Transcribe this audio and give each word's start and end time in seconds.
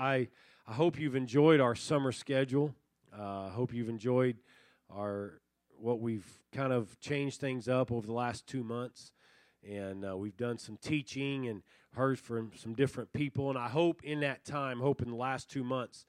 I, 0.00 0.28
I 0.66 0.72
hope 0.72 0.98
you've 0.98 1.14
enjoyed 1.14 1.60
our 1.60 1.74
summer 1.74 2.10
schedule. 2.10 2.74
Uh, 3.16 3.48
I 3.48 3.50
hope 3.50 3.74
you've 3.74 3.90
enjoyed 3.90 4.38
our 4.90 5.42
what 5.78 6.00
we've 6.00 6.26
kind 6.52 6.72
of 6.72 6.98
changed 7.00 7.38
things 7.38 7.68
up 7.68 7.92
over 7.92 8.06
the 8.06 8.12
last 8.14 8.46
two 8.46 8.64
months, 8.64 9.12
and 9.62 10.04
uh, 10.04 10.16
we've 10.16 10.36
done 10.38 10.56
some 10.56 10.78
teaching 10.78 11.48
and 11.48 11.62
heard 11.94 12.18
from 12.18 12.50
some 12.56 12.72
different 12.72 13.12
people. 13.12 13.50
And 13.50 13.58
I 13.58 13.68
hope 13.68 14.02
in 14.02 14.20
that 14.20 14.44
time, 14.44 14.80
hope 14.80 15.02
in 15.02 15.10
the 15.10 15.16
last 15.16 15.50
two 15.50 15.64
months, 15.64 16.06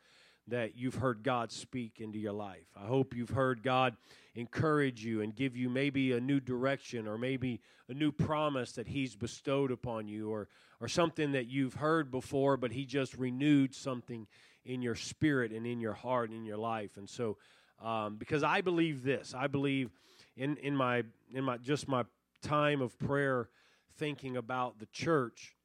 that 0.48 0.76
you've 0.76 0.96
heard 0.96 1.24
God 1.24 1.52
speak 1.52 2.00
into 2.00 2.20
your 2.20 2.34
life. 2.34 2.66
I 2.76 2.86
hope 2.86 3.16
you've 3.16 3.30
heard 3.30 3.64
God 3.64 3.96
encourage 4.36 5.04
you 5.04 5.22
and 5.22 5.36
give 5.36 5.56
you 5.56 5.70
maybe 5.70 6.14
a 6.14 6.20
new 6.20 6.40
direction 6.40 7.08
or 7.08 7.18
maybe 7.18 7.60
a 7.90 7.94
new 7.94 8.12
promise 8.12 8.72
that 8.74 8.88
He's 8.88 9.16
bestowed 9.16 9.72
upon 9.72 10.08
you 10.08 10.30
or, 10.30 10.48
or 10.80 10.88
something 10.88 11.34
that 11.34 11.48
you've 11.48 11.76
heard 11.76 12.12
before, 12.12 12.58
but 12.58 12.72
He 12.72 12.86
just 12.86 13.16
renewed 13.16 13.76
something 13.76 14.28
in 14.66 14.82
your 14.82 14.96
spirit 14.96 15.52
and 15.52 15.66
in 15.66 15.80
your 15.80 15.94
heart 15.94 16.30
and 16.30 16.38
in 16.38 16.46
your 16.46 16.58
life. 16.58 16.98
And 16.98 17.10
so, 17.10 17.38
um, 17.82 18.16
because 18.18 18.44
I 18.44 18.62
believe 18.62 19.04
this, 19.04 19.34
I 19.36 19.48
believe 19.48 19.90
in, 20.38 20.58
in 20.58 20.76
my 20.76 21.04
in 21.34 21.44
my 21.44 21.58
just 21.58 21.88
my 21.88 22.04
time 22.42 22.82
of 22.82 22.98
prayer 23.00 23.50
thinking 23.98 24.38
about 24.38 24.80
the 24.80 24.86
church, 24.88 25.56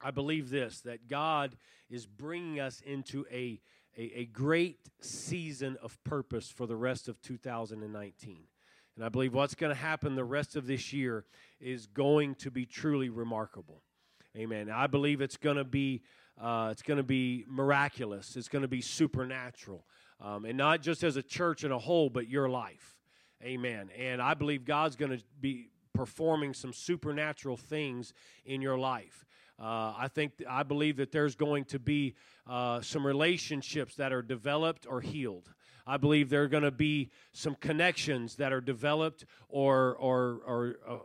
I 0.00 0.10
believe 0.10 0.50
this 0.50 0.80
that 0.82 1.08
God 1.08 1.56
is 1.90 2.06
bringing 2.06 2.60
us 2.60 2.82
into 2.84 3.24
a 3.30 3.60
a, 3.96 4.20
a 4.20 4.24
great 4.26 4.78
season 5.00 5.76
of 5.82 6.02
purpose 6.04 6.50
for 6.50 6.66
the 6.66 6.76
rest 6.76 7.08
of 7.08 7.20
2019. 7.22 8.38
And 8.96 9.04
I 9.04 9.08
believe 9.08 9.34
what's 9.34 9.54
going 9.54 9.74
to 9.74 9.80
happen 9.80 10.14
the 10.14 10.24
rest 10.24 10.56
of 10.56 10.66
this 10.66 10.92
year 10.92 11.24
is 11.60 11.86
going 11.86 12.36
to 12.36 12.50
be 12.50 12.64
truly 12.64 13.08
remarkable. 13.08 13.82
Amen. 14.36 14.70
I 14.70 14.86
believe 14.86 15.20
it's 15.20 15.36
going 15.36 15.56
to 15.56 15.64
be 15.64 16.02
uh, 16.40 16.70
it's 16.72 16.82
going 16.82 16.96
to 16.96 17.04
be 17.04 17.44
miraculous. 17.46 18.34
It's 18.34 18.48
going 18.48 18.62
to 18.62 18.68
be 18.68 18.80
supernatural, 18.80 19.86
um, 20.20 20.44
and 20.44 20.58
not 20.58 20.82
just 20.82 21.04
as 21.04 21.16
a 21.16 21.22
church 21.22 21.62
in 21.62 21.70
a 21.70 21.78
whole, 21.78 22.10
but 22.10 22.28
your 22.28 22.48
life. 22.48 22.96
Amen. 23.40 23.90
And 23.96 24.20
I 24.20 24.34
believe 24.34 24.64
God's 24.64 24.96
going 24.96 25.16
to 25.16 25.22
be 25.40 25.68
performing 25.92 26.52
some 26.52 26.72
supernatural 26.72 27.56
things 27.56 28.12
in 28.44 28.60
your 28.60 28.76
life. 28.76 29.24
Uh, 29.58 29.94
I 29.96 30.08
think 30.12 30.32
I 30.48 30.62
believe 30.62 30.96
that 30.96 31.12
there's 31.12 31.36
going 31.36 31.64
to 31.66 31.78
be 31.78 32.14
uh, 32.48 32.80
some 32.80 33.06
relationships 33.06 33.94
that 33.96 34.12
are 34.12 34.22
developed 34.22 34.86
or 34.88 35.00
healed. 35.00 35.48
I 35.86 35.96
believe 35.96 36.30
there 36.30 36.42
are 36.42 36.48
going 36.48 36.62
to 36.62 36.70
be 36.70 37.10
some 37.32 37.54
connections 37.56 38.36
that 38.36 38.52
are 38.52 38.60
developed 38.60 39.26
or 39.48 39.94
or 39.96 40.40
or 40.46 40.76
uh, 40.88 40.96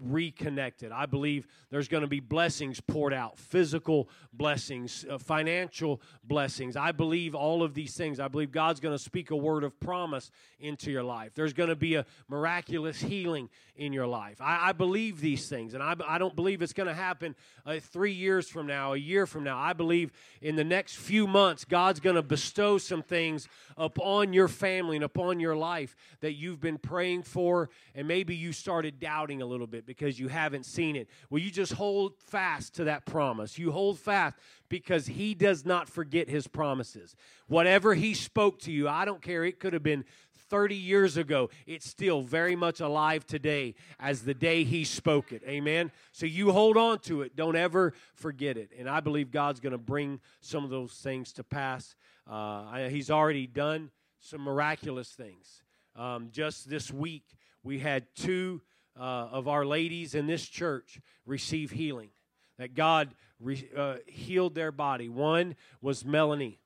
reconnected. 0.00 0.92
I 0.92 1.06
believe 1.06 1.46
there's 1.70 1.88
going 1.88 2.02
to 2.02 2.08
be 2.08 2.20
blessings 2.20 2.80
poured 2.80 3.12
out, 3.12 3.38
physical 3.38 4.08
blessings, 4.32 5.04
uh, 5.10 5.18
financial 5.18 6.00
blessings. 6.24 6.76
I 6.76 6.92
believe 6.92 7.34
all 7.34 7.62
of 7.62 7.74
these 7.74 7.96
things. 7.96 8.20
I 8.20 8.28
believe 8.28 8.52
God's 8.52 8.80
going 8.80 8.96
to 8.96 9.02
speak 9.02 9.30
a 9.30 9.36
word 9.36 9.64
of 9.64 9.78
promise 9.80 10.30
into 10.58 10.90
your 10.90 11.02
life. 11.02 11.32
There's 11.34 11.52
going 11.52 11.68
to 11.70 11.76
be 11.76 11.94
a 11.94 12.06
miraculous 12.28 13.00
healing 13.00 13.48
in 13.74 13.92
your 13.92 14.06
life. 14.06 14.40
I, 14.40 14.68
I 14.68 14.72
believe 14.72 15.20
these 15.20 15.48
things, 15.48 15.74
and 15.74 15.82
I, 15.82 15.94
I 16.06 16.18
don't 16.18 16.36
believe 16.36 16.62
it's 16.62 16.72
going 16.72 16.88
to 16.88 16.94
happen 16.94 17.34
uh, 17.64 17.78
three 17.80 18.12
years 18.12 18.48
from 18.48 18.66
now, 18.66 18.92
a 18.92 18.98
year 18.98 19.26
from 19.26 19.44
now. 19.44 19.58
I 19.58 19.72
believe 19.72 20.12
in 20.40 20.56
the 20.56 20.64
next 20.64 20.96
few 20.96 21.26
months, 21.26 21.64
God's 21.64 22.00
going 22.00 22.16
to 22.16 22.22
bestow 22.22 22.78
some 22.78 23.02
things 23.02 23.48
upon 23.76 24.32
your 24.32 24.48
family 24.48 24.96
and 24.96 25.04
upon 25.04 25.40
your 25.40 25.56
life 25.56 25.96
that 26.20 26.32
you've 26.32 26.60
been 26.60 26.78
praying 26.78 27.22
for, 27.22 27.70
and 27.94 28.06
maybe 28.06 28.34
you 28.34 28.52
started 28.52 28.98
doubting 28.98 29.42
a 29.42 29.46
little 29.46 29.66
bit 29.66 29.85
because 29.86 30.18
you 30.18 30.28
haven't 30.28 30.66
seen 30.66 30.96
it. 30.96 31.08
Will 31.30 31.38
you 31.38 31.50
just 31.50 31.72
hold 31.72 32.14
fast 32.18 32.74
to 32.74 32.84
that 32.84 33.06
promise. 33.06 33.58
You 33.58 33.72
hold 33.72 33.98
fast 33.98 34.36
because 34.68 35.06
He 35.06 35.34
does 35.34 35.64
not 35.64 35.88
forget 35.88 36.28
His 36.28 36.46
promises. 36.46 37.14
Whatever 37.46 37.94
He 37.94 38.14
spoke 38.14 38.58
to 38.60 38.72
you, 38.72 38.88
I 38.88 39.04
don't 39.04 39.22
care, 39.22 39.44
it 39.44 39.60
could 39.60 39.72
have 39.72 39.82
been 39.82 40.04
30 40.48 40.76
years 40.76 41.16
ago, 41.16 41.50
it's 41.66 41.88
still 41.88 42.22
very 42.22 42.54
much 42.54 42.80
alive 42.80 43.26
today 43.26 43.74
as 43.98 44.22
the 44.22 44.34
day 44.34 44.64
He 44.64 44.84
spoke 44.84 45.32
it. 45.32 45.42
Amen? 45.46 45.90
So 46.12 46.26
you 46.26 46.52
hold 46.52 46.76
on 46.76 47.00
to 47.00 47.22
it. 47.22 47.34
Don't 47.34 47.56
ever 47.56 47.94
forget 48.14 48.56
it. 48.56 48.70
And 48.78 48.88
I 48.88 49.00
believe 49.00 49.30
God's 49.30 49.60
going 49.60 49.72
to 49.72 49.78
bring 49.78 50.20
some 50.40 50.62
of 50.62 50.70
those 50.70 50.92
things 50.92 51.32
to 51.34 51.44
pass. 51.44 51.96
Uh, 52.28 52.88
he's 52.88 53.10
already 53.10 53.46
done 53.46 53.90
some 54.20 54.40
miraculous 54.40 55.10
things. 55.10 55.62
Um, 55.96 56.28
just 56.30 56.68
this 56.68 56.92
week, 56.92 57.24
we 57.62 57.78
had 57.78 58.06
two 58.14 58.62
uh, 58.98 59.02
of 59.02 59.48
our 59.48 59.64
ladies 59.64 60.14
in 60.14 60.26
this 60.26 60.46
church 60.46 61.00
receive 61.24 61.70
healing. 61.70 62.10
That 62.58 62.74
God 62.74 63.14
re, 63.38 63.68
uh, 63.76 63.96
healed 64.06 64.54
their 64.54 64.72
body. 64.72 65.08
One 65.08 65.56
was 65.82 66.04
Melanie, 66.04 66.58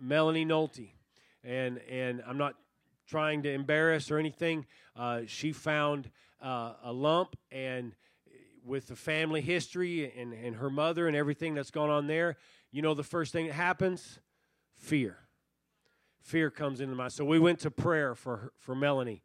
Melanie 0.00 0.44
Nolte, 0.44 0.90
and 1.42 1.78
and 1.88 2.22
I'm 2.26 2.38
not 2.38 2.56
trying 3.06 3.42
to 3.44 3.50
embarrass 3.50 4.10
or 4.10 4.18
anything. 4.18 4.66
Uh, 4.94 5.22
she 5.26 5.52
found 5.52 6.10
uh, 6.42 6.74
a 6.84 6.92
lump, 6.92 7.36
and 7.50 7.94
with 8.64 8.88
the 8.88 8.96
family 8.96 9.40
history 9.40 10.12
and, 10.16 10.32
and 10.32 10.56
her 10.56 10.70
mother 10.70 11.08
and 11.08 11.16
everything 11.16 11.54
that's 11.54 11.70
gone 11.70 11.90
on 11.90 12.06
there, 12.06 12.36
you 12.70 12.82
know 12.82 12.94
the 12.94 13.02
first 13.02 13.32
thing 13.32 13.46
that 13.46 13.54
happens, 13.54 14.18
fear. 14.76 15.18
Fear 16.20 16.50
comes 16.50 16.80
into 16.80 16.94
my. 16.94 17.08
So 17.08 17.24
we 17.24 17.38
went 17.38 17.60
to 17.60 17.70
prayer 17.70 18.14
for 18.14 18.52
for 18.58 18.74
Melanie 18.74 19.22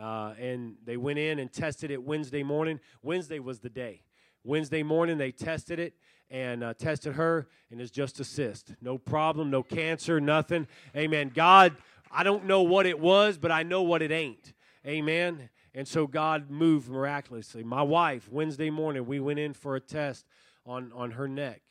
uh, 0.00 0.34
and 0.38 0.76
they 0.84 0.96
went 0.96 1.18
in 1.18 1.38
and 1.38 1.52
tested 1.52 1.90
it 1.90 2.02
Wednesday 2.02 2.42
morning. 2.42 2.80
Wednesday 3.02 3.38
was 3.38 3.60
the 3.60 3.70
day. 3.70 4.02
Wednesday 4.44 4.82
morning, 4.82 5.18
they 5.18 5.32
tested 5.32 5.78
it 5.78 5.94
and 6.30 6.64
uh, 6.64 6.74
tested 6.74 7.14
her, 7.14 7.48
and 7.70 7.80
it's 7.80 7.90
just 7.90 8.20
a 8.20 8.24
cyst. 8.24 8.74
No 8.80 8.98
problem, 8.98 9.50
no 9.50 9.62
cancer, 9.62 10.20
nothing. 10.20 10.66
Amen. 10.96 11.30
God, 11.34 11.76
I 12.10 12.22
don't 12.22 12.44
know 12.44 12.62
what 12.62 12.86
it 12.86 12.98
was, 12.98 13.38
but 13.38 13.50
I 13.50 13.62
know 13.62 13.82
what 13.82 14.02
it 14.02 14.10
ain't. 14.10 14.52
Amen. 14.86 15.48
And 15.74 15.88
so 15.88 16.06
God 16.06 16.50
moved 16.50 16.88
miraculously. 16.88 17.64
My 17.64 17.82
wife, 17.82 18.28
Wednesday 18.30 18.70
morning, 18.70 19.06
we 19.06 19.18
went 19.18 19.38
in 19.38 19.54
for 19.54 19.76
a 19.76 19.80
test 19.80 20.26
on, 20.66 20.92
on 20.94 21.12
her 21.12 21.26
neck, 21.26 21.62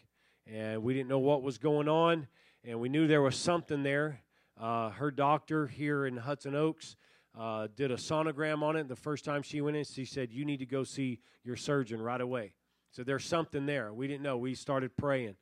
and 0.45 0.83
we 0.83 0.93
didn't 0.93 1.09
know 1.09 1.19
what 1.19 1.41
was 1.41 1.57
going 1.57 1.87
on, 1.87 2.27
and 2.63 2.79
we 2.79 2.89
knew 2.89 3.07
there 3.07 3.21
was 3.21 3.35
something 3.35 3.83
there. 3.83 4.21
Uh, 4.59 4.89
her 4.91 5.09
doctor 5.09 5.67
here 5.67 6.05
in 6.05 6.17
Hudson 6.17 6.55
Oaks 6.55 6.95
uh, 7.37 7.67
did 7.75 7.91
a 7.91 7.95
sonogram 7.95 8.61
on 8.61 8.75
it. 8.75 8.87
The 8.87 8.95
first 8.95 9.25
time 9.25 9.41
she 9.41 9.61
went 9.61 9.77
in, 9.77 9.83
she 9.83 10.05
said, 10.05 10.31
You 10.31 10.45
need 10.45 10.57
to 10.57 10.65
go 10.65 10.83
see 10.83 11.19
your 11.43 11.55
surgeon 11.55 12.01
right 12.01 12.21
away. 12.21 12.53
So 12.91 13.03
there's 13.03 13.25
something 13.25 13.65
there. 13.65 13.93
We 13.93 14.07
didn't 14.07 14.21
know. 14.21 14.37
We 14.37 14.53
started 14.53 14.95
praying. 14.95 15.35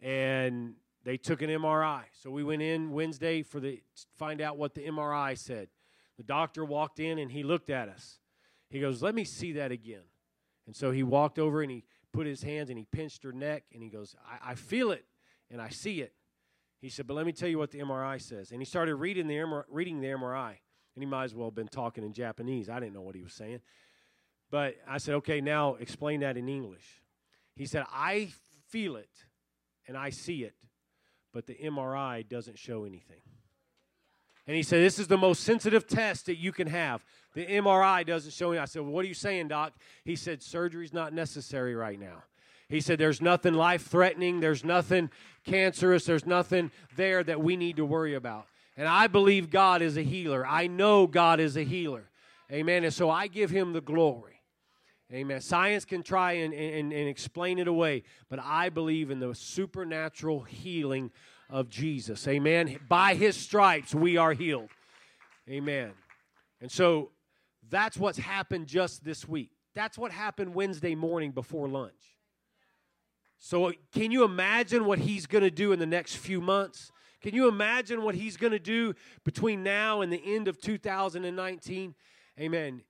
And 0.00 0.74
they 1.04 1.16
took 1.16 1.42
an 1.42 1.50
MRI. 1.50 2.02
So 2.12 2.30
we 2.30 2.42
went 2.42 2.62
in 2.62 2.92
Wednesday 2.92 3.42
for 3.42 3.60
the 3.60 3.82
find 4.16 4.40
out 4.40 4.56
what 4.56 4.74
the 4.74 4.82
MRI 4.82 5.36
said. 5.36 5.68
The 6.16 6.22
doctor 6.22 6.64
walked 6.64 6.98
in 7.00 7.18
and 7.18 7.30
he 7.30 7.42
looked 7.42 7.70
at 7.70 7.88
us. 7.88 8.18
He 8.68 8.80
goes, 8.80 9.02
Let 9.02 9.14
me 9.14 9.24
see 9.24 9.52
that 9.52 9.70
again. 9.70 10.04
And 10.66 10.74
so 10.74 10.90
he 10.90 11.02
walked 11.02 11.38
over 11.38 11.62
and 11.62 11.70
he 11.70 11.84
put 12.12 12.26
his 12.26 12.42
hands 12.42 12.70
and 12.70 12.78
he 12.78 12.86
pinched 12.90 13.24
her 13.24 13.32
neck 13.32 13.64
and 13.74 13.82
he 13.82 13.88
goes, 13.88 14.16
I, 14.26 14.52
I 14.52 14.54
feel 14.54 14.92
it 14.92 15.04
and 15.50 15.60
I 15.60 15.68
see 15.68 16.00
it. 16.00 16.14
He 16.80 16.88
said, 16.88 17.06
But 17.06 17.14
let 17.14 17.26
me 17.26 17.32
tell 17.32 17.48
you 17.48 17.58
what 17.58 17.70
the 17.70 17.80
MRI 17.80 18.20
says. 18.20 18.50
And 18.50 18.60
he 18.60 18.64
started 18.64 18.96
reading 18.96 19.26
the, 19.26 19.64
reading 19.68 20.00
the 20.00 20.08
MRI. 20.08 20.56
And 20.94 21.02
he 21.02 21.06
might 21.06 21.24
as 21.24 21.34
well 21.34 21.48
have 21.48 21.54
been 21.54 21.68
talking 21.68 22.04
in 22.04 22.12
Japanese. 22.12 22.68
I 22.68 22.80
didn't 22.80 22.94
know 22.94 23.00
what 23.00 23.14
he 23.14 23.22
was 23.22 23.32
saying. 23.32 23.60
But 24.50 24.76
I 24.86 24.98
said, 24.98 25.14
okay, 25.16 25.40
now 25.40 25.76
explain 25.76 26.20
that 26.20 26.36
in 26.36 26.48
English. 26.48 27.00
He 27.56 27.66
said, 27.66 27.84
I 27.90 28.30
feel 28.68 28.96
it 28.96 29.08
and 29.88 29.96
I 29.96 30.10
see 30.10 30.44
it, 30.44 30.54
but 31.32 31.46
the 31.46 31.54
MRI 31.54 32.28
doesn't 32.28 32.58
show 32.58 32.84
anything. 32.84 33.20
And 34.46 34.56
he 34.56 34.62
said, 34.62 34.82
This 34.82 34.98
is 34.98 35.06
the 35.06 35.18
most 35.18 35.44
sensitive 35.44 35.86
test 35.86 36.26
that 36.26 36.36
you 36.36 36.52
can 36.52 36.66
have. 36.66 37.04
The 37.34 37.46
MRI 37.46 38.04
doesn't 38.04 38.32
show 38.32 38.48
anything. 38.48 38.62
I 38.62 38.66
said, 38.66 38.82
well, 38.82 38.90
What 38.92 39.04
are 39.04 39.08
you 39.08 39.14
saying, 39.14 39.48
doc? 39.48 39.72
He 40.04 40.16
said, 40.16 40.42
Surgery's 40.42 40.92
not 40.92 41.12
necessary 41.12 41.74
right 41.74 41.98
now. 41.98 42.24
He 42.68 42.80
said, 42.80 42.98
There's 42.98 43.20
nothing 43.20 43.54
life 43.54 43.86
threatening, 43.86 44.40
there's 44.40 44.64
nothing 44.64 45.10
cancerous, 45.44 46.04
there's 46.04 46.26
nothing 46.26 46.70
there 46.96 47.22
that 47.22 47.40
we 47.40 47.56
need 47.56 47.76
to 47.76 47.84
worry 47.84 48.14
about. 48.14 48.46
And 48.82 48.88
I 48.88 49.06
believe 49.06 49.48
God 49.48 49.80
is 49.80 49.96
a 49.96 50.02
healer. 50.02 50.44
I 50.44 50.66
know 50.66 51.06
God 51.06 51.38
is 51.38 51.56
a 51.56 51.62
healer. 51.62 52.10
Amen. 52.50 52.82
And 52.82 52.92
so 52.92 53.08
I 53.08 53.28
give 53.28 53.48
him 53.48 53.72
the 53.72 53.80
glory. 53.80 54.42
Amen. 55.12 55.40
Science 55.40 55.84
can 55.84 56.02
try 56.02 56.32
and, 56.32 56.52
and, 56.52 56.92
and 56.92 57.08
explain 57.08 57.60
it 57.60 57.68
away, 57.68 58.02
but 58.28 58.40
I 58.42 58.70
believe 58.70 59.12
in 59.12 59.20
the 59.20 59.36
supernatural 59.36 60.42
healing 60.42 61.12
of 61.48 61.68
Jesus. 61.68 62.26
Amen. 62.26 62.76
By 62.88 63.14
his 63.14 63.36
stripes, 63.36 63.94
we 63.94 64.16
are 64.16 64.32
healed. 64.32 64.70
Amen. 65.48 65.92
And 66.60 66.68
so 66.68 67.12
that's 67.70 67.96
what's 67.96 68.18
happened 68.18 68.66
just 68.66 69.04
this 69.04 69.28
week. 69.28 69.52
That's 69.76 69.96
what 69.96 70.10
happened 70.10 70.56
Wednesday 70.56 70.96
morning 70.96 71.30
before 71.30 71.68
lunch. 71.68 72.16
So, 73.38 73.72
can 73.94 74.10
you 74.10 74.24
imagine 74.24 74.86
what 74.86 74.98
he's 74.98 75.26
going 75.26 75.44
to 75.44 75.52
do 75.52 75.70
in 75.70 75.78
the 75.78 75.86
next 75.86 76.16
few 76.16 76.40
months? 76.40 76.90
Can 77.22 77.34
you 77.34 77.48
imagine 77.48 78.02
what 78.02 78.14
he's 78.14 78.36
going 78.36 78.52
to 78.52 78.58
do 78.58 78.94
between 79.24 79.62
now 79.62 80.00
and 80.00 80.12
the 80.12 80.20
end 80.24 80.48
of 80.48 80.60
2019? 80.60 81.94
Amen. 82.40 82.82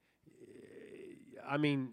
I 1.47 1.59
mean, 1.59 1.93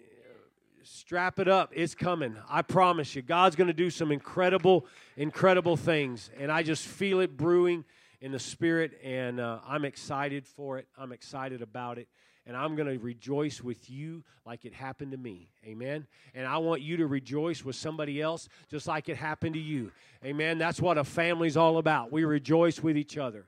strap 0.84 1.40
it 1.40 1.50
up. 1.50 1.72
It's 1.76 1.94
coming. 1.94 2.38
I 2.50 2.62
promise 2.62 3.14
you. 3.14 3.22
God's 3.22 3.58
going 3.58 3.68
to 3.68 3.74
do 3.74 3.90
some 3.90 4.12
incredible, 4.12 4.86
incredible 5.18 5.76
things. 5.76 6.32
And 6.40 6.52
I 6.52 6.64
just 6.64 6.88
feel 6.88 7.20
it 7.20 7.36
brewing 7.36 7.84
in 8.22 8.32
the 8.32 8.40
spirit, 8.40 9.00
and 9.04 9.40
uh, 9.40 9.60
I'm 9.68 9.86
excited 9.86 10.46
for 10.46 10.78
it. 10.78 10.88
I'm 10.98 11.12
excited 11.12 11.62
about 11.62 11.98
it. 11.98 12.08
And 12.50 12.58
I'm 12.58 12.76
going 12.76 12.88
to 12.88 12.98
rejoice 12.98 13.62
with 13.62 13.92
you 13.92 14.24
like 14.44 14.66
it 14.66 14.74
happened 14.74 15.12
to 15.12 15.20
me. 15.20 15.52
Amen. 15.68 16.08
And 16.34 16.48
I 16.48 16.58
want 16.58 16.82
you 16.82 16.98
to 16.98 17.06
rejoice 17.06 17.64
with 17.64 17.76
somebody 17.76 18.20
else 18.20 18.50
just 18.72 18.88
like 18.88 19.08
it 19.08 19.18
happened 19.18 19.54
to 19.54 19.62
you. 19.62 19.92
Amen. 20.26 20.58
That's 20.58 20.82
what 20.82 20.98
a 20.98 21.04
family's 21.04 21.56
all 21.56 21.78
about. 21.78 22.12
We 22.12 22.24
rejoice 22.24 22.82
with 22.82 22.98
each 22.98 23.20
other. 23.20 23.46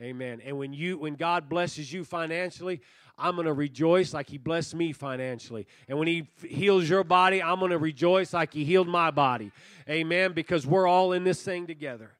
Amen. 0.00 0.40
And 0.42 0.56
when 0.56 0.72
you 0.72 0.96
when 0.96 1.14
God 1.14 1.50
blesses 1.50 1.92
you 1.92 2.04
financially, 2.04 2.80
I'm 3.18 3.34
going 3.34 3.48
to 3.48 3.52
rejoice 3.52 4.14
like 4.14 4.30
he 4.30 4.38
blessed 4.38 4.74
me 4.74 4.92
financially. 4.92 5.66
And 5.86 5.98
when 5.98 6.08
he 6.08 6.26
f- 6.42 6.48
heals 6.48 6.88
your 6.88 7.04
body, 7.04 7.42
I'm 7.42 7.58
going 7.58 7.72
to 7.72 7.78
rejoice 7.78 8.32
like 8.32 8.54
he 8.54 8.64
healed 8.64 8.88
my 8.88 9.10
body. 9.10 9.52
Amen 9.90 10.32
because 10.32 10.66
we're 10.66 10.86
all 10.86 11.12
in 11.12 11.22
this 11.22 11.42
thing 11.42 11.66
together. 11.66 12.12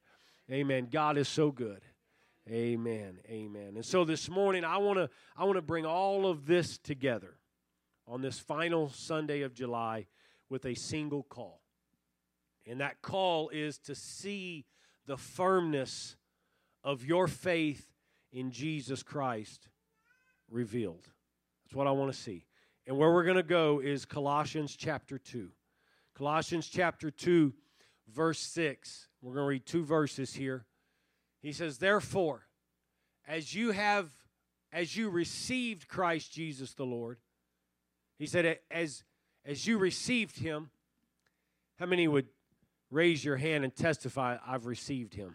Amen. 0.52 0.88
God 0.92 1.16
is 1.16 1.26
so 1.26 1.50
good. 1.50 1.80
Amen. 2.50 3.18
Amen. 3.28 3.72
And 3.74 3.84
so 3.84 4.04
this 4.04 4.30
morning 4.30 4.64
I 4.64 4.78
want 4.78 4.98
to 4.98 5.10
I 5.36 5.44
want 5.44 5.56
to 5.56 5.62
bring 5.62 5.84
all 5.84 6.26
of 6.26 6.46
this 6.46 6.78
together 6.78 7.36
on 8.06 8.22
this 8.22 8.38
final 8.38 8.88
Sunday 8.88 9.42
of 9.42 9.52
July 9.52 10.06
with 10.48 10.64
a 10.64 10.74
single 10.74 11.24
call. 11.24 11.60
And 12.66 12.80
that 12.80 13.02
call 13.02 13.50
is 13.50 13.78
to 13.80 13.94
see 13.94 14.64
the 15.06 15.18
firmness 15.18 16.16
of 16.82 17.04
your 17.04 17.28
faith 17.28 17.86
in 18.32 18.50
Jesus 18.50 19.02
Christ 19.02 19.68
revealed. 20.50 21.06
That's 21.64 21.74
what 21.74 21.86
I 21.86 21.90
want 21.90 22.12
to 22.12 22.18
see. 22.18 22.46
And 22.86 22.96
where 22.96 23.12
we're 23.12 23.24
going 23.24 23.36
to 23.36 23.42
go 23.42 23.80
is 23.80 24.06
Colossians 24.06 24.74
chapter 24.74 25.18
2. 25.18 25.50
Colossians 26.14 26.66
chapter 26.66 27.10
2, 27.10 27.52
verse 28.10 28.38
6. 28.38 29.08
We're 29.20 29.34
going 29.34 29.44
to 29.44 29.48
read 29.48 29.66
two 29.66 29.84
verses 29.84 30.32
here. 30.32 30.64
He 31.40 31.52
says, 31.52 31.78
Therefore, 31.78 32.46
as 33.26 33.54
you 33.54 33.72
have, 33.72 34.10
as 34.72 34.96
you 34.96 35.10
received 35.10 35.88
Christ 35.88 36.32
Jesus 36.32 36.74
the 36.74 36.86
Lord, 36.86 37.18
he 38.18 38.26
said, 38.26 38.58
as, 38.70 39.04
as 39.44 39.66
you 39.66 39.78
received 39.78 40.40
him, 40.40 40.70
how 41.78 41.86
many 41.86 42.08
would 42.08 42.26
raise 42.90 43.24
your 43.24 43.36
hand 43.36 43.64
and 43.64 43.74
testify, 43.74 44.36
I've 44.44 44.66
received 44.66 45.14
him? 45.14 45.34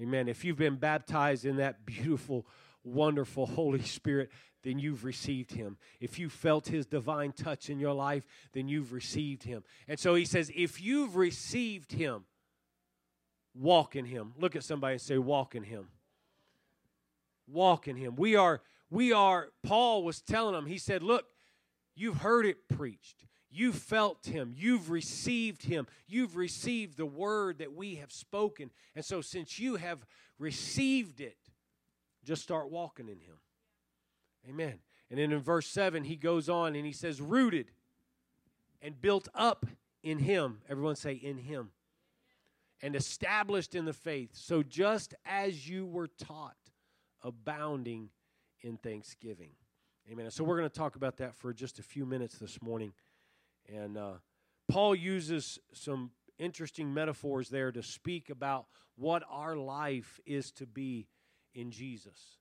Amen. 0.00 0.28
If 0.28 0.44
you've 0.44 0.56
been 0.56 0.76
baptized 0.76 1.44
in 1.44 1.56
that 1.56 1.84
beautiful, 1.84 2.46
wonderful 2.82 3.46
Holy 3.46 3.82
Spirit, 3.82 4.30
then 4.62 4.78
you've 4.78 5.04
received 5.04 5.52
him. 5.52 5.76
If 6.00 6.18
you 6.18 6.28
felt 6.28 6.68
his 6.68 6.86
divine 6.86 7.32
touch 7.32 7.68
in 7.68 7.78
your 7.78 7.92
life, 7.92 8.24
then 8.52 8.66
you've 8.66 8.92
received 8.92 9.42
him. 9.44 9.62
And 9.86 9.98
so 9.98 10.14
he 10.14 10.24
says, 10.24 10.50
if 10.54 10.80
you've 10.80 11.16
received 11.16 11.92
him, 11.92 12.24
walk 13.54 13.96
in 13.96 14.04
him. 14.04 14.32
Look 14.38 14.56
at 14.56 14.64
somebody 14.64 14.94
and 14.94 15.00
say, 15.00 15.18
walk 15.18 15.54
in 15.54 15.62
him. 15.62 15.88
Walk 17.46 17.88
in 17.88 17.96
him. 17.96 18.16
We 18.16 18.36
are, 18.36 18.62
we 18.90 19.12
are, 19.12 19.50
Paul 19.62 20.02
was 20.02 20.20
telling 20.20 20.54
them, 20.54 20.66
he 20.66 20.78
said, 20.78 21.02
look, 21.02 21.26
you've 21.94 22.18
heard 22.18 22.46
it 22.46 22.68
preached. 22.68 23.24
You 23.50 23.72
felt 23.72 24.26
him. 24.26 24.52
You've 24.56 24.90
received 24.90 25.64
him. 25.64 25.86
You've 26.08 26.36
received 26.36 26.96
the 26.96 27.06
word 27.06 27.58
that 27.58 27.72
we 27.72 27.96
have 27.96 28.10
spoken. 28.10 28.70
And 28.96 29.04
so, 29.04 29.20
since 29.20 29.60
you 29.60 29.76
have 29.76 30.04
received 30.40 31.20
it, 31.20 31.38
just 32.24 32.42
start 32.42 32.68
walking 32.70 33.06
in 33.06 33.20
him. 33.20 33.36
Amen. 34.48 34.80
And 35.08 35.20
then 35.20 35.30
in 35.30 35.38
verse 35.38 35.68
7, 35.68 36.02
he 36.02 36.16
goes 36.16 36.48
on 36.48 36.74
and 36.74 36.84
he 36.84 36.92
says, 36.92 37.20
rooted 37.20 37.70
and 38.82 39.00
built 39.00 39.28
up 39.34 39.66
in 40.02 40.18
him. 40.18 40.58
Everyone 40.68 40.96
say, 40.96 41.12
in 41.12 41.38
him. 41.38 41.70
And 42.82 42.94
established 42.94 43.74
in 43.74 43.84
the 43.84 43.92
faith. 43.92 44.30
So, 44.34 44.62
just 44.62 45.14
as 45.24 45.68
you 45.68 45.86
were 45.86 46.08
taught, 46.08 46.56
abounding 47.22 48.10
in 48.60 48.76
thanksgiving. 48.76 49.52
Amen. 50.10 50.30
So, 50.30 50.44
we're 50.44 50.58
going 50.58 50.68
to 50.68 50.78
talk 50.78 50.96
about 50.96 51.16
that 51.18 51.34
for 51.34 51.54
just 51.54 51.78
a 51.78 51.82
few 51.82 52.04
minutes 52.04 52.36
this 52.36 52.60
morning. 52.60 52.92
And 53.72 53.96
uh, 53.96 54.14
Paul 54.68 54.94
uses 54.94 55.58
some 55.72 56.10
interesting 56.38 56.92
metaphors 56.92 57.48
there 57.48 57.72
to 57.72 57.82
speak 57.82 58.28
about 58.28 58.66
what 58.96 59.22
our 59.30 59.56
life 59.56 60.20
is 60.26 60.50
to 60.52 60.66
be 60.66 61.06
in 61.54 61.70
Jesus. 61.70 62.38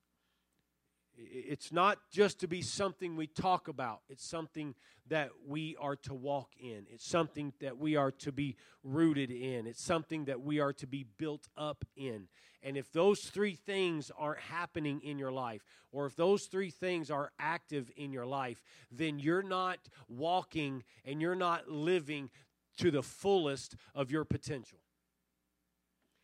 It's 1.15 1.71
not 1.71 1.99
just 2.11 2.39
to 2.39 2.47
be 2.47 2.61
something 2.61 3.15
we 3.15 3.27
talk 3.27 3.67
about, 3.67 4.01
it's 4.09 4.25
something 4.25 4.75
that 5.09 5.29
we 5.45 5.75
are 5.79 5.95
to 5.97 6.13
walk 6.13 6.49
in. 6.59 6.85
It's 6.89 7.05
something 7.05 7.53
that 7.59 7.77
we 7.77 7.95
are 7.95 8.11
to 8.11 8.31
be 8.31 8.55
rooted 8.83 9.31
in. 9.31 9.67
It's 9.67 9.83
something 9.83 10.25
that 10.25 10.41
we 10.41 10.59
are 10.59 10.73
to 10.73 10.87
be 10.87 11.05
built 11.17 11.49
up 11.57 11.83
in. 11.95 12.27
And 12.63 12.77
if 12.77 12.91
those 12.93 13.19
three 13.21 13.55
things 13.55 14.11
aren't 14.17 14.39
happening 14.39 15.01
in 15.01 15.19
your 15.19 15.31
life, 15.31 15.65
or 15.91 16.05
if 16.05 16.15
those 16.15 16.45
three 16.45 16.69
things 16.69 17.11
are 17.11 17.31
active 17.37 17.91
in 17.97 18.13
your 18.13 18.25
life, 18.25 18.63
then 18.89 19.19
you're 19.19 19.43
not 19.43 19.79
walking 20.07 20.83
and 21.03 21.21
you're 21.21 21.35
not 21.35 21.67
living 21.67 22.29
to 22.77 22.89
the 22.89 23.03
fullest 23.03 23.75
of 23.93 24.09
your 24.09 24.23
potential. 24.23 24.79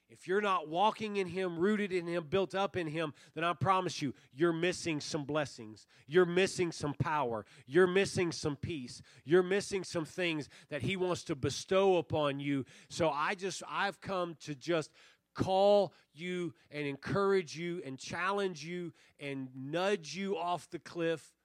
If 0.09 0.27
you're 0.27 0.41
not 0.41 0.67
walking 0.67 1.17
in 1.17 1.27
Him, 1.27 1.59
rooted 1.59 1.91
in 1.91 2.07
Him, 2.07 2.25
built 2.29 2.55
up 2.55 2.75
in 2.75 2.87
Him, 2.87 3.13
then 3.35 3.43
I 3.43 3.53
promise 3.53 4.01
you, 4.01 4.13
you're 4.33 4.53
missing 4.53 4.99
some 4.99 5.23
blessings. 5.23 5.85
You're 6.07 6.25
missing 6.25 6.71
some 6.71 6.95
power. 6.95 7.45
You're 7.67 7.87
missing 7.87 8.31
some 8.31 8.55
peace. 8.55 9.03
You're 9.23 9.43
missing 9.43 9.83
some 9.83 10.05
things 10.05 10.49
that 10.69 10.81
He 10.81 10.97
wants 10.97 11.23
to 11.25 11.35
bestow 11.35 11.97
upon 11.97 12.39
you. 12.39 12.65
So 12.89 13.09
I 13.09 13.35
just, 13.35 13.61
I've 13.69 14.01
come 14.01 14.35
to 14.45 14.55
just 14.55 14.91
call 15.35 15.93
you 16.13 16.53
and 16.71 16.87
encourage 16.87 17.55
you 17.55 17.81
and 17.85 17.99
challenge 17.99 18.65
you 18.65 18.91
and 19.19 19.47
nudge 19.55 20.15
you 20.15 20.37
off 20.37 20.69
the 20.71 20.79
cliff 20.79 21.35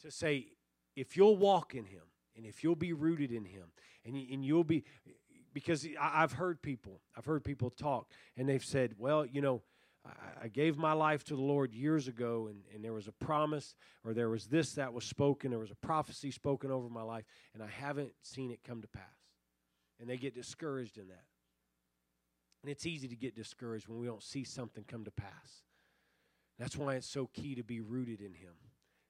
to 0.00 0.10
say, 0.10 0.46
if 0.94 1.16
you'll 1.18 1.36
walk 1.36 1.74
in 1.74 1.84
Him 1.84 2.02
and 2.34 2.46
if 2.46 2.64
you'll 2.64 2.74
be 2.76 2.94
rooted 2.94 3.30
in 3.30 3.44
Him 3.44 3.64
and, 4.06 4.16
and 4.16 4.42
you'll 4.42 4.64
be, 4.64 4.84
because 5.56 5.88
I've 5.98 6.32
heard 6.32 6.60
people, 6.60 7.00
I've 7.16 7.24
heard 7.24 7.42
people 7.42 7.70
talk, 7.70 8.10
and 8.36 8.46
they've 8.46 8.62
said, 8.62 8.92
well, 8.98 9.24
you 9.24 9.40
know, 9.40 9.62
I 10.42 10.48
gave 10.48 10.76
my 10.76 10.92
life 10.92 11.24
to 11.24 11.34
the 11.34 11.40
Lord 11.40 11.72
years 11.72 12.08
ago, 12.08 12.48
and, 12.50 12.60
and 12.74 12.84
there 12.84 12.92
was 12.92 13.08
a 13.08 13.12
promise, 13.12 13.74
or 14.04 14.12
there 14.12 14.28
was 14.28 14.48
this 14.48 14.74
that 14.74 14.92
was 14.92 15.06
spoken, 15.06 15.48
there 15.48 15.58
was 15.58 15.70
a 15.70 15.86
prophecy 15.86 16.30
spoken 16.30 16.70
over 16.70 16.90
my 16.90 17.00
life, 17.00 17.24
and 17.54 17.62
I 17.62 17.68
haven't 17.68 18.12
seen 18.20 18.50
it 18.50 18.60
come 18.64 18.82
to 18.82 18.88
pass. 18.88 19.02
And 19.98 20.10
they 20.10 20.18
get 20.18 20.34
discouraged 20.34 20.98
in 20.98 21.08
that. 21.08 21.24
And 22.62 22.70
it's 22.70 22.84
easy 22.84 23.08
to 23.08 23.16
get 23.16 23.34
discouraged 23.34 23.88
when 23.88 23.98
we 23.98 24.06
don't 24.06 24.22
see 24.22 24.44
something 24.44 24.84
come 24.86 25.04
to 25.06 25.10
pass. 25.10 25.62
That's 26.58 26.76
why 26.76 26.96
it's 26.96 27.08
so 27.08 27.30
key 27.32 27.54
to 27.54 27.64
be 27.64 27.80
rooted 27.80 28.20
in 28.20 28.34
Him. 28.34 28.52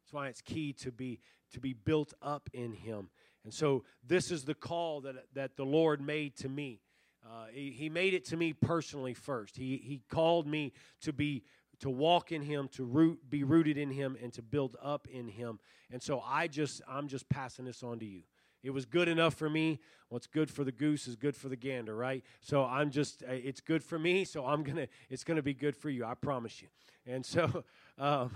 That's 0.04 0.12
why 0.12 0.28
it's 0.28 0.42
key 0.42 0.72
to 0.74 0.92
be 0.92 1.18
to 1.52 1.58
be 1.58 1.72
built 1.72 2.14
up 2.22 2.48
in 2.52 2.72
Him. 2.72 3.08
And 3.46 3.54
so 3.54 3.84
this 4.04 4.32
is 4.32 4.44
the 4.44 4.54
call 4.54 5.02
that, 5.02 5.14
that 5.34 5.56
the 5.56 5.64
Lord 5.64 6.00
made 6.00 6.36
to 6.38 6.48
me. 6.48 6.80
Uh, 7.24 7.46
he, 7.52 7.70
he 7.70 7.88
made 7.88 8.12
it 8.12 8.24
to 8.26 8.36
me 8.36 8.52
personally 8.52 9.14
first. 9.14 9.56
He, 9.56 9.76
he 9.76 10.02
called 10.10 10.48
me 10.48 10.72
to 11.02 11.12
be 11.12 11.44
to 11.78 11.88
walk 11.88 12.32
in 12.32 12.42
him 12.42 12.68
to 12.72 12.84
root 12.84 13.20
be 13.30 13.44
rooted 13.44 13.76
in 13.76 13.90
him 13.90 14.16
and 14.20 14.32
to 14.32 14.42
build 14.42 14.74
up 14.82 15.06
in 15.06 15.28
him. 15.28 15.60
And 15.92 16.02
so 16.02 16.22
i 16.26 16.48
just 16.48 16.82
i'm 16.88 17.06
just 17.06 17.28
passing 17.28 17.66
this 17.66 17.84
on 17.84 18.00
to 18.00 18.04
you. 18.04 18.22
It 18.64 18.70
was 18.70 18.84
good 18.84 19.06
enough 19.06 19.34
for 19.34 19.48
me. 19.48 19.78
What's 20.08 20.26
good 20.26 20.50
for 20.50 20.64
the 20.64 20.72
goose 20.72 21.06
is 21.06 21.14
good 21.14 21.36
for 21.36 21.48
the 21.48 21.56
gander 21.56 21.94
right? 21.94 22.24
So 22.40 22.64
i'm 22.64 22.90
just 22.90 23.22
uh, 23.22 23.32
it's 23.32 23.60
good 23.60 23.84
for 23.84 23.98
me 23.98 24.24
so 24.24 24.44
i'm 24.44 24.64
gonna 24.64 24.88
it's 25.08 25.22
gonna 25.22 25.42
be 25.42 25.54
good 25.54 25.76
for 25.76 25.88
you 25.88 26.04
i 26.04 26.14
promise 26.14 26.62
you. 26.62 26.68
And 27.06 27.24
so 27.24 27.62
um, 27.98 28.32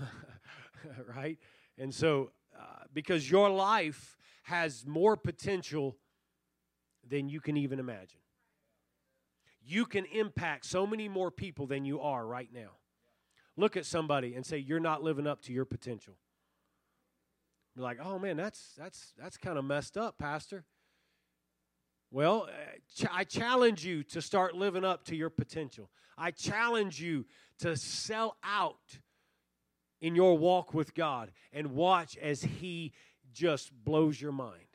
right? 1.15 1.37
And 1.77 1.93
so 1.93 2.31
uh, 2.61 2.83
because 2.93 3.29
your 3.29 3.49
life 3.49 4.17
has 4.43 4.85
more 4.85 5.17
potential 5.17 5.97
than 7.07 7.29
you 7.29 7.41
can 7.41 7.57
even 7.57 7.79
imagine. 7.79 8.19
You 9.63 9.85
can 9.85 10.05
impact 10.05 10.65
so 10.65 10.85
many 10.85 11.07
more 11.07 11.31
people 11.31 11.67
than 11.67 11.85
you 11.85 12.01
are 12.01 12.25
right 12.25 12.49
now. 12.53 12.71
Look 13.57 13.77
at 13.77 13.85
somebody 13.85 14.35
and 14.35 14.45
say, 14.45 14.57
You're 14.57 14.79
not 14.79 15.03
living 15.03 15.27
up 15.27 15.41
to 15.43 15.53
your 15.53 15.65
potential. 15.65 16.15
Be 17.75 17.81
like, 17.81 17.99
oh 18.03 18.19
man, 18.19 18.35
that's 18.37 18.73
that's 18.77 19.13
that's 19.17 19.37
kind 19.37 19.57
of 19.57 19.63
messed 19.65 19.97
up, 19.97 20.17
Pastor. 20.17 20.65
Well, 22.11 22.49
uh, 22.49 23.07
I 23.11 23.23
challenge 23.23 23.85
you 23.85 24.03
to 24.03 24.21
start 24.21 24.55
living 24.55 24.83
up 24.83 25.05
to 25.05 25.15
your 25.15 25.29
potential. 25.29 25.89
I 26.17 26.31
challenge 26.31 27.01
you 27.01 27.25
to 27.59 27.77
sell 27.77 28.35
out 28.43 28.99
in 30.01 30.15
your 30.15 30.37
walk 30.37 30.73
with 30.73 30.93
God 30.93 31.31
and 31.53 31.71
watch 31.71 32.17
as 32.17 32.41
He 32.41 32.93
just 33.31 33.71
blows 33.83 34.19
your 34.19 34.31
mind. 34.31 34.65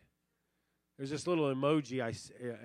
There's 0.96 1.10
this 1.10 1.26
little 1.26 1.54
emoji, 1.54 2.02
I, 2.02 2.14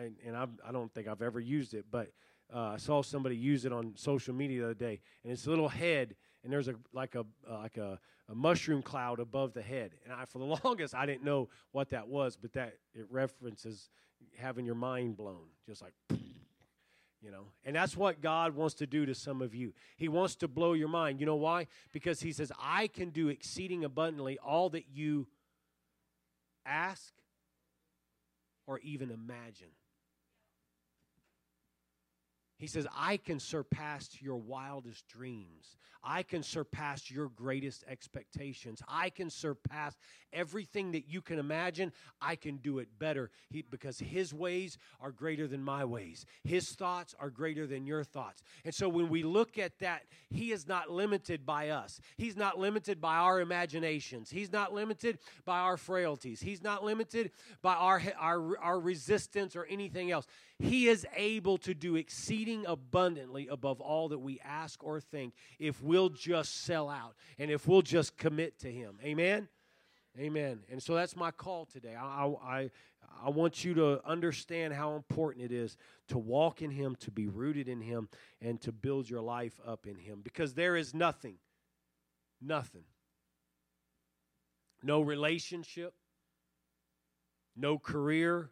and, 0.01 0.15
and 0.25 0.38
I, 0.38 0.46
I 0.68 0.72
don't 0.72 0.94
think 0.94 1.08
I've 1.08 1.22
ever 1.22 1.39
used 1.39 1.74
it, 1.74 1.86
but 1.91 2.12
uh, 2.53 2.60
I 2.74 2.77
saw 2.77 3.01
somebody 3.01 3.36
use 3.36 3.65
it 3.65 3.74
on 3.74 3.94
social 3.96 4.34
media 4.34 4.60
the 4.60 4.65
other 4.68 4.74
day, 4.74 5.01
and 5.24 5.34
it's 5.34 5.48
a 5.48 5.50
little 5.50 5.68
head, 5.68 6.15
and 6.44 6.51
there's 6.51 6.68
a 6.68 6.75
like 6.94 7.15
a 7.15 7.25
uh, 7.50 7.58
like 7.60 7.77
a, 7.77 8.00
a 8.30 8.36
mushroom 8.36 8.82
cloud 8.82 9.20
above 9.20 9.53
the 9.53 9.62
head. 9.62 9.91
And 10.03 10.13
I, 10.13 10.25
for 10.25 10.39
the 10.39 10.46
longest, 10.63 10.96
I 10.96 11.06
didn't 11.06 11.24
know 11.24 11.50
what 11.72 11.89
that 11.89 12.08
was, 12.08 12.38
but 12.38 12.53
that 12.53 12.75
it 12.94 13.06
references 13.10 13.89
having 14.38 14.65
your 14.65 14.75
mind 14.75 15.18
blown, 15.18 15.48
just 15.65 15.82
like 15.82 15.94
you 17.22 17.32
know? 17.32 17.46
And 17.66 17.75
that's 17.75 17.96
what 17.96 18.22
god 18.22 18.56
wants 18.56 18.75
to 18.75 18.88
do 18.88 19.06
to 19.06 19.16
some 19.16 19.42
of 19.42 19.54
you. 19.54 19.74
He 19.96 20.08
wants 20.08 20.36
to 20.38 20.48
blow 20.48 20.74
your 20.74 20.88
mind. 20.88 21.20
You 21.20 21.25
know 21.25 21.36
why? 21.36 21.68
Because 21.92 22.22
he 22.22 22.32
says 22.32 22.51
i 22.62 22.88
can 22.88 23.10
do 23.10 23.30
exceeding 23.30 23.84
abundantly 23.84 24.38
all 24.40 24.70
that 24.70 24.86
you 24.94 25.28
ask 26.66 27.13
or 28.68 28.80
even 28.80 29.12
imagine 29.12 29.70
he 32.62 32.68
says, 32.68 32.86
I 32.96 33.18
can 33.18 33.39
surpass 33.39 34.08
your 34.22 34.38
wildest 34.38 35.08
dreams. 35.08 35.77
I 36.03 36.22
can 36.22 36.44
surpass 36.44 37.10
your 37.10 37.30
greatest 37.30 37.84
expectations. 37.88 38.82
I 38.88 39.10
can 39.10 39.32
surpass 39.32 39.96
everything 40.34 40.91
that 40.91 41.08
you 41.08 41.22
can 41.22 41.39
imagine. 41.39 41.91
I 42.22 42.36
can 42.36 42.58
do 42.58 42.80
it 42.80 42.88
better 43.00 43.30
he, 43.50 43.63
because 43.63 44.00
His 44.00 44.34
ways 44.34 44.77
are 45.00 45.12
greater 45.12 45.48
than 45.48 45.63
my 45.63 45.86
ways. 45.86 46.25
His 46.44 46.70
thoughts 46.70 47.15
are 47.20 47.30
greater 47.30 47.68
than 47.68 47.86
your 47.86 48.03
thoughts. 48.03 48.44
And 48.63 48.74
so 48.74 48.89
when 48.89 49.10
we 49.10 49.24
look 49.24 49.58
at 49.58 49.80
that, 49.80 50.03
He 50.30 50.51
is 50.51 50.68
not 50.68 50.89
limited 50.89 51.46
by 51.46 51.70
us. 51.70 52.00
He's 52.18 52.38
not 52.38 52.60
limited 52.60 53.01
by 53.01 53.18
our 53.18 53.39
imaginations. 53.39 54.30
He's 54.30 54.51
not 54.51 54.74
limited 54.74 55.18
by 55.46 55.60
our 55.60 55.77
frailties. 55.77 56.41
He's 56.41 56.63
not 56.63 56.84
limited 56.84 57.32
by 57.62 57.74
our, 57.74 58.01
our, 58.20 58.58
our 58.60 58.80
resistance 58.80 59.56
or 59.56 59.65
anything 59.65 60.12
else. 60.12 60.27
He 60.58 60.88
is 60.88 61.08
able 61.15 61.58
to 61.60 61.74
do 61.74 61.96
exceeding 61.96 62.50
abundantly 62.67 63.48
above 63.48 63.79
all 63.81 64.10
that 64.10 64.20
we 64.20 64.39
ask 64.43 64.84
or 64.84 65.00
think 65.00 65.34
if 65.60 65.81
we'll 65.81 66.10
just 66.10 66.63
sell 66.63 66.89
out 66.89 67.15
and 67.38 67.51
if 67.51 67.67
we'll 67.67 67.81
just 67.81 68.17
commit 68.17 68.60
to 68.60 68.72
Him. 68.72 68.98
Amen? 69.03 69.48
Amen. 70.20 70.60
And 70.70 70.84
so 70.84 70.93
that's 70.93 71.15
my 71.15 71.31
call 71.31 71.65
today. 71.65 71.96
I, 71.96 72.34
I, 72.43 72.72
I 73.24 73.29
want 73.29 73.63
you 73.63 73.74
to 73.75 74.01
understand 74.05 74.74
how 74.74 74.96
important 74.96 75.46
it 75.46 75.51
is 75.51 75.77
to 76.10 76.17
walk 76.17 76.62
in 76.62 76.72
Him, 76.72 76.96
to 77.01 77.12
be 77.12 77.27
rooted 77.27 77.67
in 77.67 77.81
Him, 77.81 78.10
and 78.41 78.60
to 78.62 78.72
build 78.72 79.10
your 79.10 79.22
life 79.22 79.60
up 79.65 79.88
in 79.88 79.96
Him 79.96 80.22
because 80.24 80.53
there 80.53 80.75
is 80.75 80.93
nothing, 80.93 81.36
nothing, 82.41 82.84
no 84.84 85.01
relationship, 85.01 85.93
no 87.55 87.77
career, 87.77 88.50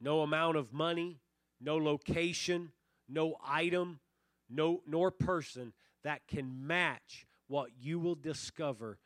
no 0.00 0.20
amount 0.20 0.56
of 0.56 0.72
money, 0.72 1.20
no 1.60 1.76
location, 1.76 2.72
no 3.12 3.36
item, 3.46 4.00
no 4.48 4.82
nor 4.86 5.10
person 5.10 5.72
that 6.04 6.26
can 6.26 6.66
match 6.66 7.26
what 7.48 7.70
you 7.80 7.98
will 7.98 8.14
discover 8.14 8.98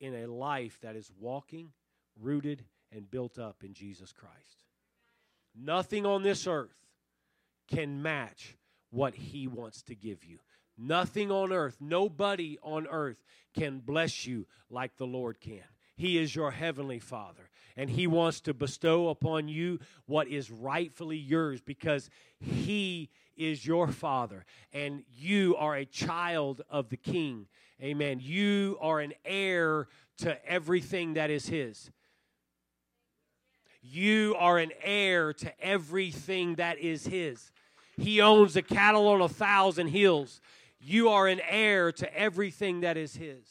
in 0.00 0.14
a 0.14 0.26
life 0.26 0.78
that 0.82 0.96
is 0.96 1.10
walking, 1.18 1.72
rooted, 2.20 2.64
and 2.92 3.10
built 3.10 3.38
up 3.38 3.64
in 3.64 3.72
Jesus 3.72 4.12
Christ. 4.12 4.64
Nothing 5.54 6.04
on 6.04 6.22
this 6.22 6.46
earth 6.46 6.76
can 7.68 8.02
match 8.02 8.56
what 8.90 9.14
He 9.14 9.46
wants 9.46 9.82
to 9.84 9.94
give 9.94 10.24
you. 10.24 10.38
Nothing 10.76 11.30
on 11.30 11.52
earth, 11.52 11.76
nobody 11.80 12.58
on 12.62 12.86
earth 12.88 13.22
can 13.54 13.78
bless 13.78 14.26
you 14.26 14.46
like 14.68 14.96
the 14.96 15.06
Lord 15.06 15.40
can. 15.40 15.62
He 15.96 16.18
is 16.18 16.34
your 16.34 16.50
heavenly 16.50 16.98
Father, 16.98 17.50
and 17.76 17.88
He 17.88 18.06
wants 18.06 18.40
to 18.42 18.54
bestow 18.54 19.08
upon 19.08 19.48
you 19.48 19.78
what 20.06 20.26
is 20.26 20.50
rightfully 20.50 21.16
yours 21.16 21.60
because 21.60 22.10
He 22.40 23.10
is 23.36 23.66
your 23.66 23.88
Father, 23.88 24.44
and 24.72 25.02
you 25.16 25.56
are 25.56 25.76
a 25.76 25.84
child 25.84 26.62
of 26.68 26.88
the 26.88 26.96
King. 26.96 27.46
Amen. 27.82 28.20
You 28.22 28.78
are 28.80 29.00
an 29.00 29.12
heir 29.24 29.88
to 30.18 30.44
everything 30.48 31.14
that 31.14 31.30
is 31.30 31.46
His. 31.46 31.90
You 33.82 34.34
are 34.38 34.58
an 34.58 34.72
heir 34.82 35.32
to 35.34 35.60
everything 35.60 36.54
that 36.54 36.78
is 36.78 37.06
His. 37.06 37.50
He 37.96 38.20
owns 38.20 38.54
the 38.54 38.62
cattle 38.62 39.08
on 39.08 39.20
a 39.20 39.28
thousand 39.28 39.88
hills. 39.88 40.40
You 40.80 41.10
are 41.10 41.28
an 41.28 41.40
heir 41.48 41.92
to 41.92 42.18
everything 42.18 42.80
that 42.80 42.96
is 42.96 43.16
His. 43.16 43.44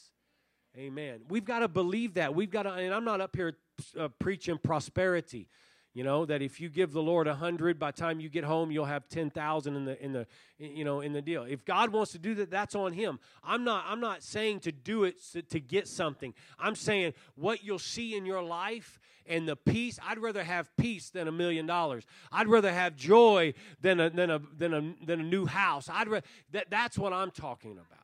Amen. 0.77 1.21
We've 1.29 1.45
got 1.45 1.59
to 1.59 1.67
believe 1.67 2.15
that. 2.15 2.33
We've 2.33 2.49
got 2.49 2.63
to, 2.63 2.73
and 2.73 2.93
I'm 2.93 3.05
not 3.05 3.21
up 3.21 3.35
here 3.35 3.53
uh, 3.99 4.07
preaching 4.19 4.57
prosperity. 4.57 5.47
You 5.93 6.03
know 6.03 6.25
that 6.25 6.41
if 6.41 6.59
you 6.59 6.69
give 6.69 6.91
the 6.91 7.03
Lord 7.03 7.27
a 7.27 7.35
hundred, 7.35 7.77
by 7.77 7.91
time 7.91 8.19
you 8.19 8.27
get 8.27 8.43
home, 8.43 8.71
you'll 8.71 8.85
have 8.85 9.07
ten 9.09 9.29
thousand 9.29 9.75
in 9.75 9.85
the 9.85 10.03
in 10.03 10.11
the 10.11 10.25
you 10.57 10.83
know 10.83 11.01
in 11.01 11.13
the 11.13 11.21
deal. 11.21 11.43
If 11.43 11.65
God 11.65 11.91
wants 11.91 12.13
to 12.13 12.19
do 12.19 12.33
that, 12.35 12.49
that's 12.49 12.73
on 12.73 12.93
Him. 12.93 13.19
I'm 13.43 13.63
not 13.63 13.85
I'm 13.87 13.99
not 13.99 14.23
saying 14.23 14.61
to 14.61 14.71
do 14.71 15.03
it 15.03 15.21
to, 15.33 15.43
to 15.43 15.59
get 15.59 15.87
something. 15.87 16.33
I'm 16.57 16.75
saying 16.75 17.13
what 17.35 17.63
you'll 17.63 17.77
see 17.77 18.15
in 18.15 18.25
your 18.25 18.41
life 18.41 18.99
and 19.27 19.47
the 19.47 19.55
peace. 19.55 19.99
I'd 20.03 20.17
rather 20.17 20.43
have 20.43 20.75
peace 20.77 21.11
than 21.11 21.27
a 21.27 21.31
million 21.31 21.67
dollars. 21.67 22.05
I'd 22.31 22.47
rather 22.47 22.73
have 22.73 22.95
joy 22.95 23.53
than 23.79 23.99
a 23.99 24.09
than 24.09 24.31
a 24.31 24.39
than 24.39 24.73
a 24.73 25.05
than 25.05 25.19
a 25.19 25.23
new 25.23 25.45
house. 25.45 25.89
I'd 25.91 26.07
rather, 26.07 26.25
that 26.53 26.71
that's 26.71 26.97
what 26.97 27.13
I'm 27.13 27.29
talking 27.29 27.73
about. 27.73 27.99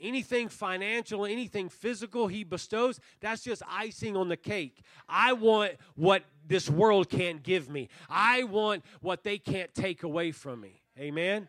Anything 0.00 0.48
financial, 0.48 1.26
anything 1.26 1.68
physical 1.68 2.28
he 2.28 2.44
bestows, 2.44 3.00
that's 3.20 3.42
just 3.42 3.62
icing 3.68 4.16
on 4.16 4.28
the 4.28 4.36
cake. 4.36 4.82
I 5.08 5.32
want 5.32 5.72
what 5.96 6.22
this 6.48 6.68
world 6.68 7.08
can't 7.08 7.42
give 7.42 7.68
me. 7.68 7.88
I 8.08 8.42
want 8.44 8.84
what 9.00 9.22
they 9.22 9.38
can't 9.38 9.72
take 9.74 10.02
away 10.02 10.32
from 10.32 10.60
me. 10.60 10.82
Amen. 10.98 11.48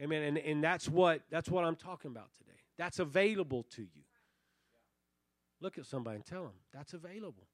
Amen. 0.00 0.22
And, 0.22 0.38
and 0.38 0.64
that's 0.64 0.88
what 0.88 1.22
that's 1.30 1.48
what 1.48 1.64
I'm 1.64 1.76
talking 1.76 2.10
about 2.10 2.30
today. 2.36 2.58
That's 2.76 2.98
available 2.98 3.64
to 3.76 3.82
you. 3.82 4.02
Look 5.60 5.78
at 5.78 5.86
somebody 5.86 6.16
and 6.16 6.24
tell 6.24 6.42
them 6.42 6.54
that's 6.72 6.94
available. 6.94 7.46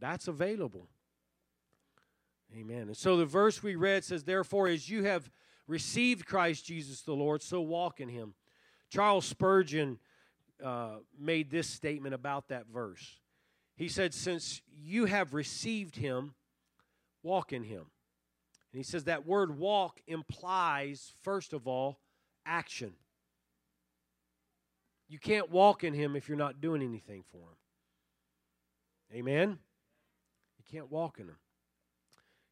That's 0.00 0.26
available. 0.26 0.88
Amen. 2.56 2.88
And 2.88 2.96
so 2.96 3.16
the 3.16 3.26
verse 3.26 3.62
we 3.62 3.76
read 3.76 4.04
says, 4.04 4.24
Therefore, 4.24 4.68
as 4.68 4.88
you 4.88 5.04
have 5.04 5.30
received 5.68 6.26
Christ 6.26 6.64
Jesus 6.64 7.02
the 7.02 7.12
Lord, 7.12 7.42
so 7.42 7.60
walk 7.60 8.00
in 8.00 8.08
him 8.08 8.34
Charles 8.90 9.26
Spurgeon 9.26 9.98
uh, 10.64 10.96
made 11.18 11.50
this 11.50 11.68
statement 11.68 12.14
about 12.14 12.48
that 12.48 12.66
verse. 12.66 13.20
He 13.76 13.88
said, 13.88 14.14
Since 14.14 14.62
you 14.74 15.04
have 15.04 15.34
received 15.34 15.96
him, 15.96 16.34
walk 17.22 17.52
in 17.52 17.64
him. 17.64 17.86
And 18.72 18.78
he 18.78 18.82
says 18.82 19.04
that 19.04 19.26
word 19.26 19.58
walk 19.58 20.00
implies, 20.06 21.12
first 21.22 21.52
of 21.52 21.66
all, 21.66 22.00
action. 22.44 22.94
You 25.08 25.18
can't 25.18 25.50
walk 25.50 25.84
in 25.84 25.94
him 25.94 26.16
if 26.16 26.28
you're 26.28 26.36
not 26.36 26.60
doing 26.60 26.82
anything 26.82 27.22
for 27.30 27.38
him. 27.38 27.56
Amen? 29.14 29.58
You 30.58 30.64
can't 30.70 30.90
walk 30.90 31.20
in 31.20 31.26
him. 31.26 31.36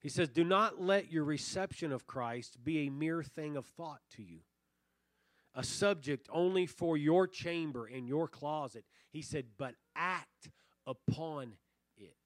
He 0.00 0.08
says, 0.08 0.28
Do 0.28 0.44
not 0.44 0.80
let 0.80 1.10
your 1.10 1.24
reception 1.24 1.90
of 1.90 2.06
Christ 2.06 2.62
be 2.62 2.86
a 2.86 2.90
mere 2.90 3.22
thing 3.22 3.56
of 3.56 3.66
thought 3.66 4.00
to 4.16 4.22
you 4.22 4.40
a 5.54 5.62
subject 5.62 6.28
only 6.32 6.66
for 6.66 6.96
your 6.96 7.26
chamber 7.26 7.86
and 7.86 8.08
your 8.08 8.26
closet. 8.26 8.84
He 9.10 9.22
said, 9.22 9.46
but 9.56 9.74
act 9.94 10.50
upon 10.86 11.54
it, 11.96 12.16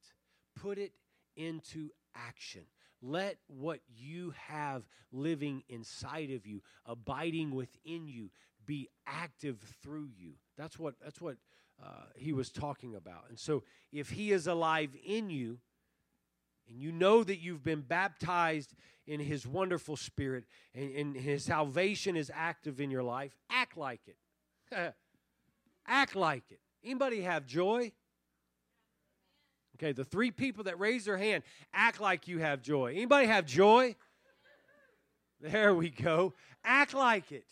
put 0.61 0.79
it 0.79 0.93
into 1.37 1.91
action. 2.15 2.63
Let 3.01 3.37
what 3.47 3.81
you 3.97 4.35
have 4.49 4.83
living 5.13 5.63
inside 5.69 6.31
of 6.31 6.47
you, 6.47 6.63
abiding 6.85 7.53
within 7.55 8.09
you, 8.09 8.31
be 8.67 8.89
active 9.07 9.59
through 9.83 10.09
you. 10.19 10.33
That's 10.57 10.79
what, 10.79 10.95
that's 11.03 11.21
what 11.21 11.37
uh, 11.83 12.07
he 12.17 12.33
was 12.33 12.51
talking 12.51 12.97
about. 12.97 13.25
And 13.29 13.39
so, 13.39 13.63
if 13.93 14.11
he 14.11 14.33
is 14.33 14.47
alive 14.47 14.91
in 15.05 15.31
you, 15.31 15.59
and 16.69 16.79
you 16.79 16.93
know 16.93 17.25
that 17.25 17.39
you've 17.39 17.63
been 17.63 17.81
baptized 17.81 18.75
in 19.07 19.21
his 19.21 19.47
wonderful 19.47 19.97
spirit 19.97 20.45
and, 20.75 20.95
and 20.95 21.17
his 21.17 21.45
salvation 21.45 22.17
is 22.17 22.31
active 22.35 22.81
in 22.81 22.91
your 22.91 23.03
life, 23.03 23.35
act 23.51 23.77
like 23.77 24.01
it. 24.07 24.17
act 25.87 26.15
like 26.15 26.45
it. 26.51 26.61
Anybody 26.85 27.23
have 27.23 27.47
joy? 27.47 27.93
Okay, 29.79 29.93
the 29.93 30.05
three 30.05 30.33
people 30.33 30.65
that 30.65 30.79
raise 30.81 31.05
their 31.05 31.17
hand, 31.17 31.45
act 31.73 32.01
like 32.01 32.27
you 32.27 32.41
have 32.41 32.63
joy. 32.63 32.93
Anybody 32.93 33.29
have 33.29 33.47
joy? 33.47 33.95
There 35.41 35.73
we 35.73 35.91
go. 35.91 36.35
Act 36.65 36.95
like 36.95 37.31
it. 37.31 37.47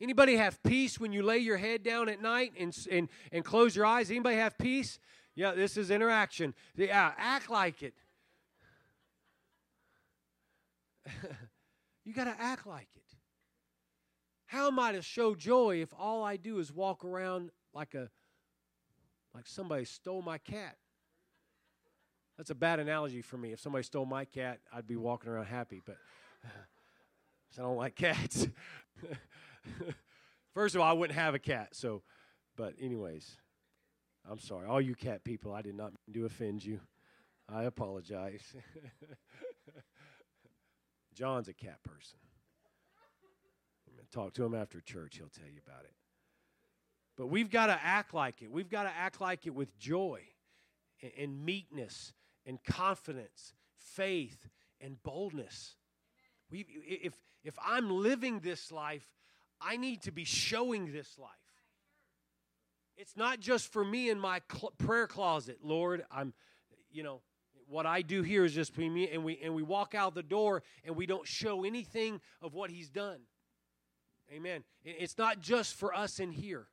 Anybody 0.00 0.36
have 0.36 0.62
peace 0.62 1.00
when 1.00 1.12
you 1.12 1.22
lay 1.22 1.38
your 1.38 1.56
head 1.56 1.82
down 1.82 2.10
at 2.10 2.20
night 2.20 2.52
and, 2.58 2.76
and, 2.90 3.08
and 3.32 3.42
close 3.42 3.74
your 3.74 3.86
eyes? 3.86 4.10
Anybody 4.10 4.36
have 4.36 4.58
peace? 4.58 4.98
Yeah, 5.34 5.52
this 5.52 5.78
is 5.78 5.90
interaction. 5.90 6.52
Yeah, 6.76 7.12
act 7.16 7.48
like 7.48 7.82
it. 7.82 7.94
you 12.04 12.12
got 12.12 12.24
to 12.24 12.36
act 12.38 12.66
like 12.66 12.88
it. 12.94 13.02
How 14.46 14.66
am 14.66 14.78
I 14.78 14.92
to 14.92 15.00
show 15.00 15.34
joy 15.34 15.80
if 15.80 15.94
all 15.98 16.22
I 16.22 16.36
do 16.36 16.58
is 16.58 16.70
walk 16.70 17.02
around 17.04 17.50
like 17.72 17.94
a 17.94 18.10
like 19.34 19.46
somebody 19.46 19.84
stole 19.84 20.22
my 20.22 20.38
cat? 20.38 20.76
That's 22.36 22.50
a 22.50 22.54
bad 22.54 22.80
analogy 22.80 23.22
for 23.22 23.36
me. 23.36 23.52
If 23.52 23.60
somebody 23.60 23.84
stole 23.84 24.06
my 24.06 24.24
cat, 24.24 24.60
I'd 24.72 24.86
be 24.86 24.96
walking 24.96 25.30
around 25.30 25.46
happy, 25.46 25.80
but 25.84 25.96
I 26.44 27.62
don't 27.62 27.76
like 27.76 27.94
cats. 27.94 28.48
First 30.54 30.74
of 30.74 30.80
all, 30.80 30.88
I 30.88 30.92
wouldn't 30.92 31.18
have 31.18 31.34
a 31.34 31.38
cat, 31.38 31.68
so, 31.72 32.02
but, 32.56 32.74
anyways, 32.80 33.36
I'm 34.28 34.38
sorry. 34.38 34.66
All 34.66 34.80
you 34.80 34.94
cat 34.94 35.24
people, 35.24 35.52
I 35.52 35.62
did 35.62 35.74
not 35.74 35.92
mean 35.92 36.14
to 36.14 36.26
offend 36.26 36.64
you. 36.64 36.80
I 37.48 37.64
apologize. 37.64 38.54
John's 41.14 41.48
a 41.48 41.52
cat 41.52 41.82
person. 41.82 42.18
Talk 44.12 44.32
to 44.34 44.44
him 44.44 44.54
after 44.54 44.80
church, 44.80 45.16
he'll 45.16 45.28
tell 45.28 45.48
you 45.48 45.60
about 45.66 45.84
it. 45.84 45.92
But 47.16 47.28
we've 47.28 47.50
got 47.50 47.66
to 47.66 47.78
act 47.82 48.12
like 48.12 48.42
it. 48.42 48.50
We've 48.50 48.68
got 48.68 48.84
to 48.84 48.90
act 48.90 49.20
like 49.20 49.46
it 49.46 49.54
with 49.54 49.76
joy 49.78 50.20
and, 51.02 51.12
and 51.18 51.44
meekness 51.44 52.12
and 52.46 52.62
confidence, 52.64 53.54
faith 53.78 54.48
and 54.80 55.02
boldness. 55.02 55.76
We, 56.50 56.66
if, 56.86 57.14
if 57.44 57.56
I'm 57.64 57.90
living 57.90 58.40
this 58.40 58.72
life, 58.72 59.06
I 59.60 59.76
need 59.76 60.02
to 60.02 60.12
be 60.12 60.24
showing 60.24 60.92
this 60.92 61.18
life. 61.18 61.30
It's 62.96 63.16
not 63.16 63.40
just 63.40 63.72
for 63.72 63.84
me 63.84 64.10
in 64.10 64.18
my 64.18 64.40
cl- 64.52 64.72
prayer 64.78 65.06
closet, 65.06 65.58
Lord. 65.62 66.04
I'm, 66.10 66.32
you 66.92 67.02
know, 67.02 67.22
what 67.66 67.86
I 67.86 68.02
do 68.02 68.22
here 68.22 68.44
is 68.44 68.54
just 68.54 68.72
between 68.72 68.92
me 68.92 69.08
and 69.10 69.24
we 69.24 69.38
and 69.42 69.54
we 69.54 69.62
walk 69.62 69.94
out 69.94 70.14
the 70.14 70.22
door 70.22 70.62
and 70.84 70.94
we 70.94 71.06
don't 71.06 71.26
show 71.26 71.64
anything 71.64 72.20
of 72.42 72.54
what 72.54 72.70
He's 72.70 72.90
done. 72.90 73.20
Amen. 74.32 74.64
It's 74.84 75.18
not 75.18 75.40
just 75.40 75.74
for 75.74 75.94
us 75.94 76.18
in 76.18 76.30
here. 76.30 76.68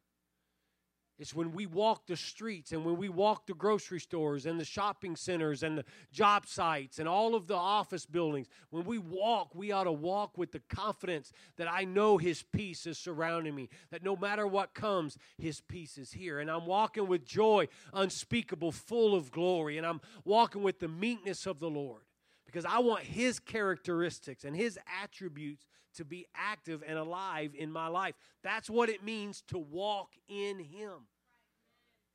It's 1.21 1.35
when 1.35 1.51
we 1.51 1.67
walk 1.67 2.07
the 2.07 2.17
streets 2.17 2.71
and 2.71 2.83
when 2.83 2.97
we 2.97 3.07
walk 3.07 3.45
the 3.45 3.53
grocery 3.53 3.99
stores 3.99 4.47
and 4.47 4.59
the 4.59 4.65
shopping 4.65 5.15
centers 5.15 5.61
and 5.61 5.77
the 5.77 5.85
job 6.11 6.47
sites 6.47 6.97
and 6.97 7.07
all 7.07 7.35
of 7.35 7.45
the 7.45 7.55
office 7.55 8.07
buildings. 8.07 8.47
When 8.71 8.85
we 8.85 8.97
walk, 8.97 9.53
we 9.53 9.71
ought 9.71 9.83
to 9.83 9.91
walk 9.91 10.35
with 10.35 10.51
the 10.51 10.61
confidence 10.61 11.31
that 11.57 11.71
I 11.71 11.83
know 11.83 12.17
His 12.17 12.41
peace 12.41 12.87
is 12.87 12.97
surrounding 12.97 13.53
me, 13.53 13.69
that 13.91 14.03
no 14.03 14.15
matter 14.15 14.47
what 14.47 14.73
comes, 14.73 15.15
His 15.37 15.61
peace 15.61 15.99
is 15.99 16.11
here. 16.11 16.39
And 16.39 16.49
I'm 16.49 16.65
walking 16.65 17.07
with 17.07 17.23
joy 17.23 17.67
unspeakable, 17.93 18.71
full 18.71 19.13
of 19.13 19.29
glory. 19.29 19.77
And 19.77 19.85
I'm 19.85 20.01
walking 20.25 20.63
with 20.63 20.79
the 20.79 20.87
meekness 20.87 21.45
of 21.45 21.59
the 21.59 21.69
Lord 21.69 22.01
because 22.47 22.65
I 22.65 22.79
want 22.79 23.03
His 23.03 23.37
characteristics 23.37 24.43
and 24.43 24.55
His 24.55 24.79
attributes 25.03 25.67
to 25.97 26.03
be 26.03 26.25
active 26.33 26.83
and 26.87 26.97
alive 26.97 27.51
in 27.55 27.71
my 27.71 27.89
life. 27.89 28.15
That's 28.41 28.71
what 28.71 28.89
it 28.89 29.03
means 29.03 29.43
to 29.49 29.59
walk 29.59 30.13
in 30.27 30.57
Him. 30.57 31.05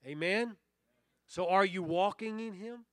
Amen? 0.07 0.57
So, 1.27 1.49
are 1.49 1.65
you 1.65 1.83
walking 1.83 2.41
in 2.41 2.53
Him? 2.55 2.85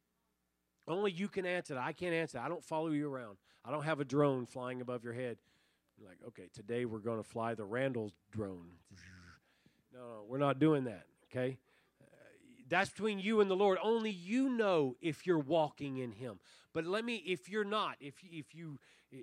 Only 0.87 1.11
you 1.11 1.27
can 1.27 1.45
answer 1.45 1.75
that. 1.75 1.83
I 1.83 1.93
can't 1.93 2.13
answer 2.13 2.37
that. 2.37 2.45
I 2.45 2.49
don't 2.49 2.63
follow 2.63 2.89
you 2.89 3.09
around. 3.09 3.37
I 3.63 3.71
don't 3.71 3.83
have 3.83 3.99
a 3.99 4.05
drone 4.05 4.45
flying 4.45 4.81
above 4.81 5.03
your 5.03 5.13
head. 5.13 5.37
You're 5.97 6.09
like, 6.09 6.19
okay, 6.27 6.49
today 6.53 6.85
we're 6.85 6.99
going 6.99 7.21
to 7.21 7.23
fly 7.23 7.53
the 7.53 7.63
Randall's 7.63 8.13
drone. 8.31 8.67
No, 9.93 9.99
no, 9.99 10.23
we're 10.27 10.39
not 10.39 10.59
doing 10.59 10.85
that, 10.85 11.05
okay? 11.25 11.59
Uh, 12.01 12.05
that's 12.67 12.89
between 12.89 13.19
you 13.19 13.39
and 13.41 13.49
the 13.49 13.55
Lord. 13.55 13.77
Only 13.81 14.09
you 14.09 14.49
know 14.49 14.95
if 15.01 15.25
you're 15.25 15.39
walking 15.39 15.97
in 15.97 16.11
Him. 16.11 16.39
But 16.73 16.85
let 16.85 17.05
me, 17.05 17.17
if 17.17 17.47
you're 17.47 17.63
not, 17.63 17.97
if 17.99 18.15
if 18.23 18.55
you 18.55 18.79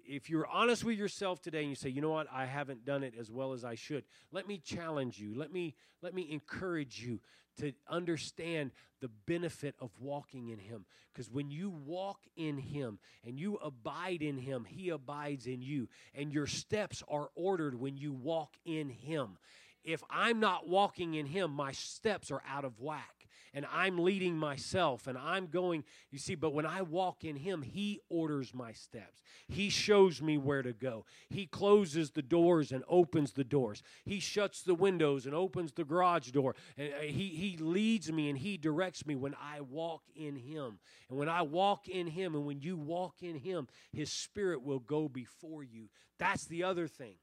if 0.07 0.31
you're 0.31 0.47
honest 0.47 0.85
with 0.85 0.97
yourself 0.97 1.41
today 1.41 1.61
and 1.61 1.69
you 1.69 1.75
say, 1.75 1.89
you 1.89 2.01
know 2.01 2.11
what, 2.11 2.29
I 2.33 2.47
haven't 2.47 2.85
done 2.85 3.03
it 3.03 3.15
as 3.19 3.31
well 3.31 3.53
as 3.53 3.65
I 3.65 3.75
should. 3.75 4.05
Let 4.33 4.47
me 4.47 4.59
challenge 4.59 5.19
you. 5.19 5.35
Let 5.35 5.53
me 5.53 5.75
let 6.03 6.15
me 6.15 6.29
encourage 6.31 7.03
you 7.03 7.21
to 7.59 7.73
understand 7.89 8.71
the 9.01 9.11
benefit 9.27 9.75
of 9.81 9.91
walking 9.99 10.49
in 10.49 10.59
Him. 10.59 10.87
Because 11.13 11.31
when 11.31 11.51
you 11.51 11.71
walk 11.71 12.21
in 12.37 12.57
Him 12.57 12.99
and 13.25 13.39
you 13.39 13.57
abide 13.57 14.23
in 14.23 14.39
Him, 14.39 14.65
He 14.65 14.91
abides 14.91 15.47
in 15.47 15.61
you, 15.61 15.89
and 16.15 16.33
your 16.33 16.47
steps 16.47 17.03
are 17.09 17.31
ordered 17.35 17.79
when 17.79 17.97
you 17.97 18.13
walk 18.13 18.55
in 18.65 18.89
Him. 18.89 19.39
If 19.83 20.03
I'm 20.09 20.41
not 20.41 20.69
walking 20.69 21.15
in 21.15 21.27
Him, 21.27 21.51
my 21.51 21.73
steps 21.73 22.31
are 22.31 22.43
out 22.49 22.65
of 22.65 22.79
whack 22.81 23.20
and 23.53 23.67
I'm 23.73 23.99
leading 23.99 24.37
myself 24.37 25.07
and 25.07 25.19
I'm 25.19 25.47
going, 25.47 25.85
you 26.11 26.19
see, 26.19 26.35
but 26.35 26.55
when 26.55 26.67
I 26.67 26.83
walk 26.83 27.25
in 27.25 27.37
Him, 27.37 27.63
He 27.63 28.01
orders 28.09 28.55
my 28.55 28.73
steps. 28.73 29.23
He 29.49 29.69
shows 29.69 30.23
me 30.23 30.39
where 30.39 30.63
to 30.63 30.73
go. 30.73 31.05
He 31.29 31.47
closes 31.47 32.11
the 32.11 32.23
doors 32.23 32.73
and 32.73 32.85
opens 32.89 33.33
the 33.33 33.45
doors. 33.45 33.83
He 34.05 34.21
shuts 34.21 34.63
the 34.63 34.75
windows 34.75 35.27
and 35.27 35.35
opens 35.35 35.73
the 35.73 35.85
garage 35.85 36.31
door. 36.31 36.55
And 36.77 36.93
uh, 36.93 37.01
He, 37.03 37.29
he 37.29 37.57
leads 37.59 38.11
me 38.13 38.29
and 38.29 38.39
He 38.39 38.57
directs 38.57 39.07
me 39.07 39.15
when 39.15 39.35
I 39.41 39.61
walk 39.61 40.03
in 40.15 40.37
Him. 40.37 40.79
And 41.09 41.19
when 41.19 41.29
I 41.29 41.43
walk 41.43 41.89
in 41.89 42.07
Him 42.07 42.35
and 42.35 42.47
when 42.47 42.61
you 42.61 42.77
walk 42.77 43.23
in 43.23 43.37
Him, 43.37 43.69
His 43.93 44.13
Spirit 44.13 44.63
will 44.63 44.81
go 44.81 45.09
before 45.09 45.65
you. 45.65 45.89
That's 46.19 46.45
the 46.45 46.65
other 46.65 46.87
thing. 46.87 47.17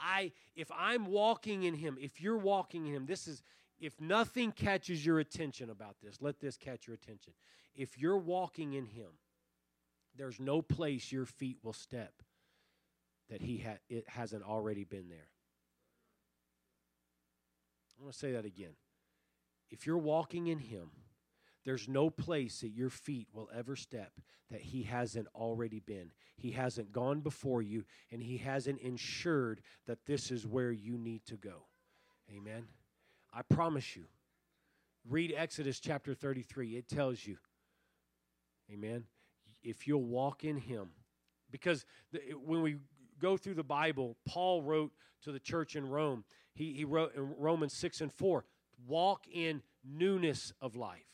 I 0.00 0.32
if 0.56 0.70
I'm 0.76 1.06
walking 1.06 1.64
in 1.64 1.74
him, 1.74 1.98
if 2.00 2.20
you're 2.20 2.38
walking 2.38 2.86
in 2.86 2.94
him, 2.94 3.06
this 3.06 3.28
is 3.28 3.42
if 3.80 3.98
nothing 4.00 4.52
catches 4.52 5.04
your 5.04 5.18
attention 5.18 5.70
about 5.70 5.96
this, 6.02 6.18
let 6.20 6.38
this 6.40 6.56
catch 6.56 6.86
your 6.86 6.94
attention. 6.94 7.32
If 7.74 7.98
you're 7.98 8.18
walking 8.18 8.74
in 8.74 8.84
Him, 8.84 9.08
there's 10.16 10.38
no 10.38 10.60
place 10.60 11.10
your 11.10 11.24
feet 11.24 11.58
will 11.62 11.72
step 11.72 12.12
that 13.30 13.40
He 13.40 13.58
ha- 13.58 13.78
it 13.88 14.04
hasn't 14.08 14.42
already 14.42 14.84
been 14.84 15.08
there. 15.08 15.30
I 17.98 18.02
want 18.02 18.12
to 18.12 18.18
say 18.18 18.32
that 18.32 18.44
again. 18.44 18.74
If 19.70 19.86
you're 19.86 19.98
walking 19.98 20.48
in 20.48 20.58
Him, 20.58 20.90
there's 21.64 21.88
no 21.88 22.10
place 22.10 22.60
that 22.60 22.70
your 22.70 22.90
feet 22.90 23.28
will 23.32 23.48
ever 23.54 23.76
step 23.76 24.12
that 24.50 24.60
He 24.60 24.82
hasn't 24.82 25.28
already 25.34 25.80
been. 25.80 26.10
He 26.36 26.50
hasn't 26.50 26.92
gone 26.92 27.20
before 27.20 27.62
you, 27.62 27.84
and 28.10 28.22
He 28.22 28.38
hasn't 28.38 28.80
ensured 28.80 29.62
that 29.86 30.06
this 30.06 30.30
is 30.30 30.46
where 30.46 30.72
you 30.72 30.98
need 30.98 31.24
to 31.26 31.36
go. 31.36 31.66
Amen. 32.34 32.66
I 33.32 33.42
promise 33.42 33.96
you. 33.96 34.04
Read 35.08 35.34
Exodus 35.36 35.80
chapter 35.80 36.14
33. 36.14 36.76
It 36.76 36.88
tells 36.88 37.26
you. 37.26 37.38
Amen. 38.72 39.04
If 39.62 39.86
you'll 39.86 40.02
walk 40.02 40.44
in 40.44 40.56
Him. 40.56 40.90
Because 41.50 41.84
the, 42.12 42.20
when 42.44 42.62
we 42.62 42.76
go 43.20 43.36
through 43.36 43.54
the 43.54 43.64
Bible, 43.64 44.16
Paul 44.26 44.62
wrote 44.62 44.92
to 45.22 45.32
the 45.32 45.40
church 45.40 45.76
in 45.76 45.88
Rome. 45.88 46.24
He, 46.54 46.72
he 46.72 46.84
wrote 46.84 47.14
in 47.14 47.34
Romans 47.38 47.74
6 47.74 48.00
and 48.00 48.12
4 48.12 48.44
walk 48.86 49.26
in 49.30 49.62
newness 49.84 50.52
of 50.60 50.76
life. 50.76 51.04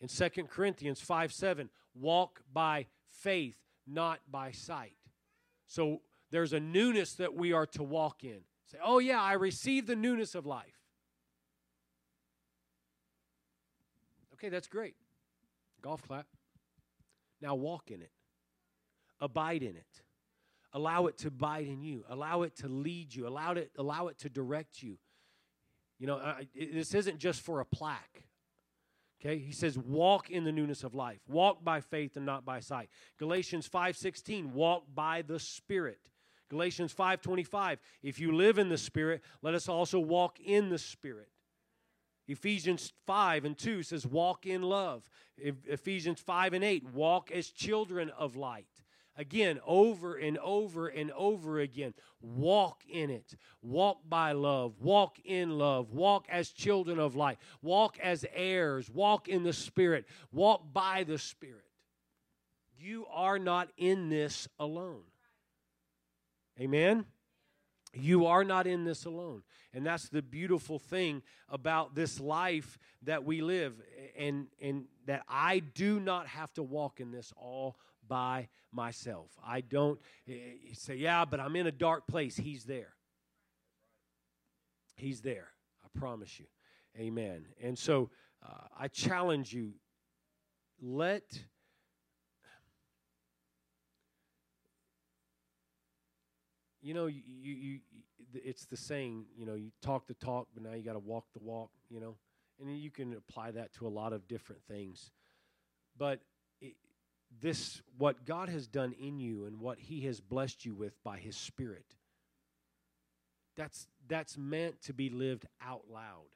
In 0.00 0.08
2 0.08 0.44
Corinthians 0.44 1.00
5 1.00 1.32
7, 1.32 1.70
walk 1.94 2.40
by 2.52 2.86
faith, 3.08 3.56
not 3.86 4.20
by 4.30 4.50
sight. 4.50 4.94
So 5.66 6.00
there's 6.30 6.52
a 6.52 6.60
newness 6.60 7.14
that 7.14 7.34
we 7.34 7.52
are 7.52 7.66
to 7.66 7.82
walk 7.82 8.24
in. 8.24 8.40
Say, 8.72 8.78
oh, 8.82 8.98
yeah, 8.98 9.20
I 9.20 9.34
received 9.34 9.86
the 9.86 9.96
newness 9.96 10.34
of 10.34 10.46
life. 10.46 10.80
Okay, 14.34 14.48
that's 14.48 14.66
great. 14.66 14.96
Golf 15.82 16.02
clap. 16.02 16.26
Now 17.40 17.54
walk 17.54 17.90
in 17.90 18.00
it, 18.02 18.12
abide 19.20 19.62
in 19.62 19.76
it. 19.76 20.02
Allow 20.72 21.06
it 21.06 21.18
to 21.18 21.28
abide 21.28 21.66
in 21.66 21.82
you. 21.82 22.04
Allow 22.08 22.42
it 22.42 22.56
to 22.58 22.68
lead 22.68 23.14
you. 23.14 23.26
Allow 23.28 23.52
it, 23.52 23.72
allow 23.76 24.06
it 24.06 24.18
to 24.20 24.30
direct 24.30 24.82
you. 24.82 24.96
You 25.98 26.06
know, 26.06 26.34
this 26.54 26.94
isn't 26.94 27.18
just 27.18 27.42
for 27.42 27.60
a 27.60 27.64
plaque. 27.64 28.24
Okay, 29.20 29.38
he 29.38 29.52
says, 29.52 29.76
walk 29.76 30.30
in 30.30 30.44
the 30.44 30.50
newness 30.50 30.82
of 30.82 30.94
life. 30.94 31.20
Walk 31.28 31.62
by 31.62 31.80
faith 31.80 32.16
and 32.16 32.24
not 32.24 32.44
by 32.44 32.60
sight. 32.60 32.88
Galatians 33.18 33.68
5:16, 33.68 34.52
walk 34.52 34.84
by 34.94 35.22
the 35.22 35.38
Spirit. 35.38 36.11
Galatians 36.52 36.92
5:25 36.92 37.78
If 38.02 38.20
you 38.20 38.36
live 38.36 38.58
in 38.58 38.68
the 38.68 38.76
spirit 38.76 39.22
let 39.40 39.54
us 39.54 39.70
also 39.70 39.98
walk 39.98 40.38
in 40.38 40.68
the 40.68 40.78
spirit. 40.78 41.30
Ephesians 42.28 42.92
5 43.06 43.46
and 43.46 43.56
2 43.56 43.82
says 43.82 44.06
walk 44.06 44.44
in 44.44 44.60
love. 44.62 45.08
Ephesians 45.38 46.20
5 46.20 46.52
and 46.52 46.62
8 46.62 46.84
walk 46.92 47.32
as 47.32 47.48
children 47.48 48.10
of 48.10 48.36
light. 48.36 48.66
Again, 49.16 49.60
over 49.66 50.16
and 50.16 50.36
over 50.38 50.88
and 50.88 51.10
over 51.12 51.58
again. 51.60 51.94
Walk 52.20 52.82
in 52.86 53.08
it. 53.08 53.34
Walk 53.62 54.00
by 54.06 54.32
love. 54.32 54.80
Walk 54.80 55.18
in 55.24 55.58
love. 55.58 55.90
Walk 55.90 56.26
as 56.28 56.50
children 56.50 56.98
of 56.98 57.16
light. 57.16 57.38
Walk 57.62 57.98
as 57.98 58.26
heirs. 58.34 58.90
Walk 58.90 59.28
in 59.28 59.42
the 59.42 59.52
Spirit. 59.52 60.06
Walk 60.32 60.72
by 60.72 61.04
the 61.04 61.18
Spirit. 61.18 61.64
You 62.78 63.06
are 63.12 63.38
not 63.38 63.70
in 63.76 64.08
this 64.08 64.48
alone. 64.58 65.04
Amen? 66.60 67.06
You 67.94 68.26
are 68.26 68.44
not 68.44 68.66
in 68.66 68.84
this 68.84 69.04
alone. 69.04 69.42
And 69.74 69.86
that's 69.86 70.08
the 70.08 70.22
beautiful 70.22 70.78
thing 70.78 71.22
about 71.48 71.94
this 71.94 72.20
life 72.20 72.78
that 73.02 73.24
we 73.24 73.40
live 73.40 73.74
and 74.16 74.46
and 74.60 74.84
that 75.06 75.22
I 75.28 75.58
do 75.60 75.98
not 75.98 76.26
have 76.28 76.52
to 76.54 76.62
walk 76.62 77.00
in 77.00 77.10
this 77.10 77.32
all 77.36 77.76
by 78.06 78.48
myself. 78.70 79.30
I 79.44 79.60
don't 79.60 79.98
eh, 80.28 80.34
say, 80.74 80.96
yeah, 80.96 81.24
but 81.24 81.40
I'm 81.40 81.56
in 81.56 81.66
a 81.66 81.72
dark 81.72 82.06
place. 82.06 82.36
He's 82.36 82.64
there. 82.64 82.94
He's 84.96 85.20
there. 85.20 85.48
I 85.84 85.98
promise 85.98 86.38
you. 86.38 86.46
Amen. 86.98 87.46
And 87.62 87.78
so 87.78 88.10
uh, 88.46 88.66
I 88.78 88.88
challenge 88.88 89.52
you 89.52 89.72
let 90.80 91.24
you 96.82 96.94
know 96.94 97.06
you, 97.06 97.22
you, 97.26 97.54
you 97.54 97.78
it's 98.34 98.66
the 98.66 98.76
saying 98.76 99.24
you 99.36 99.46
know 99.46 99.54
you 99.54 99.70
talk 99.82 100.06
the 100.06 100.14
talk 100.14 100.48
but 100.54 100.62
now 100.62 100.72
you 100.72 100.82
got 100.82 100.94
to 100.94 100.98
walk 100.98 101.24
the 101.32 101.42
walk 101.42 101.70
you 101.88 102.00
know? 102.00 102.16
And 102.60 102.78
you 102.78 102.90
can 102.90 103.14
apply 103.14 103.50
that 103.52 103.72
to 103.74 103.86
a 103.86 103.88
lot 103.88 104.12
of 104.12 104.28
different 104.28 104.62
things. 104.68 105.10
But 105.98 106.20
it, 106.60 106.74
this 107.40 107.82
what 107.98 108.24
god 108.24 108.48
has 108.48 108.66
done 108.66 108.92
in 108.92 109.18
you 109.18 109.46
and 109.46 109.58
what 109.60 109.78
he 109.78 110.02
has 110.02 110.20
blessed 110.20 110.64
you 110.64 110.74
with 110.74 110.92
by 111.02 111.18
his 111.18 111.36
spirit 111.36 111.94
that's 113.56 113.86
that's 114.08 114.36
meant 114.36 114.80
to 114.82 114.92
be 114.92 115.10
lived 115.10 115.46
out 115.64 115.82
loud. 115.92 116.28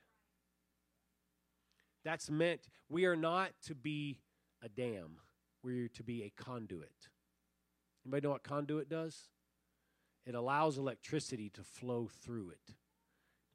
That's 2.05 2.31
meant 2.31 2.61
we 2.89 3.07
are 3.07 3.17
not 3.17 3.51
to 3.67 3.75
be 3.75 4.19
a 4.63 4.69
dam. 4.69 5.19
We're 5.63 5.89
to 5.89 6.03
be 6.03 6.23
a 6.23 6.43
conduit. 6.43 6.93
Anybody 8.05 8.27
know 8.27 8.31
what 8.31 8.45
conduit 8.45 8.89
does 8.89 9.29
it 10.27 10.35
allows 10.35 10.77
electricity 10.77 11.49
to 11.51 11.63
flow 11.63 12.09
through 12.23 12.51
it. 12.51 12.75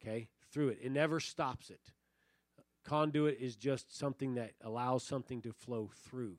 Okay? 0.02 0.30
Through 0.52 0.70
it. 0.70 0.80
It 0.82 0.92
never 0.92 1.20
stops 1.20 1.70
it. 1.70 1.92
Conduit 2.84 3.38
is 3.40 3.56
just 3.56 3.96
something 3.96 4.36
that 4.36 4.54
allows 4.64 5.04
something 5.04 5.42
to 5.44 5.52
flow 5.52 5.92
through. 6.08 6.38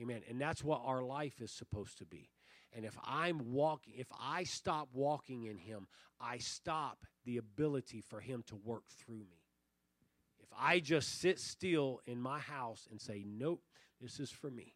Amen. 0.00 0.22
And 0.28 0.40
that's 0.40 0.64
what 0.64 0.82
our 0.84 1.02
life 1.02 1.40
is 1.40 1.52
supposed 1.52 1.98
to 1.98 2.06
be. 2.06 2.30
And 2.74 2.84
if 2.84 2.98
I'm 3.04 3.52
walking, 3.52 3.94
if 3.96 4.08
I 4.20 4.42
stop 4.42 4.88
walking 4.92 5.44
in 5.44 5.56
Him, 5.56 5.86
I 6.20 6.38
stop 6.38 7.06
the 7.24 7.36
ability 7.36 8.00
for 8.00 8.20
Him 8.20 8.42
to 8.48 8.56
work 8.56 8.84
through 8.88 9.20
me. 9.20 9.44
If 10.42 10.48
I 10.58 10.80
just 10.80 11.20
sit 11.20 11.38
still 11.38 12.00
in 12.06 12.20
my 12.20 12.40
house 12.40 12.88
and 12.90 13.00
say, 13.00 13.24
nope, 13.24 13.62
this 14.00 14.18
is 14.18 14.30
for 14.30 14.50
me, 14.50 14.74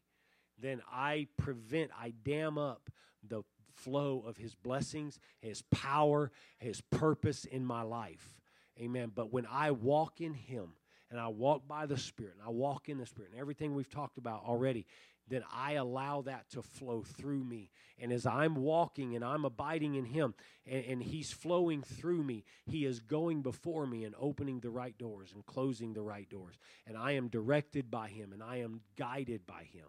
then 0.60 0.80
I 0.90 1.26
prevent, 1.36 1.90
I 2.00 2.12
dam 2.24 2.56
up 2.56 2.88
the 3.26 3.42
flow 3.78 4.24
of 4.26 4.36
His 4.36 4.54
blessings, 4.54 5.18
His 5.40 5.62
power, 5.70 6.30
His 6.58 6.80
purpose 6.80 7.44
in 7.44 7.64
my 7.64 7.82
life. 7.82 8.38
Amen. 8.80 9.12
But 9.14 9.32
when 9.32 9.46
I 9.50 9.70
walk 9.70 10.20
in 10.20 10.34
Him 10.34 10.72
and 11.10 11.18
I 11.18 11.28
walk 11.28 11.66
by 11.66 11.86
the 11.86 11.96
Spirit 11.96 12.34
and 12.38 12.46
I 12.46 12.50
walk 12.50 12.88
in 12.88 12.98
the 12.98 13.06
Spirit 13.06 13.32
and 13.32 13.40
everything 13.40 13.74
we've 13.74 13.90
talked 13.90 14.18
about 14.18 14.42
already, 14.46 14.86
then 15.28 15.42
I 15.52 15.72
allow 15.74 16.22
that 16.22 16.48
to 16.50 16.62
flow 16.62 17.02
through 17.02 17.44
me. 17.44 17.70
And 17.98 18.12
as 18.12 18.26
I'm 18.26 18.54
walking 18.54 19.14
and 19.14 19.24
I'm 19.24 19.44
abiding 19.44 19.94
in 19.94 20.04
Him 20.04 20.34
and, 20.66 20.84
and, 20.84 21.02
He's 21.02 21.32
flowing 21.32 21.82
through 21.82 22.22
me, 22.22 22.44
He 22.64 22.84
is 22.84 23.00
going 23.00 23.42
before 23.42 23.86
me 23.86 24.04
and 24.04 24.14
opening 24.18 24.60
the 24.60 24.70
right 24.70 24.96
doors 24.96 25.32
and 25.34 25.44
closing 25.44 25.92
the 25.92 26.02
right 26.02 26.28
doors. 26.28 26.58
And 26.86 26.96
I 26.96 27.12
am 27.12 27.28
directed 27.28 27.90
by 27.90 28.08
Him 28.08 28.32
and 28.32 28.42
I 28.42 28.58
am 28.58 28.80
guided 28.96 29.46
by 29.46 29.64
Him. 29.64 29.86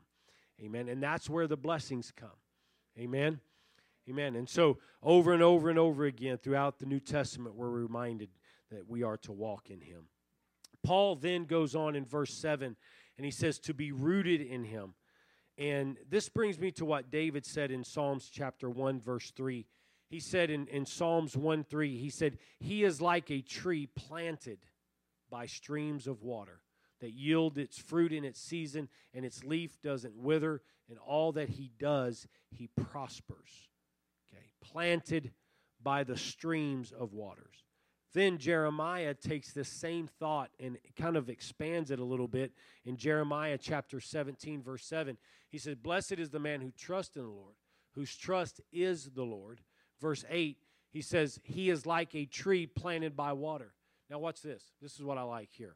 Amen. 0.62 0.90
And 0.90 1.02
that's 1.02 1.30
where 1.30 1.48
the 1.48 1.58
blessings 1.58 2.12
come. 2.12 2.30
Amen. 2.98 3.40
Amen. 4.10 4.36
And 4.36 4.50
so, 4.50 4.80
over 5.04 5.34
and 5.34 5.44
over 5.44 5.70
and 5.70 5.78
over 5.78 6.06
again 6.06 6.38
throughout 6.38 6.80
the 6.80 6.86
New 6.86 7.00
Testament, 7.00 7.56
we're 7.56 7.70
reminded 7.70 8.30
that 8.72 8.90
we 8.90 9.04
are 9.04 9.18
to 9.18 9.32
walk 9.32 9.70
in 9.70 9.82
Him. 9.82 10.06
Paul 10.84 11.16
then 11.16 11.46
goes 11.46 11.76
on 11.76 11.96
in 11.96 12.06
verse 12.06 12.34
7 12.34 12.76
and 13.18 13.26
he 13.26 13.32
says, 13.32 13.60
to 13.60 13.74
be 13.74 13.92
rooted 13.92 14.42
in 14.42 14.64
Him. 14.64 14.94
And 15.58 15.98
this 16.10 16.30
brings 16.30 16.58
me 16.58 16.72
to 16.72 16.86
what 16.86 17.12
David 17.12 17.46
said 17.46 17.70
in 17.70 17.84
Psalms 17.84 18.30
chapter 18.32 18.70
1, 18.70 19.02
verse 19.02 19.32
3. 19.36 19.66
He 20.10 20.20
said 20.20 20.50
in, 20.50 20.68
in 20.68 20.86
Psalms 20.86 21.36
1 21.36 21.66
3, 21.66 21.98
he 21.98 22.10
said, 22.10 22.40
He 22.60 22.84
is 22.84 23.02
like 23.02 23.30
a 23.30 23.42
tree 23.42 23.88
planted 23.88 24.60
by 25.30 25.46
streams 25.46 26.08
of 26.08 26.24
water 26.24 26.62
that 27.02 27.12
yield 27.12 27.58
its 27.58 27.78
fruit 27.78 28.12
in 28.12 28.24
its 28.24 28.42
season, 28.42 28.90
and 29.14 29.24
its 29.24 29.44
leaf 29.44 29.80
doesn't 29.82 30.16
wither, 30.16 30.62
and 30.90 30.98
all 30.98 31.32
that 31.34 31.50
he 31.50 31.72
does, 31.78 32.26
he 32.50 32.68
prospers 32.68 33.70
planted 34.72 35.32
by 35.82 36.04
the 36.04 36.18
streams 36.18 36.92
of 36.92 37.14
waters. 37.14 37.66
Then 38.14 38.38
Jeremiah 38.40 39.14
takes 39.14 39.54
this 39.54 39.70
same 39.70 40.08
thought 40.08 40.50
and 40.60 40.78
kind 40.98 41.16
of 41.16 41.30
expands 41.30 41.92
it 41.92 42.00
a 42.00 42.04
little 42.04 42.28
bit 42.28 42.52
in 42.84 42.98
Jeremiah 42.98 43.58
chapter 43.58 44.00
17, 44.00 44.64
verse 44.64 44.84
7. 44.86 45.18
He 45.50 45.60
says, 45.60 45.76
Blessed 45.76 46.14
is 46.14 46.32
the 46.32 46.40
man 46.40 46.62
who 46.62 46.72
trusts 46.72 47.16
in 47.16 47.24
the 47.24 47.30
Lord, 47.30 47.56
whose 47.94 48.16
trust 48.16 48.62
is 48.72 49.12
the 49.14 49.24
Lord. 49.24 49.62
Verse 50.02 50.26
8, 50.28 50.58
he 50.92 51.02
says, 51.02 51.40
He 51.44 51.70
is 51.70 51.86
like 51.86 52.16
a 52.16 52.26
tree 52.26 52.66
planted 52.66 53.16
by 53.16 53.34
water. 53.34 53.74
Now, 54.10 54.18
watch 54.18 54.42
this. 54.42 54.64
This 54.82 54.96
is 54.96 55.04
what 55.04 55.20
I 55.20 55.22
like 55.22 55.50
here. 55.52 55.76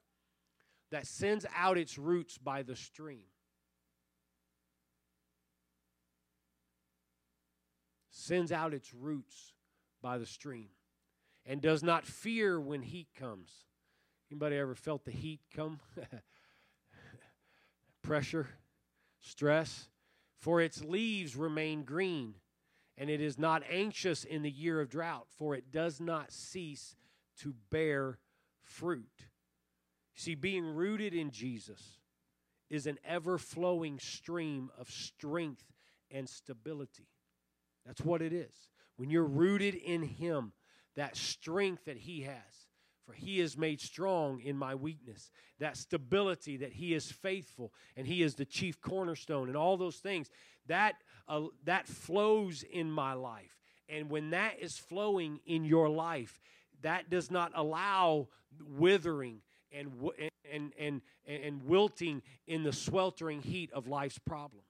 That 0.89 1.06
sends 1.06 1.45
out 1.56 1.77
its 1.77 1.99
roots 1.99 2.39
by 2.39 2.63
the 2.63 2.75
stream. 2.75 3.25
Sends 8.24 8.52
out 8.52 8.74
its 8.74 8.94
roots 8.94 9.54
by 10.02 10.18
the 10.18 10.26
stream 10.26 10.70
and 11.46 11.62
does 11.62 11.84
not 11.84 12.06
fear 12.06 12.60
when 12.60 12.82
heat 12.82 13.10
comes. 13.20 13.52
Anybody 14.32 14.58
ever 14.58 14.76
felt 14.76 15.06
the 15.06 15.12
heat 15.12 15.42
come? 15.56 15.80
Pressure, 18.02 18.48
stress. 19.20 19.90
For 20.38 20.62
its 20.62 20.84
leaves 20.84 21.36
remain 21.36 21.84
green, 21.84 22.36
and 22.98 23.10
it 23.10 23.22
is 23.22 23.38
not 23.38 23.64
anxious 23.70 24.24
in 24.24 24.42
the 24.42 24.52
year 24.52 24.82
of 24.82 24.90
drought, 24.90 25.28
for 25.30 25.56
it 25.56 25.72
does 25.72 26.00
not 26.00 26.32
cease 26.32 26.96
to 27.40 27.54
bear 27.70 28.20
fruit. 28.62 29.28
See, 30.16 30.36
being 30.36 30.66
rooted 30.66 31.14
in 31.14 31.32
Jesus 31.32 32.00
is 32.70 32.88
an 32.88 32.98
ever 33.06 33.38
flowing 33.38 34.00
stream 34.00 34.70
of 34.78 34.90
strength 34.90 35.72
and 36.12 36.28
stability. 36.28 37.08
That's 37.86 38.02
what 38.02 38.22
it 38.22 38.34
is. 38.34 38.69
When 38.98 39.10
you're 39.10 39.24
rooted 39.24 39.76
in 39.76 40.04
Him, 40.04 40.54
that 40.96 41.17
strength 41.17 41.86
that 41.86 41.98
He 41.98 42.22
has, 42.22 42.67
for 43.06 43.13
He 43.13 43.39
is 43.39 43.58
made 43.58 43.82
strong 43.82 44.39
in 44.39 44.56
my 44.58 44.76
weakness, 44.76 45.32
that 45.60 45.78
stability 45.78 46.58
that 46.58 46.74
He 46.74 46.93
is 46.93 47.12
faithful 47.12 47.74
and 47.98 48.08
He 48.08 48.22
is 48.22 48.36
the 48.36 48.46
chief 48.46 48.80
cornerstone, 48.82 49.48
and 49.48 49.58
all 49.58 49.78
those 49.78 49.98
things, 49.98 50.30
that, 50.67 50.96
uh, 51.28 51.41
that 51.65 51.88
flows 51.88 52.63
in 52.63 52.91
my 52.91 53.13
life. 53.13 53.60
And 53.89 54.10
when 54.10 54.30
that 54.30 54.60
is 54.60 54.78
flowing 54.78 55.39
in 55.46 55.65
your 55.65 55.89
life, 55.89 56.39
that 56.82 57.10
does 57.10 57.30
not 57.30 57.52
allow 57.56 58.28
withering 58.78 59.41
and, 59.72 59.91
and, 60.52 60.72
and, 60.78 61.02
and 61.26 61.63
wilting 61.63 62.22
in 62.48 62.63
the 62.63 62.74
sweltering 62.74 63.41
heat 63.41 63.72
of 63.74 63.88
life's 63.88 64.19
problems. 64.19 64.65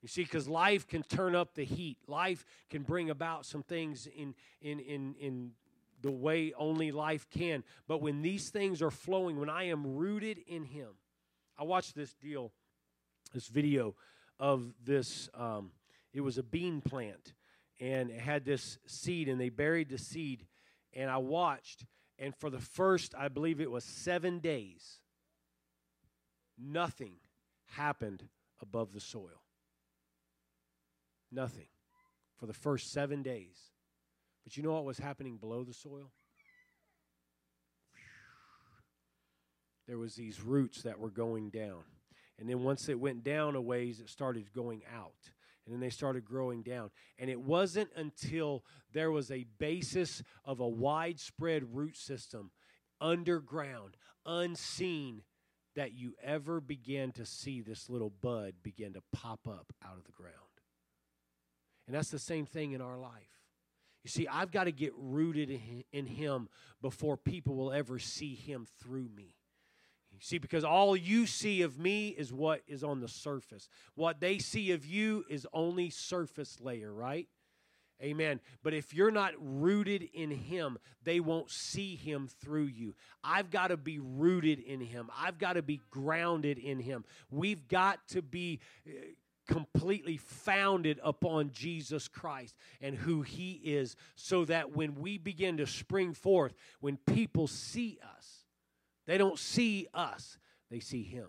You 0.00 0.08
see, 0.08 0.22
because 0.22 0.48
life 0.48 0.86
can 0.86 1.02
turn 1.02 1.34
up 1.34 1.54
the 1.54 1.64
heat. 1.64 1.98
Life 2.06 2.44
can 2.70 2.82
bring 2.82 3.10
about 3.10 3.46
some 3.46 3.62
things 3.62 4.06
in, 4.06 4.34
in, 4.60 4.78
in, 4.78 5.14
in 5.20 5.50
the 6.02 6.10
way 6.10 6.52
only 6.56 6.92
life 6.92 7.28
can. 7.30 7.64
But 7.88 8.00
when 8.00 8.22
these 8.22 8.50
things 8.50 8.80
are 8.80 8.90
flowing, 8.90 9.40
when 9.40 9.50
I 9.50 9.64
am 9.64 9.96
rooted 9.96 10.38
in 10.46 10.64
Him, 10.64 10.90
I 11.58 11.64
watched 11.64 11.96
this 11.96 12.14
deal, 12.14 12.52
this 13.32 13.48
video 13.48 13.96
of 14.38 14.72
this. 14.84 15.28
Um, 15.34 15.72
it 16.14 16.20
was 16.20 16.38
a 16.38 16.44
bean 16.44 16.80
plant, 16.80 17.34
and 17.80 18.10
it 18.10 18.20
had 18.20 18.44
this 18.44 18.78
seed, 18.86 19.28
and 19.28 19.40
they 19.40 19.48
buried 19.48 19.88
the 19.88 19.98
seed. 19.98 20.46
And 20.94 21.10
I 21.10 21.18
watched, 21.18 21.84
and 22.18 22.34
for 22.36 22.50
the 22.50 22.60
first, 22.60 23.14
I 23.18 23.28
believe 23.28 23.60
it 23.60 23.70
was 23.70 23.84
seven 23.84 24.38
days, 24.38 25.00
nothing 26.56 27.14
happened 27.66 28.22
above 28.62 28.92
the 28.92 29.00
soil. 29.00 29.42
Nothing 31.30 31.68
for 32.38 32.46
the 32.46 32.54
first 32.54 32.92
seven 32.92 33.22
days. 33.22 33.58
But 34.44 34.56
you 34.56 34.62
know 34.62 34.72
what 34.72 34.84
was 34.84 34.98
happening 34.98 35.36
below 35.36 35.64
the 35.64 35.74
soil? 35.74 36.10
There 39.86 39.98
was 39.98 40.14
these 40.14 40.42
roots 40.42 40.82
that 40.82 40.98
were 40.98 41.10
going 41.10 41.50
down. 41.50 41.82
And 42.38 42.48
then 42.48 42.62
once 42.62 42.88
it 42.88 43.00
went 43.00 43.24
down 43.24 43.56
a 43.56 43.60
ways, 43.60 44.00
it 44.00 44.10
started 44.10 44.52
going 44.54 44.82
out. 44.94 45.32
And 45.64 45.74
then 45.74 45.80
they 45.80 45.90
started 45.90 46.24
growing 46.24 46.62
down. 46.62 46.90
And 47.18 47.28
it 47.28 47.40
wasn't 47.40 47.90
until 47.96 48.64
there 48.92 49.10
was 49.10 49.30
a 49.30 49.46
basis 49.58 50.22
of 50.44 50.60
a 50.60 50.68
widespread 50.68 51.74
root 51.74 51.96
system 51.96 52.50
underground, 53.00 53.96
unseen, 54.24 55.22
that 55.74 55.92
you 55.92 56.14
ever 56.22 56.60
began 56.60 57.12
to 57.12 57.24
see 57.24 57.60
this 57.60 57.88
little 57.88 58.10
bud 58.10 58.54
begin 58.62 58.94
to 58.94 59.02
pop 59.12 59.46
up 59.46 59.72
out 59.84 59.96
of 59.96 60.04
the 60.04 60.12
ground. 60.12 60.47
And 61.88 61.96
that's 61.96 62.10
the 62.10 62.18
same 62.18 62.44
thing 62.44 62.72
in 62.72 62.82
our 62.82 62.98
life. 62.98 63.40
You 64.04 64.10
see, 64.10 64.28
I've 64.28 64.52
got 64.52 64.64
to 64.64 64.72
get 64.72 64.92
rooted 64.96 65.50
in 65.90 66.06
Him 66.06 66.48
before 66.82 67.16
people 67.16 67.56
will 67.56 67.72
ever 67.72 67.98
see 67.98 68.34
Him 68.34 68.66
through 68.80 69.08
me. 69.16 69.34
You 70.12 70.18
see, 70.20 70.36
because 70.36 70.64
all 70.64 70.94
you 70.94 71.26
see 71.26 71.62
of 71.62 71.78
me 71.78 72.08
is 72.08 72.30
what 72.30 72.60
is 72.68 72.84
on 72.84 73.00
the 73.00 73.08
surface. 73.08 73.70
What 73.94 74.20
they 74.20 74.38
see 74.38 74.72
of 74.72 74.84
you 74.84 75.24
is 75.30 75.46
only 75.54 75.88
surface 75.88 76.60
layer, 76.60 76.92
right? 76.92 77.26
Amen. 78.02 78.40
But 78.62 78.74
if 78.74 78.92
you're 78.92 79.10
not 79.10 79.32
rooted 79.38 80.08
in 80.12 80.30
Him, 80.30 80.78
they 81.04 81.20
won't 81.20 81.50
see 81.50 81.96
Him 81.96 82.28
through 82.28 82.66
you. 82.66 82.94
I've 83.24 83.50
got 83.50 83.68
to 83.68 83.78
be 83.78 83.98
rooted 83.98 84.60
in 84.60 84.80
Him. 84.80 85.08
I've 85.18 85.38
got 85.38 85.54
to 85.54 85.62
be 85.62 85.80
grounded 85.90 86.58
in 86.58 86.80
Him. 86.80 87.04
We've 87.30 87.66
got 87.66 88.06
to 88.08 88.20
be 88.20 88.60
uh, 88.86 88.90
completely 89.48 90.16
founded 90.16 91.00
upon 91.02 91.50
Jesus 91.50 92.06
Christ 92.06 92.54
and 92.80 92.94
who 92.94 93.22
He 93.22 93.52
is, 93.64 93.96
so 94.14 94.44
that 94.44 94.76
when 94.76 94.94
we 94.94 95.18
begin 95.18 95.56
to 95.56 95.66
spring 95.66 96.14
forth, 96.14 96.54
when 96.80 96.98
people 96.98 97.48
see 97.48 97.98
us, 98.16 98.44
they 99.06 99.18
don't 99.18 99.38
see 99.38 99.88
us, 99.92 100.38
they 100.70 100.80
see 100.80 101.02
Him. 101.02 101.28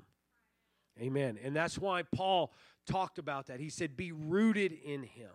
Amen. 1.02 1.40
And 1.44 1.56
that's 1.56 1.78
why 1.78 2.04
Paul 2.04 2.52
talked 2.86 3.18
about 3.18 3.48
that. 3.48 3.60
He 3.60 3.70
said, 3.70 3.96
Be 3.96 4.12
rooted 4.12 4.74
in 4.74 5.04
Him. 5.04 5.32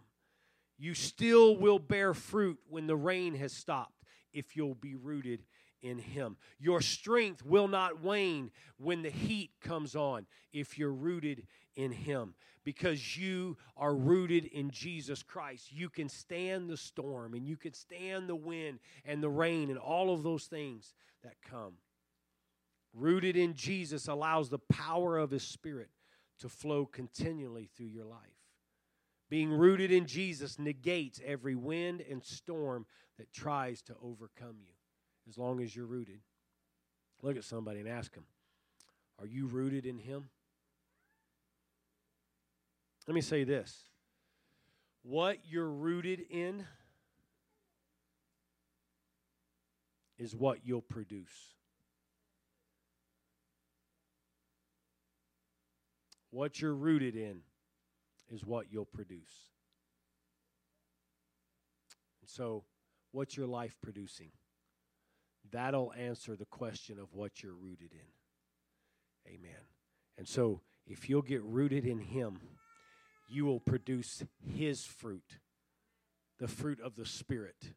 You 0.77 0.95
still 0.95 1.57
will 1.57 1.79
bear 1.79 2.15
fruit 2.15 2.59
when 2.69 2.87
the 2.87 2.97
rain 2.97 3.35
has 3.37 3.53
stopped 3.53 4.03
if 4.33 4.57
you'll 4.57 4.75
be 4.75 4.95
rooted 4.95 5.45
in 5.83 5.99
Him. 5.99 6.37
Your 6.59 6.81
strength 6.81 7.45
will 7.45 7.69
not 7.69 8.03
wane 8.03 8.51
when 8.77 9.03
the 9.03 9.11
heat 9.11 9.51
comes 9.61 9.95
on 9.95 10.27
if 10.53 10.79
you're 10.79 10.93
rooted 10.93 11.47
in 11.77 11.93
Him. 11.93 12.35
Because 12.65 13.17
you 13.17 13.59
are 13.77 13.95
rooted 13.95 14.47
in 14.47 14.71
Jesus 14.71 15.23
Christ. 15.23 15.71
You 15.71 15.89
can 15.91 16.09
stand 16.09 16.71
the 16.71 16.77
storm 16.77 17.35
and 17.35 17.47
you 17.47 17.57
can 17.57 17.75
stand 17.75 18.29
the 18.29 18.37
wind 18.37 18.79
and 19.05 19.23
the 19.23 19.29
rain 19.29 19.69
and 19.69 19.79
all 19.79 20.13
of 20.13 20.23
those 20.23 20.45
things 20.45 20.95
that 21.23 21.35
come. 21.49 21.75
Rooted 22.95 23.37
in 23.37 23.55
Jesus 23.55 24.09
allows 24.09 24.49
the 24.49 24.61
power 24.71 25.19
of 25.19 25.31
His 25.31 25.43
Spirit 25.43 25.91
to 26.39 26.49
flow 26.49 26.87
continually 26.87 27.69
through 27.77 27.89
your 27.89 28.05
life. 28.05 28.21
Being 29.29 29.51
rooted 29.51 29.91
in 29.91 30.07
Jesus 30.07 30.59
negates 30.59 31.21
every 31.25 31.55
wind 31.55 32.03
and 32.09 32.23
storm 32.23 32.87
that 33.19 33.33
tries 33.33 33.83
to 33.83 33.95
overcome 34.03 34.57
you 34.61 34.75
as 35.29 35.39
long 35.39 35.61
as 35.61 35.75
you're 35.75 35.87
rooted. 35.87 36.21
Look 37.23 37.37
at 37.37 37.45
somebody 37.45 37.81
and 37.81 37.89
ask 37.89 38.15
them, 38.15 38.25
Are 39.19 39.27
you 39.27 39.47
rooted 39.47 39.87
in 39.87 39.99
Him? 39.99 40.29
Let 43.07 43.15
me 43.15 43.21
say 43.21 43.45
this 43.45 43.85
what 45.03 45.39
you're 45.45 45.71
rooted 45.71 46.21
in 46.31 46.65
is 50.19 50.35
what 50.35 50.61
you'll 50.65 50.81
produce. 50.81 51.55
What 56.31 56.61
you're 56.61 56.75
rooted 56.75 57.15
in 57.15 57.43
is 58.31 58.45
what 58.45 58.67
you'll 58.71 58.87
produce. 58.87 59.51
And 62.23 62.29
so, 62.29 62.65
what's 63.13 63.37
your 63.37 63.47
life 63.47 63.77
producing? 63.83 64.31
That'll 65.53 65.93
answer 65.93 66.35
the 66.35 66.47
question 66.47 66.99
of 66.99 67.13
what 67.13 67.43
you're 67.43 67.53
rooted 67.53 67.93
in. 67.93 69.35
Amen. 69.35 69.61
And 70.17 70.27
so, 70.27 70.63
if 70.87 71.09
you'll 71.09 71.23
get 71.23 71.43
rooted 71.43 71.85
in 71.85 71.99
Him, 71.99 72.39
you 73.29 73.45
will 73.45 73.61
produce 73.61 74.23
His 74.47 74.85
fruit, 74.85 75.39
the 76.39 76.49
fruit 76.49 76.81
of 76.81 76.97
the 76.97 77.07
Spirit. 77.07 77.73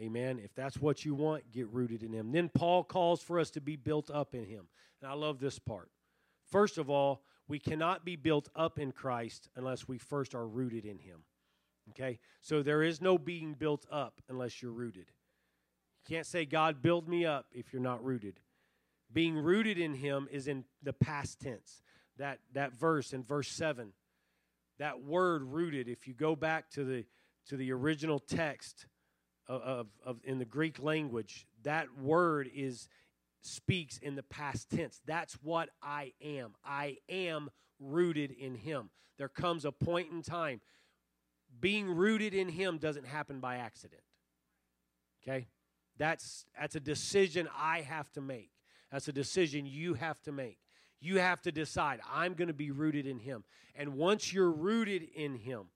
Amen. 0.00 0.40
If 0.42 0.54
that's 0.54 0.78
what 0.78 1.04
you 1.04 1.14
want, 1.14 1.50
get 1.52 1.68
rooted 1.68 2.02
in 2.02 2.12
Him. 2.12 2.32
Then 2.32 2.48
Paul 2.48 2.84
calls 2.84 3.22
for 3.22 3.40
us 3.40 3.50
to 3.50 3.60
be 3.60 3.76
built 3.76 4.10
up 4.10 4.34
in 4.34 4.44
Him. 4.44 4.68
And 5.00 5.10
I 5.10 5.14
love 5.14 5.40
this 5.40 5.58
part. 5.58 5.90
First 6.50 6.78
of 6.78 6.88
all, 6.88 7.22
we 7.48 7.58
cannot 7.58 8.04
be 8.04 8.16
built 8.16 8.48
up 8.54 8.78
in 8.78 8.92
Christ 8.92 9.48
unless 9.56 9.88
we 9.88 9.98
first 9.98 10.34
are 10.34 10.46
rooted 10.46 10.84
in 10.84 10.98
Him. 10.98 11.24
Okay? 11.90 12.20
So 12.40 12.62
there 12.62 12.82
is 12.82 13.00
no 13.00 13.18
being 13.18 13.54
built 13.54 13.86
up 13.90 14.20
unless 14.28 14.62
you're 14.62 14.72
rooted. 14.72 15.10
You 16.06 16.14
can't 16.14 16.26
say, 16.26 16.44
God, 16.44 16.82
build 16.82 17.08
me 17.08 17.26
up 17.26 17.46
if 17.52 17.72
you're 17.72 17.82
not 17.82 18.04
rooted. 18.04 18.40
Being 19.12 19.36
rooted 19.36 19.78
in 19.78 19.94
Him 19.94 20.28
is 20.30 20.46
in 20.46 20.64
the 20.82 20.92
past 20.92 21.40
tense. 21.40 21.82
That, 22.18 22.40
that 22.52 22.72
verse 22.72 23.12
in 23.12 23.22
verse 23.22 23.48
7, 23.48 23.92
that 24.78 25.02
word 25.02 25.42
rooted, 25.42 25.88
if 25.88 26.06
you 26.06 26.14
go 26.14 26.36
back 26.36 26.70
to 26.70 26.84
the, 26.84 27.04
to 27.48 27.56
the 27.56 27.72
original 27.72 28.18
text 28.18 28.86
of, 29.46 29.62
of, 29.62 29.86
of 30.04 30.20
in 30.24 30.38
the 30.38 30.44
Greek 30.44 30.82
language, 30.82 31.46
that 31.62 31.86
word 32.00 32.50
is, 32.54 32.88
speaks 33.42 33.98
in 33.98 34.14
the 34.14 34.22
past 34.22 34.70
tense. 34.70 35.00
That's 35.06 35.34
what 35.42 35.70
I 35.82 36.12
am. 36.22 36.54
I 36.64 36.98
am 37.08 37.50
rooted 37.80 38.30
in 38.32 38.54
Him. 38.54 38.90
There 39.18 39.28
comes 39.28 39.64
a 39.64 39.72
point 39.72 40.10
in 40.12 40.22
time. 40.22 40.60
Being 41.60 41.88
rooted 41.88 42.34
in 42.34 42.48
Him 42.48 42.78
doesn't 42.78 43.06
happen 43.06 43.40
by 43.40 43.56
accident. 43.56 44.02
Okay? 45.22 45.48
That's, 45.96 46.46
that's 46.58 46.76
a 46.76 46.80
decision 46.80 47.48
I 47.58 47.80
have 47.80 48.10
to 48.12 48.20
make. 48.20 48.50
That's 48.92 49.08
a 49.08 49.12
decision 49.12 49.66
you 49.66 49.94
have 49.94 50.20
to 50.22 50.32
make. 50.32 50.58
You 51.00 51.18
have 51.18 51.40
to 51.42 51.52
decide, 51.52 52.00
I'm 52.12 52.34
going 52.34 52.48
to 52.48 52.54
be 52.54 52.70
rooted 52.70 53.06
in 53.06 53.18
Him. 53.18 53.44
And 53.74 53.94
once 53.94 54.32
you're 54.32 54.50
rooted 54.50 55.04
in 55.14 55.36
Him, 55.36 55.66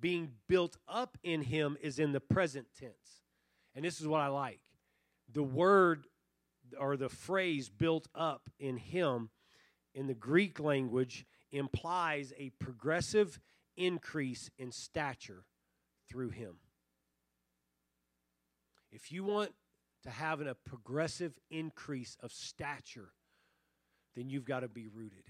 being 0.00 0.32
built 0.48 0.76
up 0.88 1.18
in 1.22 1.42
Him 1.42 1.76
is 1.82 1.98
in 1.98 2.12
the 2.12 2.20
present 2.20 2.66
tense. 2.78 3.22
And 3.74 3.84
this 3.84 4.00
is 4.00 4.08
what 4.08 4.20
I 4.20 4.28
like. 4.28 4.60
The 5.32 5.42
word 5.42 6.06
or 6.76 6.96
the 6.96 7.08
phrase 7.08 7.68
built 7.68 8.08
up 8.14 8.50
in 8.58 8.76
him 8.76 9.30
in 9.94 10.06
the 10.06 10.14
Greek 10.14 10.60
language 10.60 11.24
implies 11.50 12.32
a 12.36 12.50
progressive 12.58 13.40
increase 13.76 14.50
in 14.58 14.72
stature 14.72 15.44
through 16.08 16.30
him. 16.30 16.56
If 18.90 19.12
you 19.12 19.24
want 19.24 19.52
to 20.02 20.10
have 20.10 20.40
a 20.40 20.54
progressive 20.54 21.38
increase 21.50 22.16
of 22.20 22.32
stature, 22.32 23.12
then 24.18 24.28
you've 24.28 24.44
got 24.44 24.60
to 24.60 24.68
be 24.68 24.88
rooted 24.88 25.24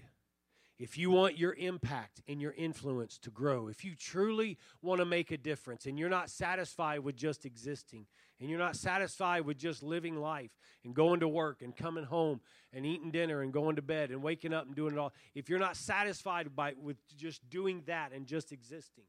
if 0.79 0.97
you 0.97 1.11
want 1.11 1.37
your 1.37 1.53
impact 1.55 2.21
and 2.25 2.41
your 2.41 2.53
influence 2.53 3.17
to 3.19 3.29
grow, 3.29 3.67
if 3.67 3.83
you 3.83 3.95
truly 3.95 4.57
want 4.81 4.99
to 4.99 5.05
make 5.05 5.29
a 5.29 5.37
difference 5.37 5.85
and 5.85 5.99
you're 5.99 6.07
not 6.07 6.29
satisfied 6.29 7.01
with 7.01 7.17
just 7.17 7.45
existing 7.45 8.05
and 8.39 8.49
you're 8.49 8.57
not 8.57 8.77
satisfied 8.77 9.41
with 9.41 9.57
just 9.57 9.83
living 9.83 10.15
life 10.15 10.51
and 10.85 10.95
going 10.95 11.19
to 11.19 11.27
work 11.27 11.61
and 11.61 11.75
coming 11.75 12.05
home 12.05 12.39
and 12.71 12.85
eating 12.85 13.11
dinner 13.11 13.41
and 13.41 13.51
going 13.51 13.75
to 13.75 13.81
bed 13.81 14.09
and 14.09 14.23
waking 14.23 14.53
up 14.53 14.67
and 14.67 14.75
doing 14.75 14.93
it 14.93 14.97
all, 14.97 15.11
if 15.35 15.49
you're 15.49 15.59
not 15.59 15.75
satisfied 15.75 16.55
by 16.55 16.73
with 16.81 16.95
just 17.17 17.47
doing 17.49 17.83
that 17.85 18.13
and 18.13 18.25
just 18.25 18.53
existing, 18.53 19.03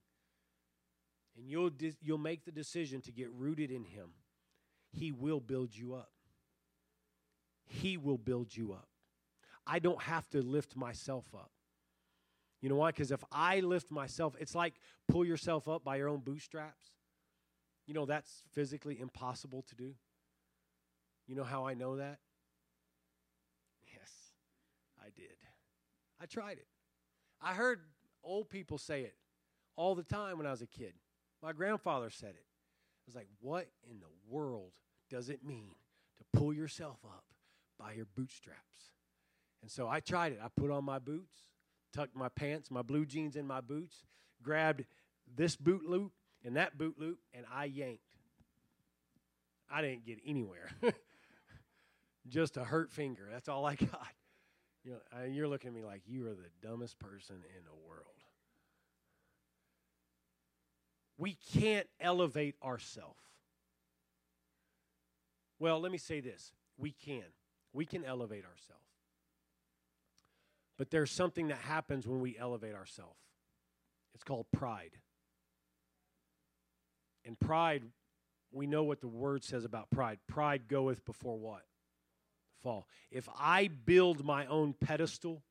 and 1.37 1.49
you'll 1.49 1.71
you'll 2.03 2.19
make 2.19 2.45
the 2.45 2.51
decision 2.51 3.01
to 3.01 3.13
get 3.13 3.31
rooted 3.31 3.71
in 3.71 3.85
him, 3.85 4.11
he 4.91 5.13
will 5.13 5.41
build 5.41 5.75
you 5.75 5.95
up. 5.95 6.11
He 7.65 7.97
will 7.97 8.19
build 8.19 8.57
you 8.57 8.73
up. 8.73 8.89
I 9.73 9.79
don't 9.79 10.03
have 10.03 10.29
to 10.31 10.43
lift 10.43 10.75
myself 10.75 11.25
up. 11.33 11.53
You 12.61 12.69
know 12.69 12.75
why? 12.75 12.91
Because 12.91 13.13
if 13.13 13.23
I 13.31 13.61
lift 13.61 13.93
myself, 13.93 14.35
it's 14.41 14.53
like 14.53 14.75
pull 15.07 15.25
yourself 15.25 15.69
up 15.69 15.85
by 15.85 15.95
your 15.95 16.09
own 16.09 16.19
bootstraps. 16.19 16.91
You 17.87 17.95
know, 17.95 18.05
that's 18.05 18.43
physically 18.51 18.99
impossible 18.99 19.63
to 19.69 19.77
do. 19.77 19.95
You 21.29 21.37
know 21.37 21.45
how 21.45 21.69
I 21.69 21.75
know 21.75 21.99
that? 21.99 22.19
Yes, 23.95 24.11
I 25.01 25.11
did. 25.15 25.37
I 26.21 26.27
tried 26.27 26.59
it. 26.59 26.67
I 27.41 27.55
heard 27.55 27.81
old 28.25 28.51
people 28.51 28.77
say 28.77 29.03
it 29.03 29.15
all 29.77 29.95
the 29.95 30.03
time 30.03 30.37
when 30.37 30.49
I 30.49 30.51
was 30.51 30.63
a 30.63 30.67
kid. 30.67 30.95
My 31.45 31.53
grandfather 31.53 32.11
said 32.11 32.31
it. 32.31 32.45
I 32.45 33.07
was 33.07 33.15
like, 33.15 33.29
what 33.41 33.69
in 33.89 34.01
the 34.01 34.11
world 34.29 34.73
does 35.09 35.29
it 35.29 35.45
mean 35.45 35.77
to 36.19 36.39
pull 36.39 36.53
yourself 36.53 36.99
up 37.05 37.25
by 37.79 37.93
your 37.93 38.07
bootstraps? 38.17 38.91
And 39.63 39.71
so 39.71 39.89
I 39.89 40.01
tried 40.01 40.33
it. 40.33 40.39
I 40.43 40.49
put 40.49 40.71
on 40.71 40.85
my 40.85 40.99
boots 40.99 41.45
tucked 41.93 42.17
my 42.17 42.29
pants, 42.29 42.71
my 42.71 42.83
blue 42.83 43.05
jeans 43.05 43.37
in 43.37 43.47
my 43.47 43.61
boots, 43.61 44.05
grabbed 44.43 44.85
this 45.37 45.57
boot 45.57 45.89
loop 45.89 46.13
and 46.45 46.57
that 46.57 46.79
boot 46.79 46.97
loop, 46.99 47.19
and 47.35 47.45
I 47.53 47.67
yanked. 47.67 48.03
I 49.71 49.83
didn't 49.83 50.05
get 50.05 50.19
anywhere. 50.27 50.71
Just 52.29 52.57
a 52.57 52.65
hurt 52.65 52.91
finger. 52.91 53.29
That's 53.31 53.49
all 53.49 53.65
I 53.65 53.75
got. 53.77 54.07
You 54.85 54.93
know, 54.93 55.25
you're 55.25 55.49
looking 55.49 55.69
at 55.69 55.75
me 55.75 55.85
like 55.85 56.03
you 56.07 56.27
are 56.27 56.35
the 56.35 56.51
dumbest 56.67 56.99
person 56.99 57.37
in 57.37 57.65
the 57.65 57.89
world. 57.89 58.07
We 61.19 61.37
can't 61.53 61.87
elevate 62.01 62.57
ourselves. 62.63 63.21
Well, 65.59 65.81
let 65.81 65.93
me 65.93 65.99
say 65.99 66.21
this. 66.21 66.53
We 66.79 66.93
can. 66.93 67.25
We 67.75 67.85
can 67.85 68.05
elevate 68.05 68.45
ourselves. 68.45 68.90
But 70.81 70.91
there's 70.91 71.11
something 71.11 71.49
that 71.49 71.59
happens 71.59 72.07
when 72.07 72.21
we 72.21 72.39
elevate 72.39 72.75
ourselves. 72.75 73.19
It's 74.15 74.25
called 74.25 74.47
pride. 74.51 74.93
And 77.27 77.39
pride, 77.39 77.83
we 78.51 78.67
know 78.67 78.85
what 78.85 79.03
the 79.03 79.07
word 79.07 79.45
says 79.45 79.67
about 79.67 79.91
pride. 79.91 80.21
Pride 80.27 80.69
goeth 80.69 81.05
before 81.05 81.37
what? 81.37 81.67
Fall. 82.63 82.87
If 83.11 83.29
I 83.39 83.69
build 83.69 84.25
my 84.25 84.47
own 84.47 84.73
pedestal, 84.73 85.43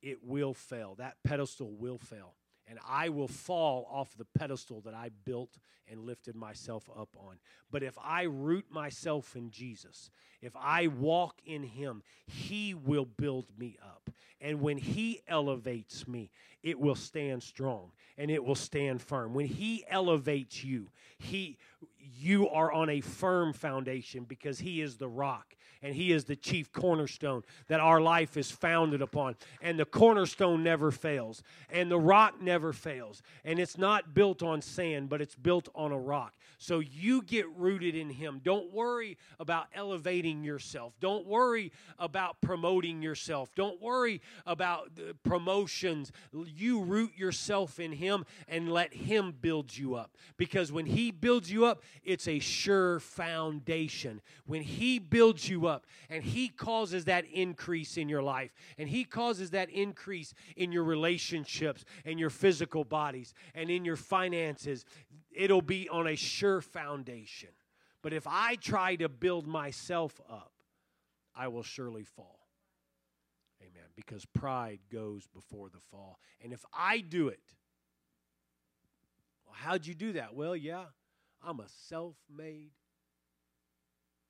it 0.00 0.24
will 0.24 0.54
fail. 0.54 0.94
That 0.94 1.16
pedestal 1.22 1.70
will 1.70 1.98
fail. 1.98 2.32
And 2.68 2.78
I 2.86 3.08
will 3.08 3.28
fall 3.28 3.88
off 3.90 4.16
the 4.16 4.26
pedestal 4.38 4.80
that 4.82 4.94
I 4.94 5.10
built 5.24 5.58
and 5.90 6.04
lifted 6.04 6.36
myself 6.36 6.88
up 6.96 7.08
on. 7.16 7.38
But 7.70 7.82
if 7.82 7.96
I 8.02 8.22
root 8.24 8.66
myself 8.70 9.36
in 9.36 9.50
Jesus, 9.50 10.10
if 10.42 10.54
I 10.54 10.86
walk 10.86 11.40
in 11.44 11.62
Him, 11.62 12.02
He 12.26 12.74
will 12.74 13.06
build 13.06 13.46
me 13.58 13.78
up. 13.82 14.10
And 14.40 14.60
when 14.60 14.78
He 14.78 15.22
elevates 15.26 16.06
me, 16.06 16.30
it 16.62 16.78
will 16.78 16.94
stand 16.94 17.42
strong 17.42 17.92
and 18.16 18.30
it 18.30 18.44
will 18.44 18.54
stand 18.54 19.00
firm. 19.00 19.34
When 19.34 19.46
He 19.46 19.84
elevates 19.88 20.62
you, 20.62 20.90
He 21.18 21.58
you 21.98 22.48
are 22.48 22.70
on 22.70 22.90
a 22.90 23.00
firm 23.00 23.52
foundation 23.52 24.24
because 24.24 24.58
He 24.58 24.80
is 24.80 24.96
the 24.96 25.08
rock 25.08 25.56
and 25.82 25.94
He 25.94 26.12
is 26.12 26.24
the 26.24 26.36
chief 26.36 26.72
cornerstone 26.72 27.42
that 27.68 27.80
our 27.80 28.00
life 28.00 28.36
is 28.36 28.50
founded 28.50 29.02
upon. 29.02 29.36
And 29.60 29.78
the 29.78 29.84
cornerstone 29.84 30.62
never 30.62 30.90
fails, 30.90 31.42
and 31.70 31.90
the 31.90 31.98
rock 31.98 32.40
never 32.40 32.72
fails. 32.72 33.22
And 33.44 33.58
it's 33.58 33.78
not 33.78 34.14
built 34.14 34.42
on 34.42 34.62
sand, 34.62 35.08
but 35.08 35.20
it's 35.20 35.34
built 35.34 35.68
on 35.74 35.92
a 35.92 35.98
rock. 35.98 36.34
So 36.58 36.80
you 36.80 37.22
get 37.22 37.48
rooted 37.56 37.94
in 37.94 38.10
Him. 38.10 38.40
Don't 38.42 38.72
worry 38.72 39.16
about 39.38 39.68
elevating 39.72 40.42
yourself. 40.42 40.92
Don't 41.00 41.24
worry 41.24 41.72
about 42.00 42.40
promoting 42.40 43.00
yourself. 43.00 43.54
Don't 43.54 43.80
worry 43.80 44.20
about 44.44 44.90
promotions. 45.22 46.10
You 46.32 46.82
root 46.82 47.12
yourself 47.16 47.78
in 47.78 47.92
Him 47.92 48.26
and 48.48 48.72
let 48.72 48.92
Him 48.92 49.34
build 49.40 49.76
you 49.76 49.94
up. 49.94 50.16
Because 50.36 50.72
when 50.72 50.86
He 50.86 51.12
builds 51.12 51.50
you 51.50 51.64
up, 51.64 51.82
it's 52.02 52.26
a 52.26 52.40
sure 52.40 52.98
foundation. 52.98 54.20
When 54.44 54.62
He 54.62 54.98
builds 54.98 55.48
you 55.48 55.68
up 55.68 55.86
and 56.10 56.24
He 56.24 56.48
causes 56.48 57.04
that 57.04 57.24
increase 57.32 57.96
in 57.96 58.08
your 58.08 58.22
life 58.22 58.52
and 58.76 58.88
He 58.88 59.04
causes 59.04 59.50
that 59.50 59.70
increase 59.70 60.34
in 60.56 60.72
your 60.72 60.84
relationships 60.84 61.84
and 62.04 62.18
your 62.18 62.30
physical 62.30 62.82
bodies 62.82 63.32
and 63.54 63.70
in 63.70 63.84
your 63.84 63.96
finances, 63.96 64.84
it'll 65.38 65.62
be 65.62 65.88
on 65.88 66.08
a 66.08 66.16
sure 66.16 66.60
foundation. 66.60 67.50
But 68.02 68.12
if 68.12 68.26
I 68.26 68.56
try 68.56 68.96
to 68.96 69.08
build 69.08 69.46
myself 69.46 70.20
up, 70.28 70.52
I 71.34 71.46
will 71.48 71.62
surely 71.62 72.02
fall. 72.02 72.48
Amen. 73.62 73.88
Because 73.94 74.26
pride 74.26 74.80
goes 74.92 75.28
before 75.28 75.68
the 75.68 75.80
fall. 75.92 76.18
And 76.42 76.52
if 76.52 76.64
I 76.76 76.98
do 76.98 77.28
it, 77.28 77.54
well, 79.46 79.54
how'd 79.56 79.86
you 79.86 79.94
do 79.94 80.12
that? 80.12 80.34
Well, 80.34 80.56
yeah, 80.56 80.86
I'm 81.42 81.60
a 81.60 81.68
self 81.86 82.16
made 82.28 82.72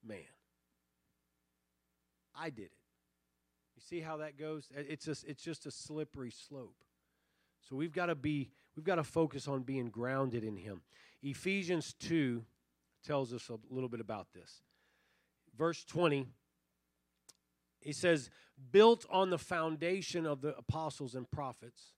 man. 0.05 0.19
I 2.35 2.51
did 2.51 2.65
it. 2.65 2.71
You 3.75 3.81
see 3.81 3.99
how 3.99 4.17
that 4.17 4.37
goes? 4.37 4.69
It's 4.75 5.05
just, 5.05 5.25
it's 5.25 5.43
just 5.43 5.65
a 5.65 5.71
slippery 5.71 6.31
slope. 6.31 6.83
So 7.67 7.75
we've 7.75 7.91
got 7.91 8.07
to 8.07 8.15
be 8.15 8.51
we've 8.79 8.85
got 8.85 8.95
to 8.95 9.03
focus 9.03 9.45
on 9.49 9.61
being 9.61 9.89
grounded 9.89 10.41
in 10.41 10.55
him. 10.55 10.79
Ephesians 11.21 11.93
2 11.99 12.45
tells 13.05 13.33
us 13.33 13.49
a 13.49 13.57
little 13.69 13.89
bit 13.89 13.99
about 13.99 14.27
this. 14.33 14.61
Verse 15.57 15.83
20 15.83 16.27
he 17.81 17.91
says, 17.91 18.29
built 18.71 19.05
on 19.09 19.29
the 19.29 19.37
foundation 19.37 20.25
of 20.25 20.39
the 20.41 20.55
apostles 20.57 21.13
and 21.15 21.29
prophets, 21.29 21.93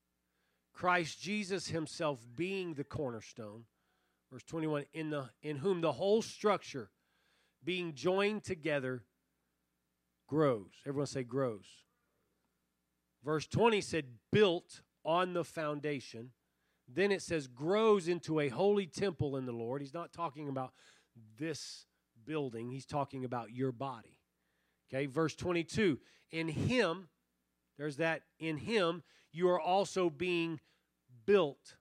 Christ 0.73 1.21
Jesus 1.21 1.67
himself 1.67 2.19
being 2.35 2.73
the 2.73 2.83
cornerstone. 2.83 3.65
Verse 4.31 4.43
21 4.43 4.85
in 4.93 5.11
the 5.11 5.29
in 5.43 5.57
whom 5.57 5.81
the 5.81 5.91
whole 5.91 6.23
structure 6.23 6.89
being 7.63 7.93
joined 7.93 8.43
together 8.43 9.03
grows. 10.27 10.71
Everyone 10.87 11.07
say 11.07 11.23
grows. 11.23 11.65
Verse 13.23 13.45
20 13.45 13.81
said, 13.81 14.05
built 14.31 14.81
on 15.05 15.33
the 15.33 15.43
foundation. 15.43 16.31
Then 16.93 17.11
it 17.11 17.21
says, 17.21 17.47
grows 17.47 18.07
into 18.07 18.39
a 18.39 18.49
holy 18.49 18.85
temple 18.85 19.37
in 19.37 19.45
the 19.45 19.51
Lord. 19.51 19.81
He's 19.81 19.93
not 19.93 20.11
talking 20.11 20.49
about 20.49 20.73
this 21.37 21.85
building, 22.25 22.69
he's 22.69 22.85
talking 22.85 23.25
about 23.25 23.51
your 23.51 23.71
body. 23.71 24.19
Okay, 24.93 25.05
verse 25.05 25.35
22 25.35 25.99
In 26.31 26.47
him, 26.47 27.09
there's 27.77 27.97
that, 27.97 28.23
in 28.39 28.57
him, 28.57 29.03
you 29.31 29.49
are 29.49 29.59
also 29.59 30.09
being 30.09 30.59
built 31.25 31.75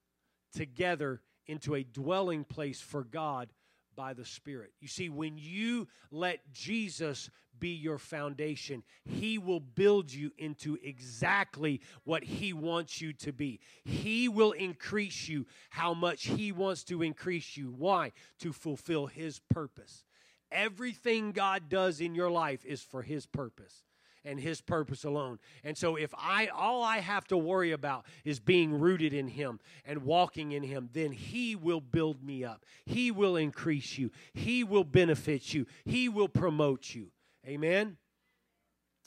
together 0.54 1.20
into 1.46 1.74
a 1.74 1.82
dwelling 1.82 2.44
place 2.44 2.80
for 2.80 3.04
God 3.04 3.52
by 3.96 4.14
the 4.14 4.24
Spirit. 4.24 4.72
You 4.80 4.88
see, 4.88 5.08
when 5.08 5.36
you 5.36 5.88
let 6.10 6.52
Jesus 6.52 7.28
be 7.60 7.68
your 7.68 7.98
foundation, 7.98 8.82
He 9.04 9.38
will 9.38 9.60
build 9.60 10.12
you 10.12 10.32
into 10.38 10.78
exactly 10.82 11.80
what 12.04 12.24
He 12.24 12.52
wants 12.52 13.00
you 13.00 13.12
to 13.14 13.32
be. 13.32 13.60
He 13.84 14.28
will 14.28 14.52
increase 14.52 15.28
you 15.28 15.46
how 15.68 15.94
much 15.94 16.26
He 16.26 16.50
wants 16.50 16.82
to 16.84 17.02
increase 17.02 17.56
you. 17.56 17.74
Why? 17.76 18.12
To 18.40 18.52
fulfill 18.52 19.06
His 19.06 19.40
purpose. 19.50 20.04
Everything 20.50 21.32
God 21.32 21.68
does 21.68 22.00
in 22.00 22.14
your 22.14 22.30
life 22.30 22.64
is 22.64 22.82
for 22.82 23.02
His 23.02 23.26
purpose 23.26 23.84
and 24.24 24.38
his 24.38 24.60
purpose 24.60 25.04
alone. 25.04 25.38
And 25.64 25.76
so 25.76 25.96
if 25.96 26.12
I 26.16 26.48
all 26.48 26.82
I 26.82 26.98
have 26.98 27.26
to 27.28 27.36
worry 27.36 27.72
about 27.72 28.04
is 28.24 28.40
being 28.40 28.78
rooted 28.78 29.12
in 29.12 29.28
him 29.28 29.60
and 29.84 30.04
walking 30.04 30.52
in 30.52 30.62
him, 30.62 30.90
then 30.92 31.12
he 31.12 31.56
will 31.56 31.80
build 31.80 32.22
me 32.22 32.44
up. 32.44 32.64
He 32.84 33.10
will 33.10 33.36
increase 33.36 33.98
you. 33.98 34.10
He 34.32 34.64
will 34.64 34.84
benefit 34.84 35.54
you. 35.54 35.66
He 35.84 36.08
will 36.08 36.28
promote 36.28 36.94
you. 36.94 37.10
Amen. 37.46 37.96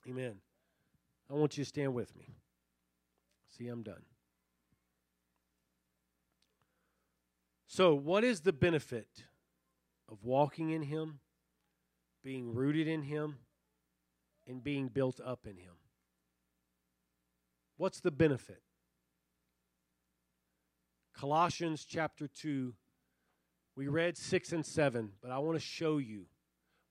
Amen. 0.08 0.36
I 1.30 1.34
want 1.34 1.58
you 1.58 1.64
to 1.64 1.68
stand 1.68 1.94
with 1.94 2.16
me. 2.16 2.36
See, 3.58 3.68
I'm 3.68 3.84
done. 3.84 4.04
So, 7.68 7.96
what 7.96 8.24
is 8.24 8.42
the 8.42 8.54
benefit 8.54 9.08
of 10.10 10.24
walking 10.24 10.70
in 10.70 10.84
him, 10.84 11.20
being 12.24 12.54
rooted 12.54 12.88
in 12.88 13.04
him? 13.04 13.38
and 14.48 14.64
being 14.64 14.88
built 14.88 15.20
up 15.24 15.46
in 15.46 15.58
Him. 15.58 15.74
What's 17.78 18.00
the 18.00 18.12
benefit? 18.12 18.62
Colossians 21.14 21.86
chapter 21.86 22.28
2, 22.28 22.74
we 23.76 23.88
read 23.88 24.18
6 24.18 24.52
and 24.52 24.66
7, 24.66 25.12
but 25.22 25.32
I 25.32 25.40
want 25.40 25.58
to 25.58 25.66
show 25.66 25.98
you 25.98 26.26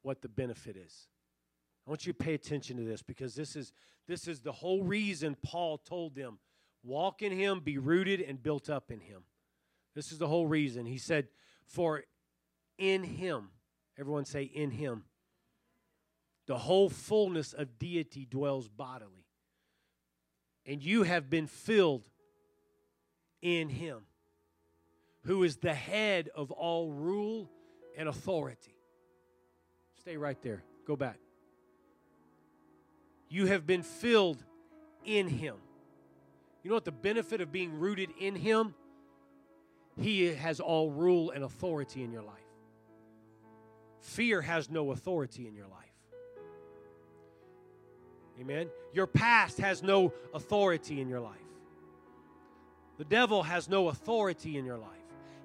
what 0.02 0.22
the 0.22 0.28
benefit 0.28 0.76
is. 0.76 1.09
I 1.87 1.90
want 1.90 2.07
you 2.07 2.12
to 2.12 2.18
pay 2.18 2.35
attention 2.35 2.77
to 2.77 2.85
this 2.85 3.03
because 3.03 3.35
this 3.35 3.57
is 3.57 3.73
this 4.07 4.29
is 4.29 4.40
the 4.40 4.53
whole 4.53 4.83
reason 4.83 5.37
Paul 5.42 5.79
told 5.79 6.14
them 6.14 6.38
walk 6.83 7.23
in 7.23 7.33
him, 7.33 7.61
be 7.61 7.79
rooted 7.79 8.21
and 8.21 8.42
built 8.42 8.68
up 8.68 8.90
in 8.90 9.01
him. 9.01 9.23
This 9.95 10.12
is 10.12 10.18
the 10.18 10.29
whole 10.29 10.47
reason. 10.47 10.87
He 10.87 10.99
said, 10.99 11.29
For 11.66 12.05
in 12.79 13.05
him, 13.05 13.51
everyone 13.99 14.25
say, 14.25 14.42
in 14.42 14.71
him, 14.71 15.05
the 16.47 16.59
whole 16.59 16.88
fullness 16.88 17.53
of 17.53 17.79
deity 17.79 18.27
dwells 18.29 18.68
bodily. 18.68 19.27
And 20.66 20.83
you 20.83 21.03
have 21.03 21.29
been 21.29 21.47
filled 21.47 22.09
in 23.40 23.68
him, 23.68 24.03
who 25.25 25.42
is 25.45 25.57
the 25.57 25.75
head 25.75 26.31
of 26.35 26.51
all 26.51 26.90
rule 26.90 27.51
and 27.97 28.09
authority. 28.09 28.75
Stay 30.01 30.16
right 30.16 30.40
there. 30.42 30.64
Go 30.87 30.97
back. 30.97 31.18
You 33.33 33.47
have 33.47 33.66
been 33.66 33.83
filled 33.83 34.45
in 35.07 35.27
him. 35.27 35.55
You 36.62 36.68
know 36.68 36.77
what 36.77 36.85
the 36.85 36.92
benefit 36.92 37.40
of 37.40 37.51
being 37.51 37.81
rooted 37.81 38.11
in 38.21 38.37
him? 38.37 38.75
He 39.99 40.27
has 40.27 40.61
all 40.61 40.90
rule 40.90 41.31
and 41.31 41.42
authority 41.42 42.05
in 42.05 42.12
your 42.12 42.21
life. 42.21 42.37
Fear 44.01 44.42
has 44.42 44.68
no 44.68 44.90
authority 44.90 45.49
in 45.49 45.55
your 45.55 45.66
life. 45.66 45.79
Amen. 48.38 48.68
Your 48.92 49.07
past 49.07 49.57
has 49.57 49.83
no 49.83 50.12
authority 50.35 51.01
in 51.01 51.09
your 51.09 51.21
life. 51.21 51.38
The 52.99 53.05
devil 53.07 53.42
has 53.45 53.66
no 53.66 53.88
authority 53.88 54.59
in 54.59 54.66
your 54.66 54.77
life. 54.77 54.90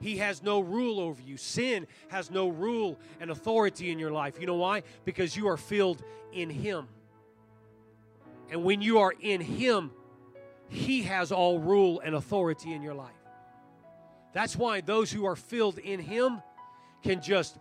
He 0.02 0.18
has 0.18 0.44
no 0.44 0.60
rule 0.60 1.00
over 1.00 1.22
you. 1.22 1.38
Sin 1.38 1.88
has 2.10 2.30
no 2.32 2.50
rule 2.50 3.00
and 3.22 3.32
authority 3.32 3.92
in 3.92 3.98
your 3.98 4.12
life. 4.12 4.42
You 4.42 4.46
know 4.46 4.56
why? 4.56 4.84
Because 5.06 5.38
you 5.38 5.48
are 5.48 5.58
filled 5.58 6.04
in 6.34 6.50
Him. 6.50 6.90
And 8.50 8.64
when 8.64 8.82
you 8.82 9.00
are 9.00 9.14
in 9.20 9.42
Him, 9.42 9.92
He 10.70 11.04
has 11.04 11.32
all 11.32 11.60
rule 11.60 12.02
and 12.04 12.16
authority 12.16 12.74
in 12.74 12.82
your 12.82 12.94
life. 12.94 13.12
That's 14.34 14.56
why 14.56 14.82
those 14.82 15.12
who 15.12 15.26
are 15.26 15.36
filled 15.36 15.78
in 15.78 16.00
Him 16.00 16.42
can 17.04 17.22
just, 17.22 17.58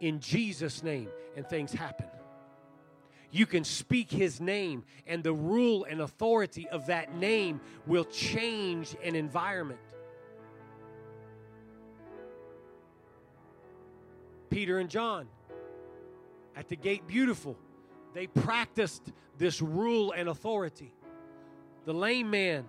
in 0.00 0.20
Jesus' 0.20 0.82
name, 0.82 1.08
and 1.36 1.46
things 1.46 1.72
happen 1.72 2.06
you 3.32 3.46
can 3.46 3.64
speak 3.64 4.10
his 4.10 4.40
name, 4.40 4.84
and 5.06 5.22
the 5.22 5.32
rule 5.32 5.84
and 5.84 6.00
authority 6.00 6.68
of 6.68 6.86
that 6.86 7.14
name 7.14 7.60
will 7.86 8.04
change 8.04 8.96
an 9.02 9.14
environment. 9.14 9.80
Peter 14.50 14.78
and 14.78 14.90
John 14.90 15.28
at 16.56 16.68
the 16.68 16.76
gate 16.76 17.06
beautiful, 17.06 17.56
they 18.14 18.26
practiced 18.26 19.12
this 19.38 19.62
rule 19.62 20.12
and 20.12 20.28
authority. 20.28 20.92
The 21.84 21.94
lame 21.94 22.30
man 22.30 22.66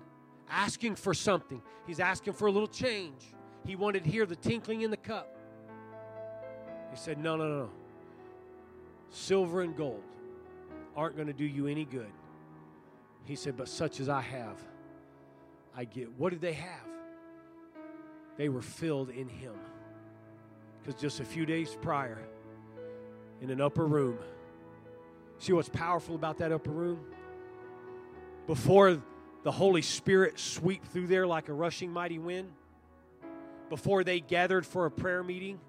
asking 0.49 0.95
for 0.95 1.13
something. 1.13 1.61
He's 1.87 1.99
asking 1.99 2.33
for 2.33 2.47
a 2.47 2.51
little 2.51 2.67
change. 2.67 3.33
He 3.65 3.75
wanted 3.75 4.03
to 4.03 4.09
hear 4.09 4.25
the 4.25 4.35
tinkling 4.35 4.81
in 4.81 4.91
the 4.91 4.97
cup. 4.97 5.35
He 6.91 6.97
said, 6.97 7.17
No, 7.17 7.35
no, 7.35 7.47
no. 7.47 7.69
Silver 9.09 9.61
and 9.61 9.75
gold 9.75 10.03
aren't 10.95 11.15
going 11.15 11.27
to 11.27 11.33
do 11.33 11.45
you 11.45 11.67
any 11.67 11.85
good. 11.85 12.11
He 13.25 13.35
said, 13.35 13.57
But 13.57 13.67
such 13.67 13.99
as 13.99 14.09
I 14.09 14.21
have, 14.21 14.57
I 15.75 15.85
get. 15.85 16.11
What 16.17 16.31
did 16.31 16.41
they 16.41 16.53
have? 16.53 16.87
They 18.37 18.49
were 18.49 18.61
filled 18.61 19.09
in 19.09 19.27
Him. 19.27 19.53
Because 20.81 20.99
just 20.99 21.19
a 21.19 21.25
few 21.25 21.45
days 21.45 21.77
prior, 21.81 22.17
in 23.41 23.49
an 23.51 23.61
upper 23.61 23.85
room, 23.85 24.17
see 25.41 25.53
what's 25.53 25.69
powerful 25.69 26.15
about 26.15 26.37
that 26.37 26.51
upper 26.51 26.71
room? 26.71 26.99
Before 28.47 29.01
the 29.43 29.51
Holy 29.51 29.81
Spirit 29.81 30.39
sweep 30.39 30.85
through 30.85 31.07
there 31.07 31.25
like 31.25 31.49
a 31.49 31.53
rushing 31.53 31.91
mighty 31.91 32.19
wind, 32.19 32.51
before 33.69 34.03
they 34.03 34.19
gathered 34.19 34.65
for 34.65 34.85
a 34.85 34.91
prayer 34.91 35.23
meeting, 35.23 35.59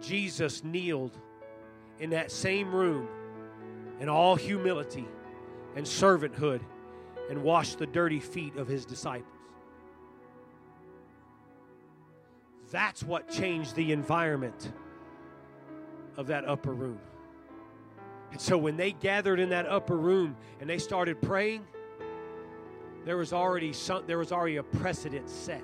Jesus 0.00 0.64
kneeled 0.64 1.16
in 1.98 2.10
that 2.10 2.30
same 2.30 2.74
room 2.74 3.08
in 4.00 4.08
all 4.08 4.36
humility 4.36 5.06
and 5.74 5.86
servanthood 5.86 6.60
and 7.30 7.42
washed 7.42 7.78
the 7.78 7.86
dirty 7.86 8.20
feet 8.20 8.56
of 8.56 8.66
his 8.66 8.84
disciples. 8.84 9.30
That's 12.70 13.02
what 13.02 13.30
changed 13.30 13.76
the 13.76 13.92
environment 13.92 14.72
of 16.16 16.26
that 16.28 16.48
upper 16.48 16.72
room. 16.72 16.98
And 18.32 18.40
so 18.40 18.58
when 18.58 18.76
they 18.76 18.92
gathered 18.92 19.40
in 19.40 19.50
that 19.50 19.66
upper 19.66 19.96
room 19.96 20.36
and 20.60 20.68
they 20.68 20.78
started 20.78 21.22
praying, 21.22 21.64
there 23.04 23.16
was 23.16 23.32
already 23.32 23.72
some, 23.72 24.04
there 24.06 24.18
was 24.18 24.32
already 24.32 24.56
a 24.56 24.62
precedent 24.62 25.30
set. 25.30 25.62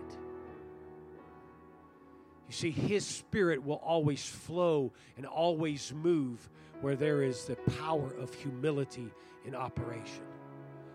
You 2.46 2.52
see, 2.52 2.70
His 2.70 3.06
Spirit 3.06 3.64
will 3.64 3.80
always 3.84 4.24
flow 4.24 4.92
and 5.16 5.26
always 5.26 5.92
move 5.92 6.48
where 6.82 6.96
there 6.96 7.22
is 7.22 7.44
the 7.46 7.56
power 7.78 8.14
of 8.14 8.32
humility 8.34 9.08
in 9.44 9.54
operation. 9.54 10.24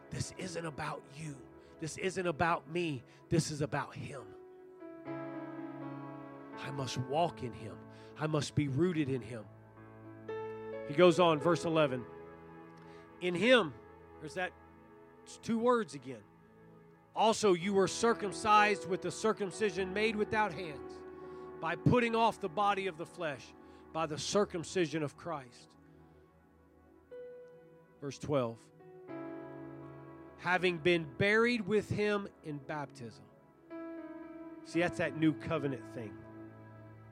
This 0.10 0.34
isn't 0.38 0.66
about 0.66 1.02
you. 1.16 1.36
This 1.80 1.98
isn't 1.98 2.28
about 2.28 2.70
me. 2.72 3.04
This 3.30 3.52
is 3.52 3.62
about 3.62 3.94
Him. 3.94 4.22
I 6.66 6.72
must 6.72 6.98
walk 6.98 7.44
in 7.44 7.54
Him. 7.54 7.76
I 8.20 8.28
must 8.28 8.56
be 8.56 8.68
rooted 8.68 9.10
in 9.10 9.22
Him. 9.22 9.44
He 10.88 10.94
goes 10.94 11.20
on, 11.20 11.40
verse 11.40 11.66
11. 11.66 12.04
In 13.22 13.36
Him, 13.36 13.74
there's 14.20 14.36
that 14.36 14.52
two 15.44 15.60
words 15.60 15.94
again. 15.94 16.24
Also, 17.16 17.54
you 17.54 17.74
were 17.74 17.88
circumcised 17.88 18.88
with 18.88 19.02
the 19.02 19.12
circumcision 19.12 19.94
made 19.94 20.16
without 20.16 20.54
hands, 20.54 20.92
by 21.60 21.76
putting 21.76 22.16
off 22.16 22.40
the 22.40 22.50
body 22.50 22.88
of 22.88 22.98
the 22.98 23.06
flesh, 23.06 23.44
by 23.92 24.06
the 24.06 24.18
circumcision 24.18 25.04
of 25.04 25.18
Christ. 25.18 25.70
Verse 28.00 28.20
12 28.20 28.58
having 30.40 30.78
been 30.78 31.06
buried 31.18 31.68
with 31.68 31.90
him 31.90 32.28
in 32.46 32.58
baptism. 32.68 33.24
See, 34.66 34.80
that's 34.80 34.98
that 35.00 35.18
new 35.18 35.34
covenant 35.34 35.84
thing. 35.94 36.14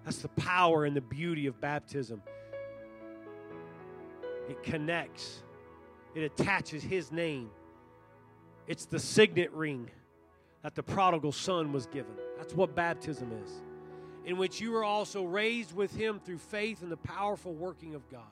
That's 0.03 0.19
the 0.19 0.29
power 0.29 0.85
and 0.85 0.95
the 0.95 1.01
beauty 1.01 1.47
of 1.47 1.59
baptism. 1.59 2.21
It 4.49 4.61
connects, 4.63 5.43
it 6.13 6.21
attaches 6.23 6.83
his 6.83 7.11
name. 7.11 7.49
It's 8.67 8.85
the 8.85 8.99
signet 8.99 9.51
ring 9.51 9.89
that 10.63 10.75
the 10.75 10.83
prodigal 10.83 11.31
son 11.31 11.71
was 11.71 11.85
given. 11.87 12.13
That's 12.37 12.53
what 12.53 12.75
baptism 12.75 13.31
is. 13.43 13.61
In 14.25 14.37
which 14.37 14.59
you 14.59 14.71
were 14.71 14.83
also 14.83 15.23
raised 15.23 15.75
with 15.75 15.95
him 15.95 16.19
through 16.19 16.39
faith 16.39 16.81
in 16.81 16.89
the 16.89 16.97
powerful 16.97 17.53
working 17.53 17.93
of 17.93 18.09
God, 18.09 18.23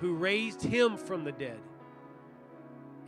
who 0.00 0.14
raised 0.14 0.62
him 0.62 0.96
from 0.96 1.24
the 1.24 1.32
dead 1.32 1.58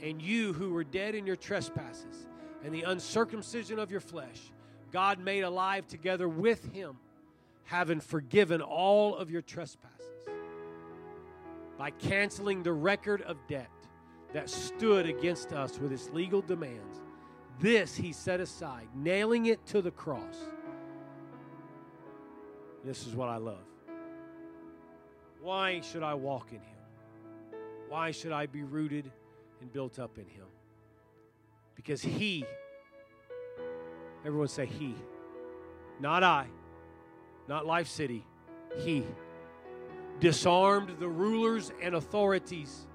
and 0.03 0.21
you 0.23 0.53
who 0.55 0.71
were 0.71 0.85
dead 0.85 1.15
in 1.15 1.27
your 1.27 1.37
trespasses 1.37 2.27
and 2.65 2.75
the 2.75 2.83
uncircumcision 2.83 3.79
of 3.79 3.91
your 3.91 4.01
flesh, 4.01 4.53
God 4.91 5.19
made 5.19 5.43
alive 5.43 5.87
together 5.87 6.29
with 6.29 6.73
him, 6.73 6.97
having 7.65 8.01
forgiven 8.01 8.63
all 8.63 9.15
of 9.15 9.31
your 9.31 9.43
trespasses 9.43 10.10
by 11.81 11.91
canceling 11.93 12.63
the 12.63 12.73
record 12.73 13.23
of 13.23 13.39
debt 13.49 13.71
that 14.35 14.51
stood 14.51 15.07
against 15.07 15.55
us 15.55 15.79
with 15.79 15.93
its 15.93 16.11
legal 16.11 16.43
demands. 16.43 17.01
This 17.59 17.97
he 17.97 18.13
set 18.13 18.39
aside, 18.39 18.87
nailing 18.95 19.47
it 19.47 19.65
to 19.69 19.81
the 19.81 19.91
cross. 19.91 20.37
This 22.85 23.07
is 23.07 23.15
what 23.15 23.31
I 23.31 23.39
love. 23.39 23.65
Why 25.41 25.81
should 25.81 26.03
I 26.03 26.13
walk 26.13 26.49
in 26.51 26.59
him? 26.59 27.61
Why 27.89 28.11
should 28.11 28.33
I 28.33 28.45
be 28.45 28.63
rooted 28.63 29.11
and 29.61 29.73
built 29.73 29.99
up 29.99 30.19
in 30.19 30.27
Him. 30.27 30.47
Because 31.75 32.03
He, 32.03 32.45
everyone 34.25 34.49
say 34.49 34.67
He, 34.67 34.95
not 36.01 36.23
I, 36.23 36.47
not 37.49 37.67
Life 37.67 37.89
City, 37.89 38.27
He 38.79 39.05
disarmed 40.21 40.97
the 40.99 41.09
rulers 41.09 41.73
and 41.83 41.95
authorities 41.95 42.87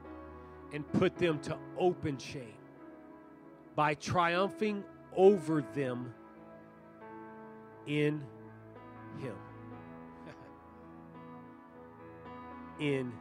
and 0.73 0.89
put 0.93 1.17
them 1.17 1.39
to 1.39 1.57
open 1.77 2.17
shame 2.17 2.53
by 3.75 3.93
triumphing 3.95 4.83
over 5.15 5.61
them 5.73 6.13
in 7.87 8.21
Him. 9.19 9.35
in 12.79 13.11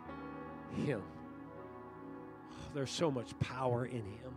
Him 0.84 1.02
there's 2.74 2.90
so 2.90 3.10
much 3.10 3.38
power 3.38 3.86
in 3.86 4.02
Him. 4.02 4.32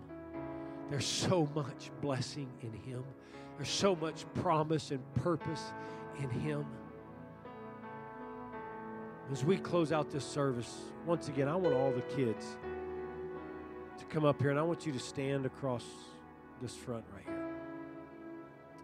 There's 0.89 1.05
so 1.05 1.49
much 1.53 1.91
blessing 2.01 2.49
in 2.61 2.74
Him. 2.74 3.03
There's 3.57 3.70
so 3.70 3.95
much 3.95 4.26
promise 4.36 4.91
and 4.91 5.01
purpose 5.15 5.74
in 6.22 6.30
Him. 6.30 6.65
As 9.32 9.44
we 9.44 9.58
close 9.58 9.92
out 9.92 10.10
this 10.10 10.26
service, 10.26 10.74
once 11.06 11.28
again, 11.28 11.50
I 11.50 11.56
want 11.56 11.76
all 11.76 11.92
the 11.92 12.02
kids 12.02 12.56
to 13.98 14.06
come 14.06 14.24
up 14.24 14.42
here 14.42 14.52
and 14.52 14.60
I 14.60 14.64
want 14.64 14.86
you 14.86 14.94
to 14.94 15.00
stand 15.00 15.46
across 15.46 15.84
this 16.62 16.74
front 16.74 17.04
right 17.14 17.26
here. 17.26 17.50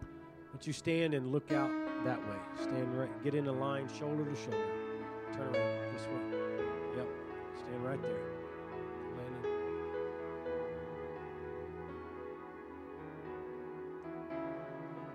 I 0.02 0.50
want 0.52 0.66
you 0.66 0.74
stand 0.74 1.14
and 1.14 1.32
look 1.32 1.50
out 1.50 1.70
that 2.04 2.18
way. 2.28 2.36
Stand 2.62 2.98
right, 2.98 3.24
get 3.24 3.34
in 3.34 3.46
a 3.46 3.52
line, 3.52 3.88
shoulder 3.98 4.24
to 4.24 4.36
shoulder. 4.36 4.58
Turn 5.32 5.46
around 5.46 5.94
this 5.94 6.06
way. 6.06 6.38
Yep, 6.98 7.08
stand 7.58 7.84
right 7.84 8.02
there. 8.02 8.20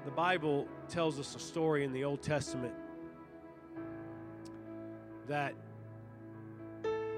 The 0.06 0.12
Bible 0.12 0.68
tells 0.88 1.20
us 1.20 1.36
a 1.36 1.40
story 1.40 1.84
in 1.84 1.94
the 1.94 2.04
Old 2.04 2.24
Testament 2.24 2.74
that 5.30 5.54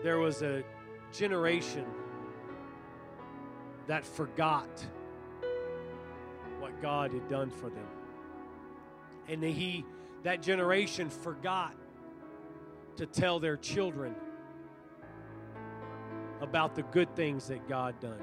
there 0.03 0.19
was 0.19 0.43
a 0.43 0.63
generation 1.11 1.85
that 3.87 4.05
forgot 4.05 4.69
what 6.59 6.79
God 6.81 7.11
had 7.11 7.27
done 7.27 7.49
for 7.49 7.69
them. 7.69 7.87
And 9.27 9.43
he 9.43 9.85
that 10.23 10.41
generation 10.41 11.09
forgot 11.09 11.75
to 12.97 13.05
tell 13.07 13.39
their 13.39 13.57
children 13.57 14.13
about 16.41 16.75
the 16.75 16.83
good 16.83 17.15
things 17.15 17.47
that 17.47 17.67
God 17.67 17.99
done. 17.99 18.21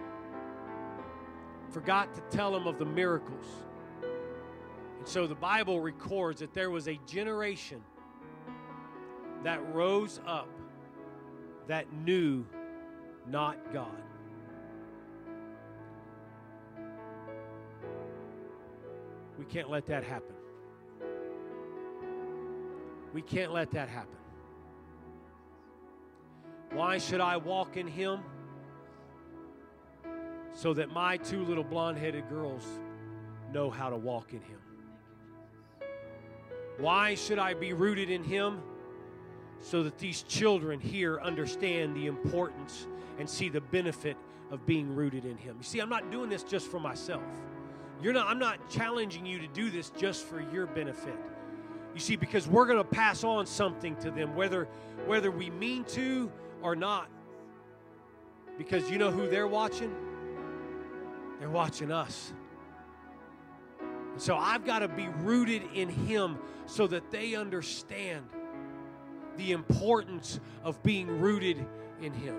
Forgot 1.71 2.15
to 2.15 2.21
tell 2.37 2.53
them 2.53 2.67
of 2.67 2.79
the 2.79 2.85
miracles 2.85 3.47
And 4.99 5.07
so 5.07 5.27
the 5.27 5.35
Bible 5.35 5.81
records 5.81 6.41
that 6.41 6.53
there 6.53 6.71
was 6.71 6.89
a 6.89 6.99
generation 7.07 7.81
that 9.45 9.61
rose 9.75 10.21
up 10.27 10.49
that 11.69 11.93
knew 11.93 12.45
not 13.27 13.57
God. 13.73 14.03
We 19.39 19.45
can't 19.45 19.71
let 19.71 19.87
that 19.87 20.03
happen. 20.03 20.35
We 23.15 23.23
can't 23.23 23.53
let 23.53 23.71
that 23.73 23.89
happen. 23.89 24.17
Why 26.73 26.99
should 26.99 27.21
I 27.21 27.37
walk 27.37 27.77
in 27.77 27.87
Him? 27.87 28.21
So 30.53 30.75
that 30.75 30.91
my 30.91 31.17
two 31.17 31.45
little 31.45 31.65
blonde 31.65 31.99
headed 31.99 32.29
girls 32.29 32.65
know 33.53 33.71
how 33.71 33.91
to 33.91 33.97
walk 33.97 34.33
in 34.33 34.41
Him. 34.41 34.59
Why 36.79 37.15
should 37.15 37.39
I 37.39 37.55
be 37.55 37.73
rooted 37.73 38.11
in 38.11 38.25
Him? 38.25 38.61
So 39.61 39.83
that 39.83 39.99
these 39.99 40.23
children 40.23 40.81
here 40.81 41.21
understand 41.21 41.97
the 41.97 42.07
importance 42.07 42.87
and 43.19 43.29
see 43.29 43.49
the 43.49 43.61
benefit 43.61 44.17
of 44.51 44.65
being 44.67 44.95
rooted 44.95 45.25
in 45.25 45.37
Him. 45.37 45.57
You 45.59 45.65
see, 45.65 45.81
I'm 45.81 45.89
not 45.89 46.11
doing 46.11 46.31
this 46.31 46.43
just 46.43 46.71
for 46.71 46.81
myself. 46.81 47.23
You're 48.03 48.13
not, 48.13 48.29
I'm 48.29 48.39
not 48.39 48.71
challenging 48.71 49.27
you 49.27 49.41
to 49.41 49.49
do 49.49 49.71
this 49.71 49.91
just 49.91 50.25
for 50.25 50.41
your 50.53 50.67
benefit. 50.67 51.17
You 51.95 52.01
see, 52.01 52.17
because 52.17 52.47
we're 52.47 52.67
going 52.67 52.79
to 52.79 52.85
pass 52.85 53.25
on 53.25 53.47
something 53.47 53.97
to 53.97 54.11
them, 54.11 54.37
whether, 54.37 54.69
whether 55.07 55.31
we 55.31 55.51
mean 55.51 55.85
to 55.85 56.31
or 56.63 56.77
not. 56.77 57.09
Because 58.57 58.91
you 58.91 58.99
know 58.99 59.11
who 59.11 59.29
they're 59.29 59.49
watching? 59.49 59.95
They're 61.41 61.51
watching 61.51 61.91
us. 61.91 62.33
And 64.13 64.23
so 64.23 64.37
I've 64.37 64.65
got 64.65 64.81
to 64.81 64.89
be 64.89 65.09
rooted 65.23 65.63
in 65.75 65.89
Him 65.89 66.39
so 66.67 66.87
that 66.87 67.11
they 67.11 67.35
understand 67.35 68.27
the 69.39 69.53
importance 69.53 70.41
of 70.63 70.83
being 70.83 71.07
rooted 71.07 71.65
in 72.03 72.13
Him. 72.13 72.37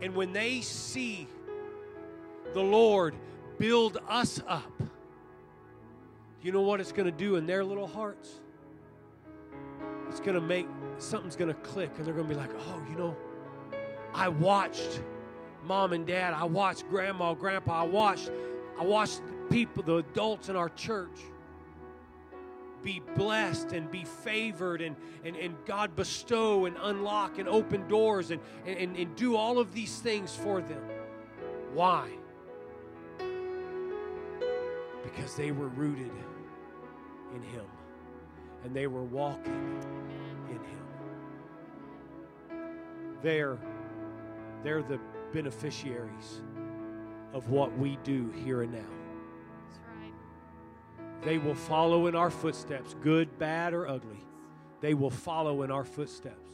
And 0.00 0.14
when 0.14 0.32
they 0.32 0.60
see 0.60 1.26
the 2.52 2.62
Lord 2.62 3.14
build 3.58 3.98
us 4.08 4.40
up, 4.46 4.82
you 6.42 6.52
know 6.52 6.60
what 6.60 6.78
it's 6.78 6.92
going 6.92 7.06
to 7.06 7.16
do 7.16 7.36
in 7.36 7.46
their 7.46 7.64
little 7.64 7.86
hearts? 7.86 8.40
It's 10.08 10.20
going 10.20 10.34
to 10.34 10.40
make 10.40 10.68
something's 10.98 11.36
going 11.36 11.52
to 11.52 11.60
click, 11.60 11.90
and 11.96 12.06
they're 12.06 12.14
going 12.14 12.28
to 12.28 12.34
be 12.34 12.38
like, 12.38 12.50
oh, 12.54 12.82
you 12.90 12.96
know, 12.96 13.16
I 14.12 14.28
watched 14.28 15.00
mom 15.64 15.94
and 15.94 16.06
dad, 16.06 16.34
I 16.34 16.44
watched 16.44 16.88
grandma, 16.88 17.32
grandpa, 17.32 17.80
I 17.80 17.84
watched, 17.84 18.30
I 18.78 18.84
watched 18.84 19.22
people, 19.50 19.82
the 19.82 19.96
adults 19.96 20.50
in 20.50 20.56
our 20.56 20.68
church 20.68 21.18
be 22.84 23.00
blessed 23.16 23.72
and 23.72 23.90
be 23.90 24.04
favored 24.04 24.82
and, 24.82 24.94
and, 25.24 25.34
and 25.36 25.56
God 25.64 25.96
bestow 25.96 26.66
and 26.66 26.76
unlock 26.80 27.38
and 27.38 27.48
open 27.48 27.88
doors 27.88 28.30
and, 28.30 28.40
and, 28.66 28.96
and 28.96 29.16
do 29.16 29.34
all 29.34 29.58
of 29.58 29.72
these 29.72 29.98
things 29.98 30.36
for 30.36 30.60
them. 30.60 30.82
Why? 31.72 32.10
Because 35.02 35.34
they 35.34 35.50
were 35.50 35.68
rooted 35.68 36.12
in 37.34 37.42
Him 37.42 37.64
and 38.64 38.74
they 38.74 38.86
were 38.86 39.04
walking 39.04 39.82
in 40.50 40.56
Him. 40.56 40.84
They're, 43.22 43.58
they're 44.62 44.82
the 44.82 45.00
beneficiaries 45.32 46.42
of 47.32 47.48
what 47.48 47.76
we 47.76 47.98
do 48.04 48.30
here 48.44 48.62
and 48.62 48.72
now. 48.72 49.03
They 51.24 51.38
will 51.38 51.54
follow 51.54 52.06
in 52.06 52.14
our 52.14 52.30
footsteps, 52.30 52.94
good, 53.02 53.38
bad, 53.38 53.72
or 53.72 53.88
ugly. 53.88 54.20
They 54.80 54.92
will 54.94 55.10
follow 55.10 55.62
in 55.62 55.70
our 55.70 55.84
footsteps. 55.84 56.50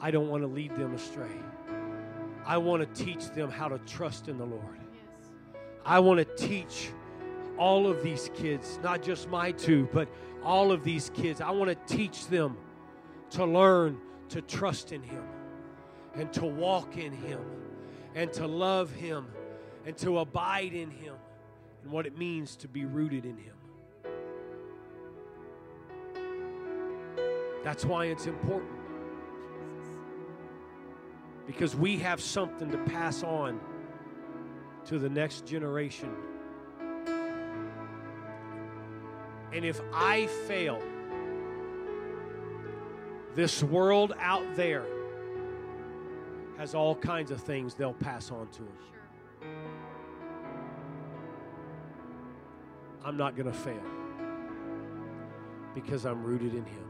I 0.00 0.10
don't 0.10 0.28
want 0.28 0.42
to 0.42 0.46
lead 0.46 0.76
them 0.76 0.94
astray. 0.94 1.40
I 2.44 2.58
want 2.58 2.82
to 2.82 3.04
teach 3.04 3.30
them 3.30 3.50
how 3.50 3.68
to 3.68 3.78
trust 3.78 4.28
in 4.28 4.36
the 4.36 4.44
Lord. 4.44 4.78
I 5.86 6.00
want 6.00 6.18
to 6.18 6.46
teach 6.46 6.90
all 7.56 7.86
of 7.86 8.02
these 8.02 8.30
kids, 8.34 8.78
not 8.82 9.02
just 9.02 9.28
my 9.30 9.52
two, 9.52 9.88
but 9.92 10.08
all 10.42 10.72
of 10.72 10.84
these 10.84 11.10
kids. 11.14 11.40
I 11.40 11.50
want 11.50 11.70
to 11.70 11.96
teach 11.96 12.26
them 12.26 12.58
to 13.30 13.46
learn 13.46 13.98
to 14.28 14.42
trust 14.42 14.92
in 14.92 15.02
Him 15.02 15.24
and 16.14 16.30
to 16.34 16.44
walk 16.44 16.98
in 16.98 17.12
Him 17.12 17.40
and 18.14 18.30
to 18.34 18.46
love 18.46 18.90
Him 18.92 19.26
and 19.86 19.96
to 19.98 20.18
abide 20.18 20.74
in 20.74 20.90
Him 20.90 21.14
and 21.84 21.92
what 21.92 22.06
it 22.06 22.16
means 22.16 22.56
to 22.56 22.66
be 22.66 22.86
rooted 22.86 23.26
in 23.26 23.36
Him. 23.36 23.54
That's 27.62 27.84
why 27.84 28.06
it's 28.06 28.26
important. 28.26 28.72
Because 31.46 31.76
we 31.76 31.98
have 31.98 32.20
something 32.20 32.70
to 32.70 32.78
pass 32.78 33.22
on 33.22 33.60
to 34.86 34.98
the 34.98 35.10
next 35.10 35.46
generation. 35.46 36.10
And 39.52 39.64
if 39.64 39.80
I 39.92 40.26
fail, 40.46 40.82
this 43.34 43.62
world 43.62 44.14
out 44.18 44.44
there 44.56 44.86
has 46.56 46.74
all 46.74 46.94
kinds 46.94 47.30
of 47.30 47.40
things 47.42 47.74
they'll 47.74 47.92
pass 47.92 48.30
on 48.30 48.48
to 48.48 48.62
us. 48.62 48.93
I'm 53.04 53.16
not 53.18 53.36
going 53.36 53.46
to 53.46 53.56
fail 53.56 53.82
because 55.74 56.06
I'm 56.06 56.22
rooted 56.22 56.54
in 56.54 56.64
Him. 56.64 56.84